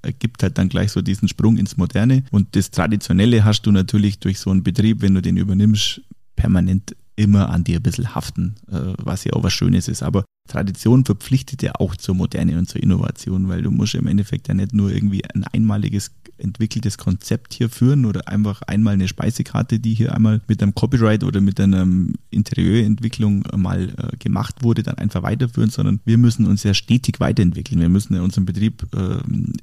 ergibt 0.00 0.42
halt 0.42 0.56
dann 0.56 0.70
gleich 0.70 0.92
so 0.92 1.02
diesen 1.02 1.28
Sprung 1.28 1.58
ins 1.58 1.76
Moderne. 1.76 2.24
Und 2.30 2.56
das 2.56 2.70
Traditionelle 2.70 3.44
hast 3.44 3.62
du 3.62 3.72
natürlich 3.72 4.18
durch 4.18 4.38
so 4.38 4.50
einen 4.50 4.62
Betrieb, 4.62 5.02
wenn 5.02 5.14
du 5.14 5.20
den 5.20 5.36
übernimmst, 5.36 6.00
permanent 6.36 6.96
immer 7.16 7.50
an 7.50 7.64
dir 7.64 7.78
ein 7.78 7.82
bisschen 7.82 8.14
haften, 8.14 8.54
äh, 8.68 8.94
was 8.96 9.24
ja 9.24 9.34
auch 9.34 9.42
was 9.42 9.52
Schönes 9.52 9.88
ist. 9.88 10.02
Aber 10.02 10.24
Tradition 10.50 11.04
verpflichtet 11.04 11.62
ja 11.62 11.72
auch 11.78 11.96
zur 11.96 12.14
Moderne 12.14 12.58
und 12.58 12.68
zur 12.68 12.82
Innovation, 12.82 13.48
weil 13.48 13.62
du 13.62 13.70
musst 13.70 13.94
im 13.94 14.06
Endeffekt 14.06 14.48
ja 14.48 14.54
nicht 14.54 14.74
nur 14.74 14.90
irgendwie 14.90 15.24
ein 15.24 15.44
einmaliges 15.44 16.10
entwickeltes 16.38 16.98
Konzept 16.98 17.54
hier 17.54 17.68
führen 17.68 18.04
oder 18.04 18.26
einfach 18.26 18.62
einmal 18.62 18.94
eine 18.94 19.08
Speisekarte, 19.08 19.78
die 19.78 19.94
hier 19.94 20.14
einmal 20.14 20.40
mit 20.48 20.62
einem 20.62 20.74
Copyright 20.74 21.22
oder 21.22 21.40
mit 21.40 21.60
einer 21.60 21.86
Interieurentwicklung 22.30 23.44
mal 23.56 23.90
äh, 23.90 24.16
gemacht 24.16 24.62
wurde, 24.62 24.82
dann 24.82 24.96
einfach 24.96 25.22
weiterführen, 25.22 25.70
sondern 25.70 26.00
wir 26.04 26.18
müssen 26.18 26.46
uns 26.46 26.62
ja 26.62 26.74
stetig 26.74 27.20
weiterentwickeln. 27.20 27.80
Wir 27.80 27.88
müssen 27.88 28.14
ja 28.14 28.22
unseren 28.22 28.46
Betrieb 28.46 28.86
äh, 28.94 29.18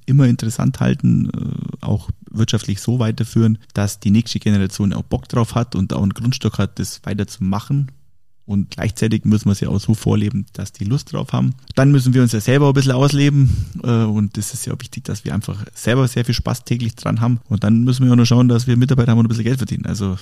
immer 0.06 0.28
interessant 0.28 0.80
halten, 0.80 1.30
äh, 1.30 1.86
auch 1.86 2.10
wirtschaftlich 2.30 2.80
so 2.80 3.00
weiterführen, 3.00 3.58
dass 3.74 4.00
die 4.00 4.12
nächste 4.12 4.40
Generation 4.40 4.94
auch 4.94 5.04
Bock 5.04 5.28
drauf 5.28 5.56
hat 5.56 5.76
und 5.76 5.94
auch 5.94 6.04
einen 6.04 6.14
Grundstock 6.14 6.60
hat, 6.60 6.80
das 6.80 7.02
weiterzumachen 7.04 7.92
und 8.48 8.72
gleichzeitig 8.72 9.26
müssen 9.26 9.50
wir 9.50 9.56
sie 9.56 9.68
auch 9.68 9.80
so 9.80 9.94
vorleben, 9.94 10.46
dass 10.54 10.72
die 10.72 10.86
Lust 10.86 11.12
drauf 11.12 11.34
haben. 11.34 11.54
Dann 11.76 11.92
müssen 11.92 12.14
wir 12.14 12.22
uns 12.22 12.32
ja 12.32 12.40
selber 12.40 12.70
ein 12.70 12.74
bisschen 12.74 12.94
ausleben 12.94 13.66
äh, 13.84 14.06
und 14.06 14.38
das 14.38 14.54
ist 14.54 14.66
ja 14.66 14.74
wichtig, 14.80 15.04
dass 15.04 15.26
wir 15.26 15.34
einfach 15.34 15.66
selber 15.76 16.08
sehr 16.08 16.24
viel 16.24 16.34
Spaß 16.34 16.64
täglich 16.64 16.96
dran 16.96 17.20
haben 17.20 17.42
und 17.50 17.64
dann 17.64 17.84
müssen 17.84 18.06
wir 18.06 18.12
auch 18.14 18.18
noch 18.18 18.26
schauen, 18.26 18.48
dass 18.48 18.66
wir 18.66 18.78
Mitarbeiter 18.78 19.12
haben 19.12 19.20
und 19.20 19.26
ein 19.26 19.28
bisschen 19.28 19.44
Geld 19.44 19.58
verdienen. 19.58 19.86
Also 19.86 20.18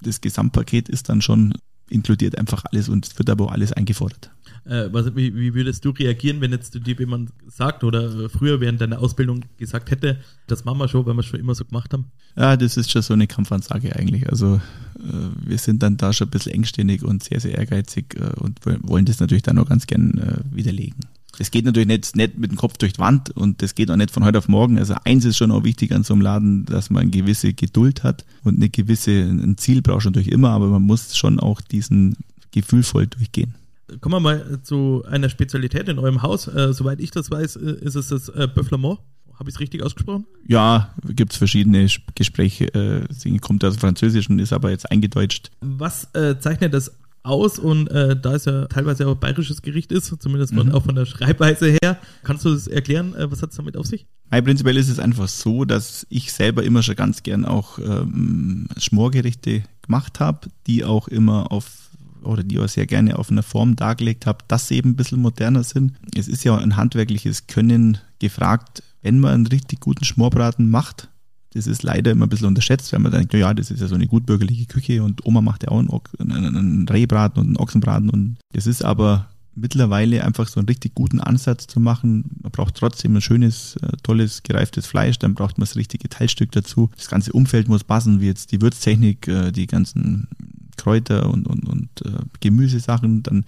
das 0.00 0.22
Gesamtpaket 0.22 0.88
ist 0.88 1.10
dann 1.10 1.20
schon 1.20 1.52
inkludiert 1.92 2.38
einfach 2.38 2.64
alles 2.70 2.88
und 2.88 3.06
es 3.06 3.18
wird 3.18 3.30
aber 3.30 3.46
auch 3.46 3.52
alles 3.52 3.72
eingefordert. 3.72 4.30
Äh, 4.64 4.92
was, 4.92 5.14
wie, 5.16 5.34
wie, 5.34 5.54
würdest 5.54 5.84
du 5.84 5.90
reagieren, 5.90 6.40
wenn 6.40 6.52
jetzt 6.52 6.74
dir 6.86 6.94
jemand 6.96 7.30
sagt 7.48 7.82
oder 7.82 8.28
früher 8.28 8.60
während 8.60 8.80
deiner 8.80 9.00
Ausbildung 9.00 9.44
gesagt 9.58 9.90
hätte, 9.90 10.18
das 10.46 10.64
machen 10.64 10.78
wir 10.78 10.88
schon, 10.88 11.04
weil 11.04 11.14
wir 11.14 11.20
es 11.20 11.26
schon 11.26 11.40
immer 11.40 11.54
so 11.54 11.64
gemacht 11.64 11.92
haben? 11.92 12.06
Ja, 12.36 12.56
das 12.56 12.76
ist 12.76 12.90
schon 12.90 13.02
so 13.02 13.12
eine 13.12 13.26
Kampfansage 13.26 13.96
eigentlich. 13.96 14.28
Also 14.28 14.60
äh, 14.96 15.00
wir 15.44 15.58
sind 15.58 15.82
dann 15.82 15.96
da 15.96 16.12
schon 16.12 16.28
ein 16.28 16.30
bisschen 16.30 16.52
engständig 16.52 17.02
und 17.02 17.24
sehr, 17.24 17.40
sehr 17.40 17.58
ehrgeizig 17.58 18.14
äh, 18.14 18.38
und 18.40 18.60
wollen 18.64 19.04
das 19.04 19.18
natürlich 19.18 19.42
dann 19.42 19.58
auch 19.58 19.68
ganz 19.68 19.86
gern 19.86 20.18
äh, 20.18 20.56
widerlegen. 20.56 21.00
Es 21.42 21.50
geht 21.50 21.64
natürlich 21.64 21.88
nicht, 21.88 22.14
nicht 22.14 22.38
mit 22.38 22.52
dem 22.52 22.56
Kopf 22.56 22.76
durch 22.76 22.92
die 22.92 23.00
Wand 23.00 23.30
und 23.30 23.62
das 23.62 23.74
geht 23.74 23.90
auch 23.90 23.96
nicht 23.96 24.12
von 24.12 24.24
heute 24.24 24.38
auf 24.38 24.46
morgen. 24.46 24.78
Also 24.78 24.94
eins 25.04 25.24
ist 25.24 25.36
schon 25.36 25.50
auch 25.50 25.64
wichtig 25.64 25.90
an 25.90 26.04
so 26.04 26.14
einem 26.14 26.22
Laden, 26.22 26.64
dass 26.66 26.88
man 26.88 27.02
eine 27.02 27.10
gewisse 27.10 27.52
Geduld 27.52 28.04
hat 28.04 28.24
und 28.44 28.58
eine 28.58 28.70
gewisse, 28.70 29.10
ein 29.10 29.58
Ziel 29.58 29.82
braucht 29.82 30.14
durch 30.14 30.28
immer, 30.28 30.50
aber 30.50 30.68
man 30.68 30.82
muss 30.82 31.16
schon 31.16 31.40
auch 31.40 31.60
diesen 31.60 32.16
gefühlvoll 32.52 33.08
durchgehen. 33.08 33.56
Kommen 34.00 34.14
wir 34.14 34.20
mal 34.20 34.60
zu 34.62 35.02
einer 35.10 35.28
Spezialität 35.28 35.88
in 35.88 35.98
eurem 35.98 36.22
Haus. 36.22 36.46
Äh, 36.46 36.72
soweit 36.72 37.00
ich 37.00 37.10
das 37.10 37.28
weiß, 37.28 37.56
äh, 37.56 37.72
ist 37.80 37.96
es 37.96 38.06
das 38.06 38.28
äh, 38.28 38.46
Bœuf 38.46 38.70
Habe 38.70 39.48
ich 39.48 39.56
es 39.56 39.58
richtig 39.58 39.82
ausgesprochen? 39.82 40.26
Ja, 40.46 40.94
gibt 41.08 41.32
es 41.32 41.38
verschiedene 41.38 41.88
Gespräche. 42.14 42.72
Äh, 42.72 43.38
kommt 43.38 43.64
aus 43.64 43.78
Französisch 43.78 44.30
und 44.30 44.38
ist 44.38 44.52
aber 44.52 44.70
jetzt 44.70 44.92
eingedeutscht. 44.92 45.50
Was 45.60 46.04
äh, 46.14 46.38
zeichnet 46.38 46.72
das 46.72 46.92
aus 47.22 47.58
und 47.58 47.88
äh, 47.88 48.16
da 48.20 48.34
es 48.34 48.44
ja 48.44 48.66
teilweise 48.66 49.06
auch 49.06 49.14
bayerisches 49.14 49.62
Gericht 49.62 49.92
ist, 49.92 50.14
zumindest 50.20 50.54
von, 50.54 50.68
mhm. 50.68 50.74
auch 50.74 50.84
von 50.84 50.94
der 50.94 51.06
Schreibweise 51.06 51.76
her, 51.82 51.98
kannst 52.22 52.44
du 52.44 52.50
das 52.52 52.66
erklären, 52.66 53.14
äh, 53.14 53.30
was 53.30 53.42
hat 53.42 53.50
es 53.50 53.56
damit 53.56 53.76
auf 53.76 53.86
sich? 53.86 54.06
Hey, 54.30 54.42
prinzipiell 54.42 54.76
ist 54.76 54.88
es 54.88 54.98
einfach 54.98 55.28
so, 55.28 55.64
dass 55.64 56.06
ich 56.08 56.32
selber 56.32 56.62
immer 56.64 56.82
schon 56.82 56.96
ganz 56.96 57.22
gern 57.22 57.44
auch 57.44 57.78
ähm, 57.78 58.66
Schmorgerichte 58.76 59.62
gemacht 59.82 60.20
habe, 60.20 60.48
die 60.66 60.84
auch 60.84 61.08
immer 61.08 61.52
auf 61.52 61.82
oder 62.22 62.42
die 62.42 62.58
auch 62.58 62.68
sehr 62.68 62.86
gerne 62.86 63.18
auf 63.18 63.30
einer 63.30 63.42
Form 63.42 63.76
dargelegt 63.76 64.26
habe, 64.26 64.38
dass 64.48 64.68
sie 64.68 64.76
eben 64.76 64.90
ein 64.90 64.96
bisschen 64.96 65.20
moderner 65.20 65.64
sind. 65.64 65.94
Es 66.14 66.28
ist 66.28 66.44
ja 66.44 66.56
ein 66.56 66.76
handwerkliches 66.76 67.48
Können 67.48 67.98
gefragt, 68.20 68.82
wenn 69.02 69.18
man 69.18 69.32
einen 69.32 69.46
richtig 69.48 69.80
guten 69.80 70.04
Schmorbraten 70.04 70.70
macht. 70.70 71.08
Das 71.54 71.66
ist 71.66 71.82
leider 71.82 72.10
immer 72.12 72.26
ein 72.26 72.28
bisschen 72.28 72.46
unterschätzt, 72.46 72.92
weil 72.92 73.00
man 73.00 73.12
denkt, 73.12 73.34
ja, 73.34 73.52
das 73.52 73.70
ist 73.70 73.80
ja 73.80 73.88
so 73.88 73.94
eine 73.94 74.06
gutbürgerliche 74.06 74.66
Küche 74.66 75.02
und 75.02 75.24
Oma 75.26 75.40
macht 75.40 75.64
ja 75.64 75.70
auch 75.70 75.78
einen, 75.78 75.90
einen, 76.18 76.88
Rehbraten 76.88 77.40
und 77.40 77.46
einen 77.48 77.56
Ochsenbraten 77.56 78.10
und 78.10 78.36
das 78.52 78.66
ist 78.66 78.82
aber 78.82 79.28
mittlerweile 79.54 80.24
einfach 80.24 80.48
so 80.48 80.60
einen 80.60 80.68
richtig 80.68 80.94
guten 80.94 81.20
Ansatz 81.20 81.66
zu 81.66 81.78
machen. 81.78 82.24
Man 82.42 82.52
braucht 82.52 82.74
trotzdem 82.74 83.14
ein 83.14 83.20
schönes, 83.20 83.76
äh, 83.82 83.96
tolles, 84.02 84.42
gereiftes 84.42 84.86
Fleisch, 84.86 85.18
dann 85.18 85.34
braucht 85.34 85.58
man 85.58 85.66
das 85.66 85.76
richtige 85.76 86.08
Teilstück 86.08 86.52
dazu. 86.52 86.90
Das 86.96 87.08
ganze 87.08 87.32
Umfeld 87.32 87.68
muss 87.68 87.84
passen, 87.84 88.20
wie 88.20 88.26
jetzt 88.26 88.52
die 88.52 88.62
Würztechnik, 88.62 89.28
äh, 89.28 89.52
die 89.52 89.66
ganzen 89.66 90.28
Kräuter 90.76 91.28
und, 91.28 91.46
und, 91.46 91.68
und 91.68 91.88
äh, 92.04 92.18
Gemüsesachen. 92.40 93.22
Dann 93.22 93.44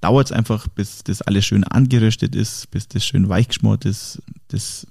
dauert 0.00 0.26
es 0.26 0.32
einfach, 0.32 0.68
bis 0.68 1.02
das 1.04 1.22
alles 1.22 1.46
schön 1.46 1.64
angeröstet 1.64 2.34
ist, 2.34 2.70
bis 2.70 2.88
das 2.88 3.04
schön 3.04 3.28
weichgeschmort 3.28 3.84
ist. 3.86 4.22
Das 4.48 4.86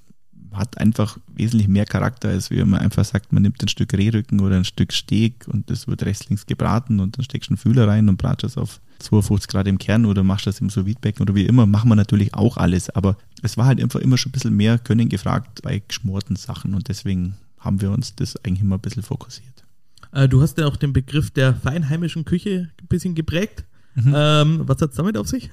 hat 0.56 0.78
einfach 0.78 1.18
wesentlich 1.34 1.68
mehr 1.68 1.86
Charakter, 1.86 2.28
als 2.28 2.50
wenn 2.50 2.68
man 2.68 2.80
einfach 2.80 3.04
sagt, 3.04 3.32
man 3.32 3.42
nimmt 3.42 3.62
ein 3.62 3.68
Stück 3.68 3.92
Rehrücken 3.92 4.40
oder 4.40 4.56
ein 4.56 4.64
Stück 4.64 4.92
Steak 4.92 5.46
und 5.48 5.70
das 5.70 5.86
wird 5.86 6.02
rechts, 6.04 6.28
links 6.28 6.46
gebraten 6.46 7.00
und 7.00 7.16
dann 7.16 7.24
steckst 7.24 7.50
du 7.50 7.52
einen 7.52 7.58
Fühler 7.58 7.88
rein 7.88 8.08
und 8.08 8.16
bratst 8.16 8.44
es 8.44 8.56
auf 8.56 8.80
52 8.98 9.48
Grad 9.48 9.66
im 9.66 9.78
Kern 9.78 10.06
oder 10.06 10.22
machst 10.22 10.46
das 10.46 10.60
im 10.60 10.70
sous 10.70 10.86
oder 11.20 11.34
wie 11.34 11.46
immer, 11.46 11.66
machen 11.66 11.88
wir 11.88 11.96
natürlich 11.96 12.34
auch 12.34 12.56
alles, 12.56 12.90
aber 12.90 13.16
es 13.42 13.56
war 13.56 13.66
halt 13.66 13.80
einfach 13.82 14.00
immer 14.00 14.18
schon 14.18 14.30
ein 14.30 14.32
bisschen 14.32 14.56
mehr 14.56 14.78
Können 14.78 15.08
gefragt 15.08 15.60
bei 15.62 15.82
geschmorten 15.86 16.36
Sachen 16.36 16.74
und 16.74 16.88
deswegen 16.88 17.36
haben 17.58 17.80
wir 17.80 17.90
uns 17.90 18.14
das 18.14 18.36
eigentlich 18.44 18.62
immer 18.62 18.76
ein 18.76 18.80
bisschen 18.80 19.02
fokussiert. 19.02 19.64
Äh, 20.12 20.28
du 20.28 20.40
hast 20.40 20.58
ja 20.58 20.66
auch 20.66 20.76
den 20.76 20.92
Begriff 20.92 21.30
der 21.30 21.54
feinheimischen 21.54 22.24
Küche 22.24 22.70
ein 22.80 22.86
bisschen 22.88 23.14
geprägt. 23.14 23.64
Mhm. 23.94 24.12
Ähm, 24.14 24.60
was 24.64 24.80
hat 24.80 24.90
es 24.90 24.96
damit 24.96 25.16
auf 25.16 25.28
sich? 25.28 25.50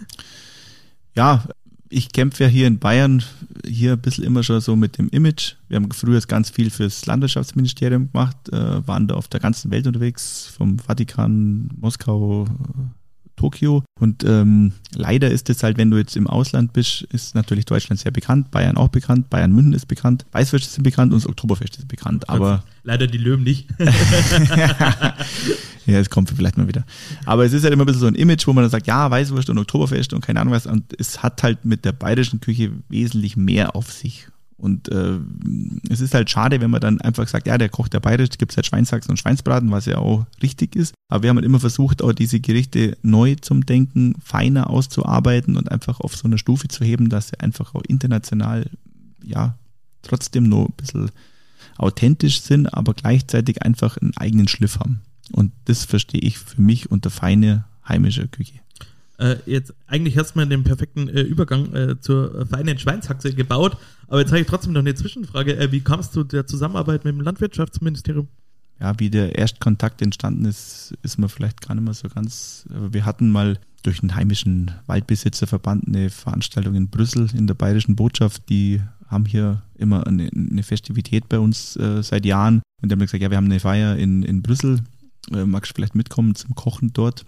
Ja, 1.15 1.43
ich 1.93 2.11
kämpfe 2.11 2.45
ja 2.45 2.49
hier 2.49 2.67
in 2.67 2.79
Bayern 2.79 3.23
hier 3.65 3.93
ein 3.93 4.01
bisschen 4.01 4.23
immer 4.23 4.43
schon 4.43 4.59
so 4.61 4.75
mit 4.75 4.97
dem 4.97 5.09
Image. 5.09 5.55
Wir 5.69 5.77
haben 5.77 5.91
früher 5.91 6.19
ganz 6.21 6.49
viel 6.49 6.69
fürs 6.69 7.05
Landwirtschaftsministerium 7.05 8.11
gemacht, 8.11 8.37
äh, 8.51 8.85
waren 8.87 9.07
da 9.07 9.15
auf 9.15 9.27
der 9.27 9.39
ganzen 9.39 9.71
Welt 9.71 9.87
unterwegs, 9.87 10.51
vom 10.57 10.79
Vatikan, 10.79 11.69
Moskau, 11.79 12.47
Tokio. 13.35 13.83
Und 13.99 14.23
ähm, 14.23 14.73
leider 14.95 15.31
ist 15.31 15.49
es 15.49 15.63
halt, 15.63 15.77
wenn 15.77 15.91
du 15.91 15.97
jetzt 15.97 16.15
im 16.15 16.27
Ausland 16.27 16.73
bist, 16.73 17.03
ist 17.11 17.35
natürlich 17.35 17.65
Deutschland 17.65 17.99
sehr 17.99 18.11
bekannt, 18.11 18.51
Bayern 18.51 18.77
auch 18.77 18.89
bekannt, 18.89 19.29
Bayern 19.29 19.51
München 19.51 19.73
ist 19.73 19.87
bekannt, 19.87 20.25
Weißwürste 20.31 20.69
sind 20.69 20.83
bekannt 20.83 21.13
und 21.13 21.21
das 21.21 21.29
Oktoberfest 21.29 21.77
ist 21.77 21.87
bekannt. 21.87 22.29
Aber 22.29 22.63
leider 22.83 23.07
die 23.07 23.17
Löwen 23.17 23.43
nicht. 23.43 23.67
ja, 25.85 25.99
es 25.99 26.09
kommt 26.09 26.29
vielleicht 26.29 26.57
mal 26.57 26.67
wieder. 26.67 26.85
Aber 27.25 27.45
es 27.45 27.53
ist 27.53 27.63
halt 27.63 27.73
immer 27.73 27.83
ein 27.83 27.87
bisschen 27.87 28.01
so 28.01 28.07
ein 28.07 28.15
Image, 28.15 28.47
wo 28.47 28.53
man 28.53 28.63
dann 28.63 28.71
sagt, 28.71 28.87
ja, 28.87 29.09
Weißwurst 29.09 29.49
und 29.49 29.57
Oktoberfest 29.57 30.13
und 30.13 30.21
keine 30.21 30.39
Ahnung 30.39 30.53
was. 30.53 30.65
Und 30.65 30.93
es 30.99 31.23
hat 31.23 31.43
halt 31.43 31.65
mit 31.65 31.85
der 31.85 31.91
bayerischen 31.91 32.39
Küche 32.39 32.71
wesentlich 32.89 33.37
mehr 33.37 33.75
auf 33.75 33.91
sich. 33.91 34.27
Und 34.63 34.87
äh, 34.87 35.19
es 35.89 35.99
ist 35.99 36.13
halt 36.13 36.29
schade, 36.29 36.61
wenn 36.61 36.71
man 36.71 36.79
dann 36.79 37.01
einfach 37.01 37.27
sagt, 37.27 37.47
ja, 37.47 37.57
der 37.57 37.67
Koch 37.67 37.89
der 37.89 37.99
bayerisch, 37.99 38.29
gibt 38.37 38.53
es 38.53 38.55
halt 38.55 38.65
Schweinshaxen 38.65 39.11
und 39.11 39.17
Schweinsbraten, 39.17 39.69
was 39.71 39.87
ja 39.87 39.97
auch 39.97 40.25
richtig 40.41 40.77
ist. 40.77 40.93
Aber 41.09 41.23
wir 41.23 41.29
haben 41.29 41.35
halt 41.35 41.45
immer 41.45 41.59
versucht, 41.59 42.01
auch 42.01 42.13
diese 42.13 42.39
Gerichte 42.39 42.97
neu 43.01 43.35
zum 43.35 43.65
Denken, 43.65 44.15
feiner 44.23 44.69
auszuarbeiten 44.69 45.57
und 45.57 45.69
einfach 45.69 45.99
auf 45.99 46.15
so 46.15 46.29
eine 46.29 46.37
Stufe 46.37 46.69
zu 46.69 46.85
heben, 46.85 47.09
dass 47.09 47.27
sie 47.27 47.41
einfach 47.41 47.75
auch 47.75 47.83
international, 47.89 48.69
ja, 49.21 49.57
trotzdem 50.01 50.47
noch 50.47 50.67
ein 50.67 50.73
bisschen 50.77 51.11
authentisch 51.77 52.39
sind, 52.39 52.73
aber 52.73 52.93
gleichzeitig 52.93 53.63
einfach 53.63 53.97
einen 53.97 54.15
eigenen 54.15 54.47
Schliff 54.47 54.79
haben. 54.79 55.01
Und 55.33 55.51
das 55.65 55.83
verstehe 55.83 56.21
ich 56.21 56.37
für 56.37 56.61
mich 56.61 56.89
unter 56.89 57.09
feine 57.09 57.65
heimische 57.85 58.29
Küche. 58.29 58.63
Äh, 59.17 59.37
jetzt, 59.45 59.73
eigentlich 59.87 60.17
hast 60.17 60.33
du 60.33 60.39
mal 60.39 60.47
den 60.47 60.63
perfekten 60.63 61.07
äh, 61.07 61.21
Übergang 61.21 61.73
äh, 61.73 61.99
zur 61.99 62.45
feinen 62.47 62.79
Schweinshaxe 62.79 63.33
gebaut, 63.33 63.77
aber 64.13 64.21
jetzt 64.21 64.29
habe 64.29 64.41
ich 64.41 64.47
trotzdem 64.47 64.73
noch 64.73 64.81
eine 64.81 64.93
Zwischenfrage. 64.93 65.57
Äh, 65.57 65.71
wie 65.71 65.81
kamst 65.81 66.15
du 66.15 66.23
der 66.23 66.45
Zusammenarbeit 66.45 67.03
mit 67.03 67.15
dem 67.15 67.21
Landwirtschaftsministerium? 67.21 68.27
Ja, 68.79 68.93
wie 68.99 69.09
der 69.09 69.39
Erstkontakt 69.39 70.03
entstanden 70.03 70.45
ist, 70.45 70.93
ist 71.01 71.17
man 71.17 71.29
vielleicht 71.29 71.61
gar 71.61 71.73
nicht 71.73 71.83
mehr 71.83 71.95
so 71.95 72.09
ganz. 72.09 72.67
Wir 72.69 73.07
hatten 73.07 73.31
mal 73.31 73.57
durch 73.81 74.01
den 74.01 74.15
heimischen 74.15 74.69
Waldbesitzerverband 74.85 75.87
eine 75.87 76.11
Veranstaltung 76.11 76.75
in 76.75 76.89
Brüssel 76.89 77.27
in 77.33 77.47
der 77.47 77.55
bayerischen 77.55 77.95
Botschaft, 77.95 78.49
die 78.49 78.81
haben 79.07 79.25
hier 79.25 79.63
immer 79.79 80.05
eine, 80.05 80.29
eine 80.31 80.61
Festivität 80.61 81.27
bei 81.27 81.39
uns 81.39 81.75
äh, 81.77 82.03
seit 82.03 82.23
Jahren. 82.23 82.61
Und 82.83 82.91
die 82.91 82.93
haben 82.93 82.99
gesagt, 82.99 83.23
ja, 83.23 83.31
wir 83.31 83.37
haben 83.37 83.45
eine 83.45 83.59
Feier 83.59 83.95
in, 83.97 84.21
in 84.21 84.43
Brüssel, 84.43 84.81
äh, 85.31 85.43
magst 85.43 85.71
du 85.71 85.75
vielleicht 85.75 85.95
mitkommen 85.95 86.35
zum 86.35 86.53
Kochen 86.53 86.93
dort? 86.93 87.25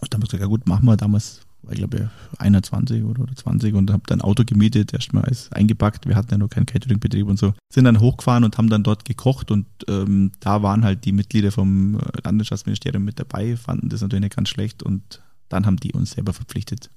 Und 0.00 0.14
dann 0.14 0.20
habe 0.20 0.24
ich 0.24 0.30
gesagt, 0.30 0.40
ja 0.40 0.48
gut, 0.48 0.66
machen 0.66 0.86
wir. 0.86 0.96
Damals 0.96 1.42
war 1.68 1.74
ich 1.74 1.78
glaube 1.78 2.10
21 2.38 3.04
oder, 3.04 3.22
oder 3.22 3.36
20 3.36 3.74
und 3.74 3.92
habe 3.92 4.02
dann 4.06 4.22
Auto 4.22 4.44
gemietet, 4.44 4.94
erstmal 4.94 5.24
alles 5.24 5.52
eingepackt. 5.52 6.08
Wir 6.08 6.16
hatten 6.16 6.30
ja 6.30 6.38
noch 6.38 6.48
keinen 6.48 6.66
Cateringbetrieb 6.66 7.26
und 7.26 7.38
so. 7.38 7.52
Sind 7.72 7.84
dann 7.84 8.00
hochgefahren 8.00 8.44
und 8.44 8.56
haben 8.56 8.70
dann 8.70 8.82
dort 8.82 9.04
gekocht 9.04 9.50
und 9.50 9.66
ähm, 9.86 10.32
da 10.40 10.62
waren 10.62 10.82
halt 10.82 11.04
die 11.04 11.12
Mitglieder 11.12 11.52
vom 11.52 11.96
äh, 11.96 12.00
Landwirtschaftsministerium 12.24 13.04
mit 13.04 13.20
dabei, 13.20 13.56
fanden 13.56 13.90
das 13.90 14.00
natürlich 14.00 14.22
nicht 14.24 14.36
ganz 14.36 14.48
schlecht 14.48 14.82
und 14.82 15.22
dann 15.50 15.66
haben 15.66 15.76
die 15.76 15.92
uns 15.92 16.12
selber 16.12 16.32
verpflichtet. 16.32 16.90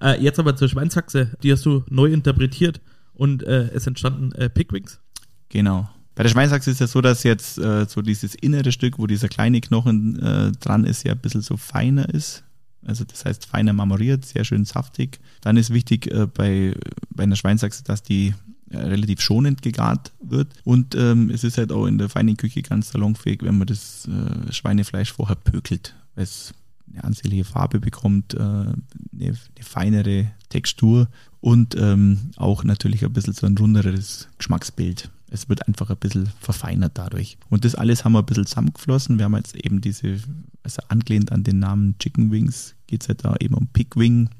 Äh, 0.00 0.22
jetzt 0.22 0.38
aber 0.38 0.56
zur 0.56 0.68
Schweinshaxe, 0.68 1.30
die 1.42 1.52
hast 1.52 1.64
du 1.64 1.84
neu 1.88 2.12
interpretiert 2.12 2.80
und 3.14 3.42
äh, 3.44 3.70
es 3.72 3.86
entstanden 3.86 4.32
äh, 4.32 4.50
Pickwings. 4.50 5.00
Genau. 5.48 5.88
Bei 6.14 6.22
der 6.24 6.30
Schweinshaxe 6.30 6.70
ist 6.70 6.80
ja 6.80 6.86
so, 6.86 7.00
dass 7.00 7.22
jetzt 7.22 7.58
äh, 7.58 7.86
so 7.88 8.02
dieses 8.02 8.34
innere 8.34 8.72
Stück, 8.72 8.98
wo 8.98 9.06
dieser 9.06 9.28
kleine 9.28 9.60
Knochen 9.60 10.20
äh, 10.20 10.52
dran 10.52 10.84
ist, 10.84 11.04
ja 11.04 11.12
ein 11.12 11.18
bisschen 11.18 11.42
so 11.42 11.56
feiner 11.56 12.12
ist. 12.12 12.42
Also 12.84 13.04
das 13.04 13.24
heißt 13.24 13.46
feiner 13.46 13.72
marmoriert, 13.72 14.24
sehr 14.24 14.44
schön 14.44 14.64
saftig. 14.64 15.18
Dann 15.40 15.56
ist 15.56 15.72
wichtig 15.72 16.10
äh, 16.10 16.26
bei, 16.26 16.74
bei 17.10 17.24
einer 17.24 17.36
Schweinsachse, 17.36 17.84
dass 17.84 18.02
die 18.02 18.34
äh, 18.70 18.76
relativ 18.76 19.20
schonend 19.20 19.62
gegart 19.62 20.12
wird. 20.20 20.52
Und 20.64 20.94
ähm, 20.94 21.30
es 21.30 21.44
ist 21.44 21.58
halt 21.58 21.72
auch 21.72 21.86
in 21.86 21.98
der 21.98 22.08
feinen 22.08 22.36
Küche 22.36 22.62
ganz 22.62 22.90
salonfähig, 22.90 23.42
wenn 23.42 23.58
man 23.58 23.66
das 23.66 24.06
äh, 24.08 24.52
Schweinefleisch 24.52 25.12
vorher 25.12 25.36
pökelt, 25.36 25.94
weil 26.14 26.24
es 26.24 26.52
eine 26.92 27.04
ansehnliche 27.04 27.44
Farbe 27.44 27.80
bekommt, 27.80 28.34
äh, 28.34 28.38
eine, 28.38 28.76
eine, 29.12 29.36
feinere 29.60 30.30
Textur 30.48 31.08
und 31.40 31.76
ähm, 31.76 32.30
auch 32.36 32.64
natürlich 32.64 33.04
ein 33.04 33.12
bisschen 33.12 33.32
so 33.34 33.46
ein 33.46 33.56
runderes 33.56 34.28
Geschmacksbild. 34.38 35.10
Es 35.30 35.48
wird 35.48 35.66
einfach 35.66 35.90
ein 35.90 35.96
bisschen 35.96 36.30
verfeinert 36.40 36.92
dadurch. 36.94 37.38
Und 37.50 37.64
das 37.64 37.74
alles 37.74 38.04
haben 38.04 38.12
wir 38.12 38.20
ein 38.20 38.26
bisschen 38.26 38.46
zusammengeflossen. 38.46 39.18
Wir 39.18 39.26
haben 39.26 39.36
jetzt 39.36 39.56
eben 39.56 39.80
diese, 39.80 40.18
also 40.62 40.82
angelehnt 40.88 41.32
an 41.32 41.44
den 41.44 41.58
Namen 41.58 41.96
Chicken 41.98 42.30
Wings, 42.30 42.74
geht 42.86 43.02
es 43.02 43.08
halt 43.08 43.24
da 43.24 43.36
eben 43.40 43.54
um 43.54 43.66
Pickwing. 43.68 44.30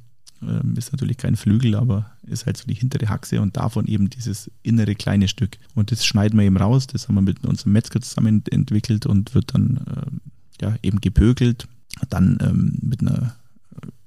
Ähm, 0.40 0.76
ist 0.76 0.92
natürlich 0.92 1.16
kein 1.16 1.36
Flügel, 1.36 1.74
aber 1.74 2.12
ist 2.22 2.46
halt 2.46 2.56
so 2.56 2.66
die 2.66 2.74
hintere 2.74 3.08
Haxe 3.08 3.40
und 3.40 3.56
davon 3.56 3.86
eben 3.86 4.08
dieses 4.08 4.50
innere 4.62 4.94
kleine 4.94 5.28
Stück. 5.28 5.58
Und 5.74 5.90
das 5.90 6.06
schneiden 6.06 6.38
wir 6.38 6.46
eben 6.46 6.56
raus. 6.56 6.86
Das 6.86 7.08
haben 7.08 7.16
wir 7.16 7.22
mit 7.22 7.44
unserem 7.44 7.72
Metzger 7.72 8.00
zusammen 8.00 8.42
entwickelt 8.50 9.06
und 9.06 9.34
wird 9.34 9.54
dann 9.54 9.80
äh, 9.86 10.64
ja, 10.64 10.76
eben 10.82 11.00
gepökelt. 11.00 11.66
Dann 12.08 12.38
ähm, 12.40 12.78
mit 12.80 13.00
einer 13.00 13.34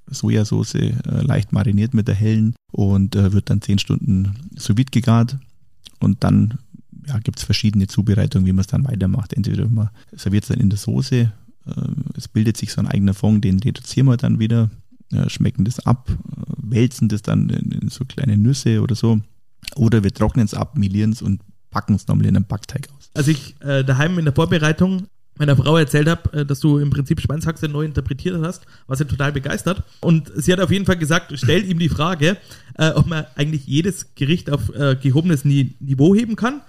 Sojasauce 0.07 0.75
äh, 0.75 0.93
leicht 1.03 1.51
mariniert 1.51 1.93
mit 1.93 2.07
der 2.07 2.15
hellen 2.15 2.55
und 2.71 3.15
äh, 3.15 3.33
wird 3.33 3.49
dann 3.49 3.61
zehn 3.61 3.79
Stunden 3.79 4.35
sous 4.55 4.75
gegart 4.91 5.37
und 5.99 6.23
dann 6.23 6.59
ja, 7.07 7.19
gibt 7.19 7.39
es 7.39 7.45
verschiedene 7.45 7.87
Zubereitungen, 7.87 8.47
wie 8.47 8.53
man 8.53 8.61
es 8.61 8.67
dann 8.67 8.85
weitermacht. 8.85 9.33
Entweder 9.33 9.67
man 9.67 9.89
serviert 10.15 10.43
es 10.43 10.49
dann 10.49 10.59
in 10.59 10.69
der 10.69 10.79
Soße, 10.79 11.15
äh, 11.15 11.31
es 12.17 12.27
bildet 12.27 12.57
sich 12.57 12.71
so 12.71 12.81
ein 12.81 12.87
eigener 12.87 13.13
Fond, 13.13 13.43
den 13.43 13.59
reduzieren 13.59 14.07
wir 14.07 14.17
dann 14.17 14.39
wieder, 14.39 14.69
schmecken 15.27 15.65
das 15.65 15.85
ab, 15.85 16.09
äh, 16.09 16.41
wälzen 16.57 17.09
das 17.09 17.21
dann 17.21 17.49
in, 17.49 17.71
in, 17.71 17.89
so 17.89 18.05
kleine 18.05 18.37
Nüsse 18.37 18.81
oder 18.81 18.95
so. 18.95 19.19
Oder 19.75 20.03
wir 20.03 20.13
trocknen 20.13 20.45
es 20.45 20.53
ab, 20.53 20.77
milieren 20.77 21.11
es 21.11 21.21
und 21.21 21.41
packen 21.69 21.95
es 21.95 22.07
nochmal 22.07 22.25
in 22.25 22.35
einen 22.35 22.45
Backteig 22.45 22.87
aus. 22.95 23.09
Als 23.13 23.27
ich 23.27 23.55
äh, 23.61 23.83
daheim 23.83 24.17
in 24.19 24.25
der 24.25 24.33
Vorbereitung 24.33 25.07
meiner 25.37 25.55
Frau 25.55 25.77
erzählt 25.77 26.07
habe, 26.07 26.39
äh, 26.39 26.45
dass 26.45 26.59
du 26.59 26.77
im 26.77 26.89
Prinzip 26.89 27.19
Schweinshaxe 27.21 27.67
neu 27.67 27.83
interpretiert 27.83 28.41
hast, 28.41 28.65
war 28.87 28.95
sie 28.95 29.05
total 29.05 29.31
begeistert. 29.31 29.83
Und 30.01 30.31
sie 30.35 30.51
hat 30.53 30.59
auf 30.59 30.71
jeden 30.71 30.85
Fall 30.85 30.97
gesagt, 30.97 31.31
stell 31.35 31.65
ihm 31.65 31.79
die 31.79 31.89
Frage, 31.89 32.37
äh, 32.77 32.91
ob 32.91 33.07
man 33.07 33.25
eigentlich 33.35 33.65
jedes 33.65 34.13
Gericht 34.15 34.49
auf 34.49 34.73
äh, 34.75 34.95
gehobenes 34.95 35.45
Niveau 35.45 36.15
heben 36.15 36.35
kann. 36.35 36.61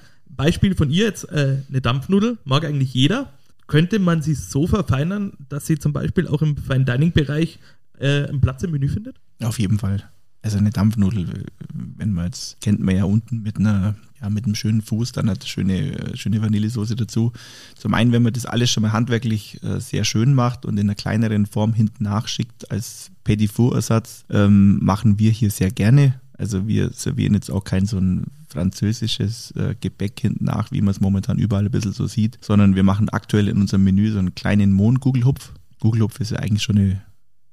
Beispiel 0.42 0.74
von 0.74 0.90
ihr 0.90 1.04
jetzt, 1.04 1.30
äh, 1.30 1.58
eine 1.68 1.80
Dampfnudel, 1.80 2.36
mag 2.44 2.64
eigentlich 2.64 2.92
jeder. 2.92 3.32
Könnte 3.68 4.00
man 4.00 4.22
sie 4.22 4.34
so 4.34 4.66
verfeinern, 4.66 5.34
dass 5.48 5.66
sie 5.66 5.78
zum 5.78 5.92
Beispiel 5.92 6.26
auch 6.26 6.42
im 6.42 6.56
Fine 6.56 6.84
Dining 6.84 7.12
Bereich 7.12 7.60
äh, 8.00 8.24
einen 8.24 8.40
Platz 8.40 8.64
im 8.64 8.72
Menü 8.72 8.88
findet? 8.88 9.20
Auf 9.40 9.60
jeden 9.60 9.78
Fall. 9.78 10.02
Also 10.42 10.58
eine 10.58 10.70
Dampfnudel, 10.70 11.44
wenn 11.72 12.12
man 12.12 12.24
jetzt, 12.24 12.60
kennt 12.60 12.80
man 12.80 12.96
ja 12.96 13.04
unten 13.04 13.42
mit 13.42 13.58
einer, 13.58 13.94
ja, 14.20 14.30
mit 14.30 14.44
einem 14.44 14.56
schönen 14.56 14.82
Fuß, 14.82 15.12
dann 15.12 15.30
hat 15.30 15.44
schöne, 15.44 16.16
schöne 16.16 16.42
Vanillesoße 16.42 16.96
dazu. 16.96 17.32
Zum 17.76 17.94
einen, 17.94 18.10
wenn 18.10 18.24
man 18.24 18.32
das 18.32 18.44
alles 18.44 18.68
schon 18.68 18.82
mal 18.82 18.92
handwerklich 18.92 19.62
äh, 19.62 19.78
sehr 19.78 20.02
schön 20.02 20.34
macht 20.34 20.66
und 20.66 20.76
in 20.76 20.88
einer 20.88 20.96
kleineren 20.96 21.46
Form 21.46 21.72
hinten 21.72 22.02
nachschickt 22.02 22.68
als 22.72 23.12
Petit 23.22 23.52
Four-Ersatz, 23.52 24.24
ähm, 24.28 24.80
machen 24.82 25.20
wir 25.20 25.30
hier 25.30 25.52
sehr 25.52 25.70
gerne. 25.70 26.20
Also 26.36 26.66
wir 26.66 26.90
servieren 26.90 27.34
jetzt 27.34 27.52
auch 27.52 27.62
kein 27.62 27.86
so 27.86 27.98
ein 27.98 28.24
französisches 28.52 29.50
äh, 29.52 29.74
Gebäck 29.80 30.20
hinten 30.20 30.44
nach, 30.44 30.70
wie 30.70 30.80
man 30.80 30.90
es 30.90 31.00
momentan 31.00 31.38
überall 31.38 31.64
ein 31.64 31.70
bisschen 31.70 31.92
so 31.92 32.06
sieht, 32.06 32.38
sondern 32.40 32.74
wir 32.74 32.82
machen 32.82 33.08
aktuell 33.08 33.48
in 33.48 33.58
unserem 33.58 33.84
Menü 33.84 34.10
so 34.10 34.18
einen 34.18 34.34
kleinen 34.34 34.72
Mohn-Gugelhupf. 34.72 35.52
Gugelhupf 35.80 36.20
ist 36.20 36.30
ja 36.30 36.38
eigentlich 36.38 36.62
schon 36.62 36.78
eine 36.78 37.02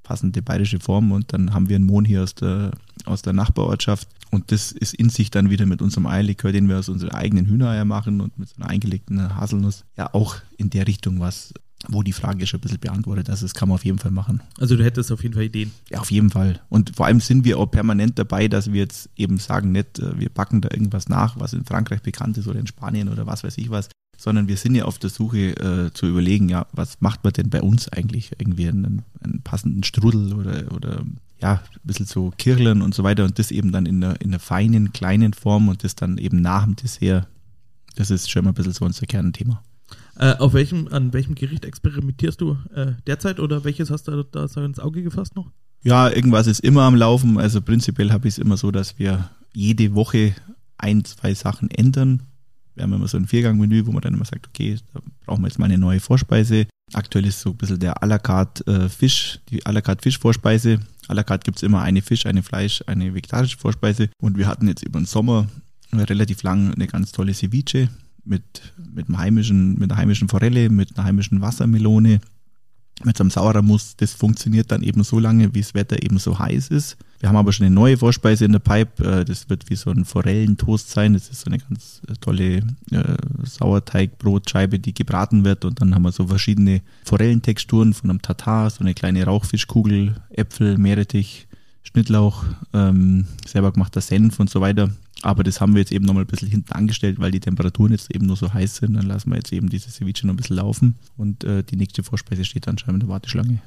passende 0.03 0.41
bayerische 0.41 0.79
Form 0.79 1.11
und 1.11 1.33
dann 1.33 1.53
haben 1.53 1.69
wir 1.69 1.75
einen 1.75 1.85
Mohn 1.85 2.05
hier 2.05 2.23
aus 2.23 2.35
der, 2.35 2.71
aus 3.05 3.21
der 3.21 3.33
Nachbarortschaft 3.33 4.07
und 4.31 4.51
das 4.51 4.71
ist 4.71 4.93
in 4.93 5.09
sich 5.09 5.31
dann 5.31 5.49
wieder 5.49 5.65
mit 5.65 5.81
unserem 5.81 6.05
Eierlikör, 6.05 6.51
den 6.51 6.67
wir 6.67 6.77
aus 6.77 6.89
unseren 6.89 7.11
eigenen 7.11 7.47
Hühnereier 7.47 7.85
machen 7.85 8.21
und 8.21 8.37
mit 8.37 8.49
so 8.49 8.55
einer 8.57 8.69
eingelegten 8.69 9.35
Haselnuss, 9.35 9.85
ja 9.97 10.13
auch 10.13 10.35
in 10.57 10.69
der 10.69 10.87
Richtung 10.87 11.19
was. 11.19 11.53
Wo 11.87 12.03
die 12.03 12.13
Frage 12.13 12.45
schon 12.45 12.59
ein 12.59 12.61
bisschen 12.61 12.79
beantwortet. 12.79 13.29
Also 13.29 13.45
das 13.45 13.53
kann 13.53 13.69
man 13.69 13.75
auf 13.75 13.85
jeden 13.85 13.99
Fall 13.99 14.11
machen. 14.11 14.41
Also 14.59 14.75
du 14.75 14.83
hättest 14.83 15.11
auf 15.11 15.23
jeden 15.23 15.35
Fall 15.35 15.43
Ideen. 15.43 15.71
Ja, 15.89 15.99
auf 15.99 16.11
jeden 16.11 16.29
Fall. 16.29 16.61
Und 16.69 16.95
vor 16.95 17.05
allem 17.05 17.19
sind 17.21 17.45
wir 17.45 17.57
auch 17.57 17.67
permanent 17.67 18.19
dabei, 18.19 18.47
dass 18.47 18.71
wir 18.71 18.79
jetzt 18.79 19.09
eben 19.15 19.37
sagen, 19.37 19.71
nicht, 19.71 19.99
äh, 19.99 20.19
wir 20.19 20.29
packen 20.29 20.61
da 20.61 20.69
irgendwas 20.71 21.07
nach, 21.07 21.39
was 21.39 21.53
in 21.53 21.65
Frankreich 21.65 22.01
bekannt 22.01 22.37
ist 22.37 22.47
oder 22.47 22.59
in 22.59 22.67
Spanien 22.67 23.09
oder 23.09 23.25
was 23.25 23.43
weiß 23.43 23.57
ich 23.57 23.69
was, 23.69 23.89
sondern 24.17 24.49
wir 24.49 24.57
sind 24.57 24.75
ja 24.75 24.83
auf 24.83 24.99
der 24.99 25.09
Suche 25.09 25.55
äh, 25.55 25.93
zu 25.93 26.05
überlegen, 26.05 26.49
ja, 26.49 26.67
was 26.73 26.99
macht 26.99 27.23
man 27.23 27.31
denn 27.31 27.49
bei 27.49 27.61
uns 27.61 27.87
eigentlich? 27.87 28.31
Irgendwie 28.37 28.67
einen, 28.67 29.03
einen 29.23 29.41
passenden 29.43 29.83
Strudel 29.83 30.33
oder, 30.33 30.73
oder 30.73 31.03
ja, 31.41 31.53
ein 31.53 31.79
bisschen 31.85 32.05
so 32.05 32.33
Kirlen 32.37 32.81
und 32.81 32.93
so 32.93 33.03
weiter 33.03 33.23
und 33.23 33.39
das 33.39 33.51
eben 33.51 33.71
dann 33.71 33.85
in 33.85 34.03
einer, 34.03 34.19
in 34.19 34.31
einer 34.31 34.39
feinen, 34.39 34.91
kleinen 34.91 35.33
Form 35.33 35.69
und 35.69 35.85
das 35.85 35.95
dann 35.95 36.17
eben 36.17 36.41
nach 36.41 36.65
dem 36.65 36.75
Dessert. 36.75 37.27
Das 37.95 38.11
ist 38.11 38.29
schon 38.29 38.43
mal 38.43 38.51
ein 38.51 38.55
bisschen 38.55 38.73
so 38.73 38.85
unser 38.85 39.05
Kernthema. 39.05 39.63
Äh, 40.19 40.35
auf 40.35 40.51
welchem, 40.53 40.89
an 40.89 41.13
welchem 41.13 41.33
Gericht 41.33 41.63
experimentierst 41.63 42.41
du 42.41 42.57
äh, 42.75 42.91
derzeit 43.07 43.39
oder 43.39 43.63
welches 43.63 43.89
hast 43.89 44.09
du 44.09 44.23
da 44.23 44.49
so 44.49 44.61
ins 44.61 44.77
Auge 44.77 45.01
gefasst 45.01 45.37
noch? 45.37 45.49
Ja, 45.81 46.09
irgendwas 46.09 46.45
ist 46.45 46.59
immer 46.59 46.81
am 46.83 46.95
Laufen. 46.95 47.37
Also 47.37 47.61
prinzipiell 47.61 48.11
habe 48.11 48.27
ich 48.27 48.33
es 48.33 48.37
immer 48.37 48.57
so, 48.57 48.69
dass 48.69 48.99
wir 48.99 49.29
jede 49.53 49.95
Woche 49.95 50.35
ein, 50.77 51.05
zwei 51.05 51.33
Sachen 51.33 51.71
ändern. 51.71 52.23
Wir 52.75 52.83
haben 52.83 52.91
immer 52.91 53.07
so 53.07 53.15
ein 53.15 53.27
Viergang-Menü, 53.27 53.85
wo 53.85 53.93
man 53.93 54.01
dann 54.01 54.13
immer 54.13 54.25
sagt, 54.25 54.45
okay, 54.49 54.77
da 54.93 54.99
brauchen 55.25 55.41
wir 55.41 55.47
jetzt 55.47 55.57
mal 55.57 55.65
eine 55.65 55.77
neue 55.77 56.01
Vorspeise. 56.01 56.67
Aktuell 56.91 57.25
ist 57.25 57.39
so 57.39 57.51
ein 57.51 57.57
bisschen 57.57 57.79
der 57.79 58.03
à 58.03 58.05
la 58.05 58.19
carte 58.19 58.65
äh, 58.67 58.89
Fisch, 58.89 59.39
die 59.49 59.65
à 59.65 59.71
la 59.71 59.79
carte 59.79 60.03
Fischvorspeise. 60.03 60.81
À 61.07 61.13
la 61.13 61.23
carte 61.23 61.45
gibt 61.45 61.57
es 61.57 61.63
immer 61.63 61.81
eine 61.81 62.01
Fisch, 62.01 62.25
eine 62.25 62.43
Fleisch, 62.43 62.83
eine 62.87 63.13
vegetarische 63.13 63.57
Vorspeise. 63.57 64.09
Und 64.21 64.37
wir 64.37 64.47
hatten 64.47 64.67
jetzt 64.67 64.83
über 64.83 64.99
den 64.99 65.05
Sommer 65.05 65.47
relativ 65.93 66.43
lang 66.43 66.73
eine 66.73 66.87
ganz 66.87 67.13
tolle 67.13 67.33
Ceviche 67.33 67.89
mit, 68.29 68.73
mit, 68.93 69.07
einem 69.07 69.17
heimischen, 69.17 69.77
mit 69.79 69.91
einer 69.91 69.97
heimischen 69.97 70.29
Forelle, 70.29 70.69
mit 70.69 70.97
einer 70.97 71.05
heimischen 71.05 71.41
Wassermelone, 71.41 72.21
mit 73.03 73.17
so 73.17 73.23
einem 73.23 73.31
Sauerramus. 73.31 73.95
Das 73.97 74.13
funktioniert 74.13 74.71
dann 74.71 74.83
eben 74.83 75.03
so 75.03 75.19
lange, 75.19 75.53
wie 75.53 75.61
das 75.61 75.73
Wetter 75.73 76.01
eben 76.03 76.19
so 76.19 76.37
heiß 76.37 76.69
ist. 76.69 76.97
Wir 77.19 77.27
haben 77.27 77.35
aber 77.35 77.51
schon 77.51 77.65
eine 77.65 77.75
neue 77.75 77.97
Vorspeise 77.97 78.45
in 78.45 78.53
der 78.53 78.59
Pipe. 78.59 79.03
Äh, 79.03 79.25
das 79.25 79.49
wird 79.49 79.69
wie 79.69 79.75
so 79.75 79.89
ein 79.89 80.05
Forellentoast 80.05 80.89
sein. 80.89 81.13
Das 81.13 81.29
ist 81.29 81.41
so 81.41 81.47
eine 81.47 81.59
ganz 81.59 82.01
äh, 82.07 82.13
tolle 82.19 82.57
äh, 82.91 83.17
Sauerteigbrotscheibe, 83.43 84.79
die 84.79 84.93
gebraten 84.93 85.43
wird. 85.43 85.65
Und 85.65 85.81
dann 85.81 85.95
haben 85.95 86.03
wir 86.03 86.11
so 86.11 86.27
verschiedene 86.27 86.81
Forellentexturen 87.03 87.93
von 87.93 88.09
einem 88.09 88.21
Tatar, 88.21 88.69
so 88.69 88.81
eine 88.81 88.93
kleine 88.93 89.25
Rauchfischkugel, 89.25 90.15
Äpfel, 90.29 90.77
Meerrettich, 90.77 91.47
Schnittlauch, 91.83 92.45
ähm, 92.73 93.25
selber 93.45 93.71
gemachter 93.71 94.01
Senf 94.01 94.39
und 94.39 94.49
so 94.49 94.61
weiter. 94.61 94.89
Aber 95.21 95.43
das 95.43 95.59
haben 95.59 95.73
wir 95.73 95.81
jetzt 95.81 95.91
eben 95.91 96.05
nochmal 96.05 96.23
ein 96.23 96.27
bisschen 96.27 96.49
hinten 96.49 96.71
angestellt, 96.71 97.19
weil 97.19 97.31
die 97.31 97.39
Temperaturen 97.39 97.91
jetzt 97.91 98.13
eben 98.13 98.25
nur 98.25 98.37
so 98.37 98.53
heiß 98.53 98.77
sind. 98.77 98.93
Dann 98.93 99.05
lassen 99.05 99.29
wir 99.29 99.37
jetzt 99.37 99.51
eben 99.51 99.69
diese 99.69 99.89
Ceviche 99.89 100.25
noch 100.25 100.33
ein 100.33 100.37
bisschen 100.37 100.55
laufen 100.55 100.95
und 101.17 101.43
äh, 101.43 101.63
die 101.63 101.75
nächste 101.75 102.03
Vorspeise 102.03 102.45
steht 102.45 102.65
schon 102.65 102.93
in 102.93 102.99
der 102.99 103.09
Warteschlange. 103.09 103.61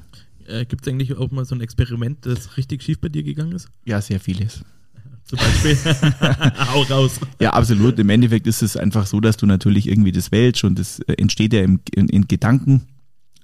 Äh, 0.46 0.64
Gibt 0.64 0.86
es 0.86 0.92
eigentlich 0.92 1.16
auch 1.16 1.30
mal 1.30 1.44
so 1.44 1.54
ein 1.54 1.60
Experiment, 1.60 2.24
das 2.26 2.56
richtig 2.56 2.82
schief 2.82 3.00
bei 3.00 3.08
dir 3.08 3.22
gegangen 3.22 3.52
ist? 3.52 3.68
Ja, 3.84 4.00
sehr 4.00 4.18
vieles. 4.18 4.64
Zum 5.24 5.38
Beispiel. 5.38 5.76
Hau 6.72 6.82
raus. 6.82 7.20
Ja, 7.40 7.52
absolut. 7.52 7.98
Im 7.98 8.08
Endeffekt 8.08 8.46
ist 8.46 8.62
es 8.62 8.76
einfach 8.76 9.06
so, 9.06 9.20
dass 9.20 9.36
du 9.36 9.46
natürlich 9.46 9.88
irgendwie 9.88 10.12
das 10.12 10.32
wählst 10.32 10.64
und 10.64 10.78
das 10.78 11.00
äh, 11.00 11.14
entsteht 11.14 11.52
ja 11.52 11.62
im, 11.62 11.80
in, 11.94 12.08
in 12.08 12.26
Gedanken 12.28 12.82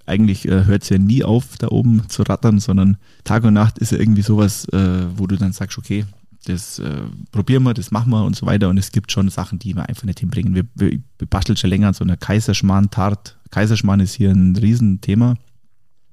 eigentlich 0.09 0.49
äh, 0.49 0.65
hört 0.65 0.83
es 0.83 0.89
ja 0.89 0.99
nie 0.99 1.23
auf, 1.23 1.59
da 1.59 1.69
oben 1.69 2.09
zu 2.09 2.23
rattern, 2.23 2.61
sondern 2.61 2.97
Tag 3.25 3.45
und 3.45 3.55
Nacht 3.55 3.79
ist 3.79 3.93
ja 3.93 3.99
irgendwie 3.99 4.23
sowas, 4.23 4.65
äh, 4.71 5.05
wo 5.17 5.27
du 5.27 5.37
dann 5.37 5.53
sagst, 5.53 5.77
okay, 5.77 6.07
das 6.49 6.79
äh, 6.79 7.03
probieren 7.31 7.63
wir, 7.63 7.75
das 7.75 7.91
machen 7.91 8.11
wir 8.11 8.25
und 8.25 8.37
so 8.37 8.47
weiter. 8.47 8.69
Und 8.69 8.79
es 8.79 8.93
gibt 8.93 9.13
schon 9.13 9.29
Sachen, 9.29 9.59
die 9.59 9.75
wir 9.75 9.89
einfach 9.89 10.05
nicht 10.05 10.21
hinbringen. 10.21 10.55
Wir, 10.55 10.65
wir, 10.75 10.99
wir 11.19 11.27
basteln 11.29 11.57
schon 11.57 11.71
länger 11.71 11.89
an 11.89 11.95
so 11.95 12.05
einer 12.05 12.17
Kaiserschmarrn-Tart. 12.17 13.39
Kaiserschmarrn 13.51 14.01
ist 14.01 14.15
hier 14.15 14.31
ein 14.31 14.57
Riesenthema. 14.57 15.37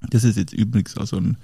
Das 0.09 0.23
ist 0.23 0.37
jetzt 0.37 0.53
übrigens 0.53 0.97
auch 0.97 1.07
so 1.07 1.17
ein 1.17 1.37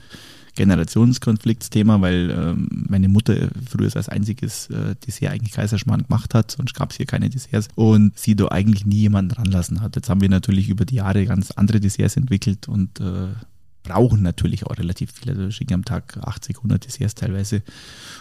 Generationskonfliktsthema, 0.56 2.02
weil 2.02 2.30
ähm, 2.30 2.68
meine 2.90 3.08
Mutter 3.08 3.50
früher 3.70 3.90
als 3.96 4.10
einziges 4.10 4.70
äh, 4.70 4.96
Dessert 4.96 5.32
eigentlich 5.32 5.54
Kaiserschmarrn 5.54 6.04
gemacht 6.04 6.34
hat, 6.34 6.52
sonst 6.52 6.74
gab 6.74 6.92
es 6.92 6.98
hier 6.98 7.06
keine 7.06 7.30
Desserts 7.30 7.70
und 7.76 8.20
sie 8.20 8.36
da 8.36 8.48
eigentlich 8.50 8.86
nie 8.86 8.98
jemanden 8.98 9.32
ranlassen 9.32 9.82
hat. 9.82 9.96
Jetzt 9.96 10.10
haben 10.10 10.22
wir 10.22 10.30
natürlich 10.30 10.70
über 10.70 10.84
die 10.86 10.96
Jahre 10.96 11.26
ganz 11.26 11.52
andere 11.52 11.80
Desserts 11.80 12.18
entwickelt 12.18 12.68
und 12.68 13.00
äh, 13.00 13.30
brauchen 13.84 14.22
natürlich 14.22 14.66
auch 14.66 14.78
relativ 14.78 15.12
viele. 15.12 15.34
Also 15.34 15.52
schicken 15.52 15.74
am 15.74 15.86
Tag 15.86 16.18
80, 16.18 16.58
100 16.58 16.86
Desserts 16.86 17.16
teilweise. 17.16 17.62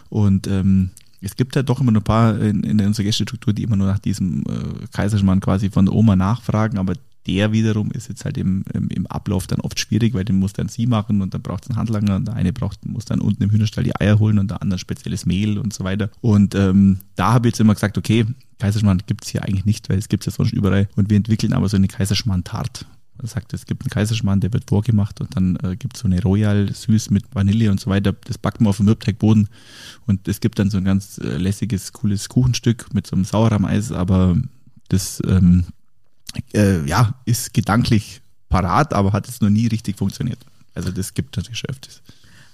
Und 0.08 0.46
ähm, 0.46 0.90
es 1.20 1.36
gibt 1.36 1.56
halt 1.56 1.68
doch 1.68 1.80
immer 1.80 1.92
noch 1.92 2.00
ein 2.00 2.04
paar 2.04 2.38
in, 2.40 2.62
in 2.64 2.80
unserer 2.80 3.04
Gästestruktur, 3.04 3.52
die 3.52 3.62
immer 3.62 3.76
nur 3.76 3.86
nach 3.86 3.98
diesem 3.98 4.42
äh, 4.42 4.86
Kaiserschmarrn 4.92 5.40
quasi 5.40 5.70
von 5.70 5.86
der 5.86 5.94
Oma 5.94 6.16
nachfragen, 6.16 6.78
aber 6.78 6.94
der 7.26 7.52
wiederum 7.52 7.90
ist 7.92 8.08
jetzt 8.08 8.24
halt 8.24 8.38
im, 8.38 8.64
im, 8.72 8.88
im, 8.88 9.06
Ablauf 9.06 9.46
dann 9.46 9.61
oft 9.61 9.78
schwierig, 9.78 10.14
weil 10.14 10.24
den 10.24 10.38
muss 10.38 10.54
dann 10.54 10.68
sie 10.68 10.86
machen 10.86 11.20
und 11.20 11.34
dann 11.34 11.42
braucht 11.42 11.64
es 11.64 11.70
einen 11.70 11.78
Handlanger 11.78 12.16
und 12.16 12.26
der 12.26 12.34
eine 12.34 12.52
braucht, 12.52 12.86
muss 12.86 13.04
dann 13.04 13.20
unten 13.20 13.42
im 13.42 13.50
Hühnerstall 13.50 13.84
die 13.84 13.94
Eier 13.94 14.18
holen 14.18 14.38
und 14.38 14.50
der 14.50 14.62
andere 14.62 14.78
spezielles 14.78 15.26
Mehl 15.26 15.58
und 15.58 15.72
so 15.72 15.84
weiter. 15.84 16.11
Und 16.22 16.54
ähm, 16.54 16.98
da 17.16 17.32
habe 17.34 17.48
ich 17.48 17.52
jetzt 17.52 17.61
immer 17.61 17.74
gesagt, 17.74 17.98
okay, 17.98 18.24
Kaiserschmarrn 18.58 19.02
gibt 19.06 19.24
es 19.24 19.30
hier 19.30 19.42
eigentlich 19.44 19.66
nicht, 19.66 19.88
weil 19.90 19.98
es 19.98 20.08
gibt 20.08 20.26
es 20.26 20.32
ja 20.32 20.36
sonst 20.36 20.52
überall. 20.52 20.88
Und 20.96 21.11
wir 21.11 21.18
entwickeln 21.18 21.52
aber 21.52 21.68
so 21.68 21.76
eine 21.76 21.88
Kaiserschmarrn-Tart. 21.88 22.86
Sagt, 23.22 23.52
es 23.52 23.66
gibt 23.66 23.82
einen 23.82 23.90
Kaiserschmarrn, 23.90 24.40
der 24.40 24.52
wird 24.52 24.64
vorgemacht 24.68 25.20
und 25.20 25.36
dann 25.36 25.56
äh, 25.62 25.76
gibt 25.76 25.96
es 25.96 26.02
so 26.02 26.08
eine 26.08 26.22
Royal 26.22 26.72
süß 26.72 27.10
mit 27.10 27.24
Vanille 27.34 27.70
und 27.70 27.80
so 27.80 27.90
weiter. 27.90 28.12
Das 28.24 28.38
backen 28.38 28.64
wir 28.64 28.70
auf 28.70 28.78
dem 28.78 28.86
Mürbteigboden 28.86 29.48
und 30.06 30.28
es 30.28 30.40
gibt 30.40 30.58
dann 30.58 30.70
so 30.70 30.78
ein 30.78 30.84
ganz 30.84 31.18
äh, 31.18 31.36
lässiges, 31.36 31.92
cooles 31.92 32.28
Kuchenstück 32.28 32.92
mit 32.94 33.06
so 33.06 33.16
einem 33.16 33.24
Sauerrahmeis, 33.24 33.92
aber 33.92 34.36
das 34.88 35.22
ähm, 35.26 35.66
äh, 36.54 36.84
ja, 36.86 37.20
ist 37.24 37.54
gedanklich 37.54 38.22
parat, 38.48 38.92
aber 38.92 39.12
hat 39.12 39.28
es 39.28 39.40
noch 39.40 39.50
nie 39.50 39.66
richtig 39.66 39.98
funktioniert. 39.98 40.38
Also 40.74 40.90
das 40.90 41.14
gibt 41.14 41.36
natürlich 41.36 41.64
öfters. 41.68 42.02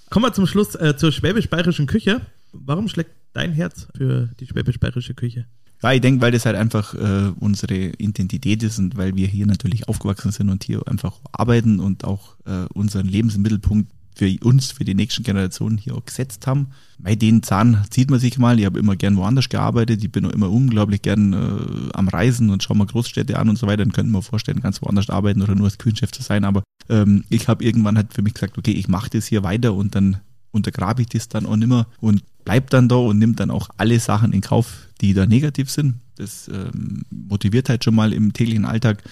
Kommen 0.09 0.25
wir 0.25 0.33
zum 0.33 0.47
Schluss 0.47 0.75
äh, 0.75 0.95
zur 0.97 1.11
schwäbisch-bayerischen 1.11 1.85
Küche. 1.85 2.21
Warum 2.53 2.87
schlägt 2.87 3.11
dein 3.33 3.51
Herz 3.51 3.87
für 3.95 4.29
die 4.39 4.47
schwäbisch-bayerische 4.47 5.13
Küche? 5.13 5.45
Ja, 5.83 5.91
ich 5.91 6.01
denke, 6.01 6.21
weil 6.21 6.31
das 6.31 6.45
halt 6.45 6.55
einfach 6.55 6.93
äh, 6.95 7.31
unsere 7.39 7.75
Identität 7.75 8.63
ist 8.63 8.79
und 8.79 8.97
weil 8.97 9.15
wir 9.15 9.27
hier 9.27 9.45
natürlich 9.45 9.87
aufgewachsen 9.87 10.31
sind 10.31 10.49
und 10.49 10.63
hier 10.63 10.87
einfach 10.87 11.13
arbeiten 11.31 11.79
und 11.79 12.03
auch 12.03 12.35
äh, 12.45 12.65
unseren 12.73 13.07
Lebensmittelpunkt 13.07 13.91
für 14.15 14.35
uns, 14.41 14.71
für 14.71 14.83
die 14.83 14.95
nächsten 14.95 15.21
Generationen 15.23 15.77
hier 15.77 15.95
auch 15.95 16.03
gesetzt 16.03 16.47
haben. 16.47 16.71
Bei 16.97 17.13
den 17.13 17.43
Zahn 17.43 17.85
zieht 17.91 18.09
man 18.09 18.19
sich 18.19 18.39
mal. 18.39 18.59
Ich 18.59 18.65
habe 18.65 18.79
immer 18.79 18.95
gern 18.95 19.15
woanders 19.15 19.47
gearbeitet. 19.49 20.03
Ich 20.03 20.11
bin 20.11 20.25
auch 20.25 20.31
immer 20.31 20.49
unglaublich 20.49 21.03
gern 21.03 21.33
äh, 21.33 21.91
am 21.93 22.07
Reisen 22.07 22.49
und 22.49 22.63
schaue 22.63 22.77
mal 22.77 22.87
Großstädte 22.87 23.37
an 23.37 23.47
und 23.47 23.57
so 23.57 23.67
weiter. 23.67 23.83
Dann 23.83 23.93
könnte 23.93 24.11
man 24.11 24.23
vorstellen, 24.23 24.59
ganz 24.59 24.81
woanders 24.81 25.11
arbeiten 25.11 25.43
oder 25.43 25.53
nur 25.53 25.65
als 25.65 25.77
Küchenchef 25.77 26.11
zu 26.11 26.23
sein. 26.23 26.45
Aber 26.45 26.63
ähm, 26.89 27.25
ich 27.29 27.47
habe 27.47 27.63
irgendwann 27.63 27.95
halt 27.95 28.13
für 28.13 28.23
mich 28.23 28.33
gesagt, 28.33 28.57
okay, 28.57 28.71
ich 28.71 28.87
mache 28.87 29.11
das 29.11 29.27
hier 29.27 29.43
weiter 29.43 29.75
und 29.75 29.93
dann 29.93 30.17
untergrabe 30.51 31.03
ich 31.03 31.09
das 31.09 31.29
dann 31.29 31.45
auch 31.45 31.55
nimmer 31.55 31.85
und 31.99 32.23
bleib 32.47 32.69
dann 32.69 32.87
da 32.87 32.95
und 32.95 33.19
nimmt 33.19 33.41
dann 33.41 33.51
auch 33.51 33.69
alle 33.75 33.99
Sachen 33.99 34.31
in 34.31 34.39
Kauf, 34.39 34.87
die 35.01 35.13
da 35.13 35.25
negativ 35.25 35.69
sind. 35.69 35.95
Das 36.15 36.47
ähm, 36.47 37.03
motiviert 37.09 37.67
halt 37.67 37.83
schon 37.83 37.93
mal 37.93 38.13
im 38.13 38.31
täglichen 38.31 38.63
Alltag 38.63 39.03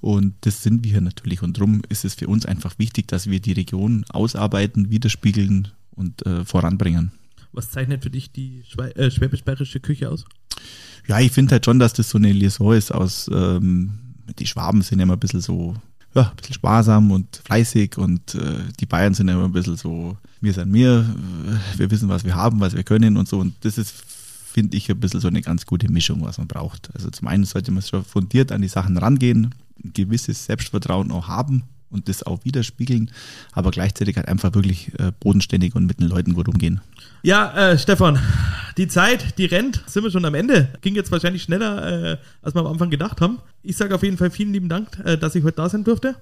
und 0.00 0.34
das 0.40 0.64
sind 0.64 0.82
wir 0.82 1.00
natürlich. 1.00 1.40
Und 1.40 1.56
darum 1.56 1.82
ist 1.88 2.04
es 2.04 2.14
für 2.14 2.26
uns 2.26 2.46
einfach 2.46 2.80
wichtig, 2.80 3.06
dass 3.06 3.30
wir 3.30 3.38
die 3.38 3.52
Region 3.52 4.04
ausarbeiten, 4.08 4.90
widerspiegeln 4.90 5.68
und 5.92 6.26
äh, 6.26 6.44
voranbringen. 6.44 7.12
Was 7.52 7.70
zeichnet 7.70 8.02
für 8.02 8.10
dich 8.10 8.32
die 8.32 8.64
äh, 8.96 9.08
schwäbisch-bayerische 9.08 9.78
Küche 9.78 10.10
aus? 10.10 10.24
Ja, 11.06 11.20
ich 11.20 11.30
finde 11.30 11.52
halt 11.52 11.64
schon, 11.64 11.78
dass 11.78 11.92
das 11.92 12.10
so 12.10 12.18
eine 12.18 12.32
Liaison 12.32 12.74
ist 12.74 12.90
aus, 12.90 13.30
ähm, 13.32 13.92
die 14.38 14.46
Schwaben 14.48 14.82
sind 14.82 14.98
ja 14.98 15.04
immer 15.04 15.14
ein 15.14 15.20
bisschen 15.20 15.40
so, 15.40 15.76
ja, 16.14 16.30
ein 16.30 16.36
bisschen 16.36 16.54
sparsam 16.54 17.10
und 17.10 17.42
fleißig 17.44 17.98
und 17.98 18.34
äh, 18.34 18.64
die 18.78 18.86
Bayern 18.86 19.14
sind 19.14 19.28
ja 19.28 19.34
immer 19.34 19.44
ein 19.44 19.52
bisschen 19.52 19.76
so, 19.76 20.16
wir 20.40 20.52
sind 20.52 20.72
wir, 20.72 21.00
äh, 21.00 21.78
wir 21.78 21.90
wissen, 21.90 22.08
was 22.08 22.24
wir 22.24 22.34
haben, 22.34 22.60
was 22.60 22.74
wir 22.74 22.82
können 22.82 23.16
und 23.16 23.28
so. 23.28 23.38
Und 23.38 23.54
das 23.64 23.78
ist 23.78 23.94
finde 24.50 24.76
ich, 24.76 24.90
ein 24.90 24.98
bisschen 24.98 25.20
so 25.20 25.28
eine 25.28 25.42
ganz 25.42 25.64
gute 25.64 25.90
Mischung, 25.90 26.22
was 26.22 26.38
man 26.38 26.48
braucht. 26.48 26.90
Also 26.94 27.08
zum 27.10 27.28
einen 27.28 27.44
sollte 27.44 27.70
man 27.70 27.82
schon 27.82 28.04
fundiert 28.04 28.50
an 28.50 28.62
die 28.62 28.68
Sachen 28.68 28.96
rangehen, 28.96 29.54
ein 29.82 29.92
gewisses 29.92 30.44
Selbstvertrauen 30.44 31.12
auch 31.12 31.28
haben 31.28 31.62
und 31.90 32.08
das 32.08 32.22
auch 32.22 32.44
widerspiegeln, 32.44 33.10
aber 33.52 33.70
gleichzeitig 33.70 34.16
halt 34.16 34.28
einfach 34.28 34.54
wirklich 34.54 34.92
äh, 34.98 35.12
bodenständig 35.20 35.74
und 35.74 35.86
mit 35.86 36.00
den 36.00 36.08
Leuten 36.08 36.34
gut 36.34 36.48
umgehen. 36.48 36.80
Ja, 37.22 37.72
äh, 37.72 37.78
Stefan, 37.78 38.18
die 38.76 38.88
Zeit, 38.88 39.38
die 39.38 39.44
rennt, 39.44 39.82
sind 39.86 40.04
wir 40.04 40.10
schon 40.10 40.24
am 40.24 40.34
Ende. 40.34 40.68
Ging 40.80 40.94
jetzt 40.94 41.12
wahrscheinlich 41.12 41.42
schneller, 41.42 42.12
äh, 42.12 42.16
als 42.42 42.54
wir 42.54 42.60
am 42.60 42.66
Anfang 42.66 42.90
gedacht 42.90 43.20
haben. 43.20 43.38
Ich 43.62 43.76
sage 43.76 43.94
auf 43.94 44.02
jeden 44.02 44.16
Fall 44.16 44.30
vielen 44.30 44.52
lieben 44.52 44.68
Dank, 44.68 44.98
äh, 45.04 45.18
dass 45.18 45.34
ich 45.34 45.44
heute 45.44 45.56
da 45.56 45.68
sein 45.68 45.84
durfte. 45.84 46.16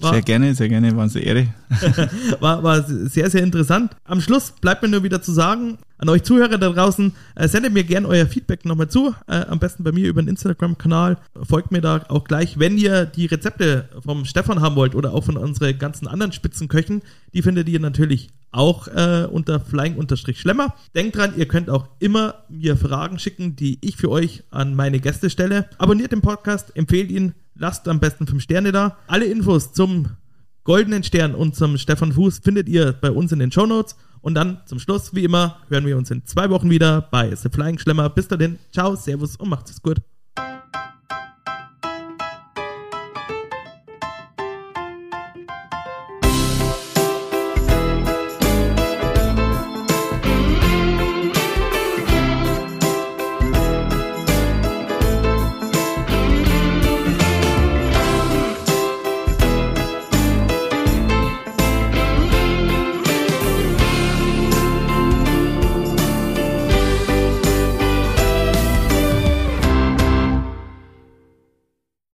War, 0.00 0.12
sehr 0.12 0.22
gerne, 0.22 0.54
sehr 0.54 0.68
gerne, 0.68 0.94
war 0.94 1.04
uns 1.04 1.16
eine 1.16 1.24
Ehre. 1.24 1.48
war, 2.40 2.62
war 2.62 2.82
sehr, 2.84 3.30
sehr 3.30 3.42
interessant. 3.42 3.96
Am 4.04 4.20
Schluss 4.20 4.52
bleibt 4.52 4.82
mir 4.82 4.88
nur 4.88 5.02
wieder 5.02 5.20
zu 5.22 5.32
sagen, 5.32 5.78
an 5.98 6.08
euch 6.08 6.22
Zuhörer 6.22 6.58
da 6.58 6.70
draußen, 6.70 7.12
äh, 7.34 7.48
sendet 7.48 7.72
mir 7.72 7.84
gerne 7.84 8.08
euer 8.08 8.26
Feedback 8.26 8.64
nochmal 8.64 8.88
zu. 8.88 9.14
Äh, 9.26 9.44
am 9.48 9.58
besten 9.58 9.84
bei 9.84 9.92
mir 9.92 10.08
über 10.08 10.22
den 10.22 10.28
Instagram-Kanal. 10.28 11.18
Folgt 11.42 11.72
mir 11.72 11.80
da 11.80 12.04
auch 12.08 12.24
gleich, 12.24 12.58
wenn 12.58 12.78
ihr 12.78 13.04
die 13.04 13.26
Rezepte 13.26 13.88
vom 14.04 14.24
Stefan 14.24 14.60
haben 14.60 14.76
wollt 14.76 14.94
oder 14.94 15.12
auch 15.12 15.24
von 15.24 15.36
unseren 15.36 15.78
ganzen 15.78 16.06
anderen 16.06 16.32
Spitzenköchen. 16.32 17.02
Die 17.34 17.42
findet 17.42 17.68
ihr 17.68 17.80
natürlich 17.80 18.30
auch 18.50 18.88
äh, 18.88 19.26
unter 19.30 19.60
flying-schlemmer. 19.60 20.74
Denkt 20.94 21.16
dran, 21.16 21.34
ihr 21.36 21.46
könnt 21.46 21.68
auch 21.68 21.88
immer 21.98 22.44
mir 22.48 22.76
Fragen 22.76 23.18
schicken, 23.18 23.56
die 23.56 23.78
ich 23.82 23.96
für 23.96 24.10
euch 24.10 24.44
an 24.50 24.74
meine 24.74 25.00
Gäste 25.00 25.30
stelle. 25.30 25.68
Abonniert 25.78 26.12
den 26.12 26.22
Podcast, 26.22 26.74
empfehlt 26.76 27.10
ihn, 27.10 27.34
lasst 27.54 27.88
am 27.88 28.00
besten 28.00 28.26
5 28.26 28.42
Sterne 28.42 28.72
da. 28.72 28.96
Alle 29.06 29.26
Infos 29.26 29.72
zum 29.72 30.06
Goldenen 30.64 31.02
Stern 31.02 31.34
und 31.34 31.56
zum 31.56 31.78
Stefan 31.78 32.12
Fuß 32.12 32.40
findet 32.40 32.68
ihr 32.68 32.92
bei 32.92 33.10
uns 33.10 33.32
in 33.32 33.38
den 33.38 33.50
Show 33.50 33.66
Notes. 33.66 33.96
Und 34.20 34.34
dann 34.34 34.60
zum 34.66 34.78
Schluss, 34.78 35.14
wie 35.14 35.24
immer, 35.24 35.58
hören 35.68 35.86
wir 35.86 35.96
uns 35.96 36.10
in 36.10 36.24
zwei 36.26 36.50
Wochen 36.50 36.70
wieder 36.70 37.02
bei 37.02 37.34
The 37.34 37.48
Flying 37.48 37.78
Schlemmer. 37.78 38.08
Bis 38.10 38.28
dahin, 38.28 38.58
ciao, 38.72 38.96
servus 38.96 39.36
und 39.36 39.48
macht's 39.48 39.80
gut. 39.82 40.00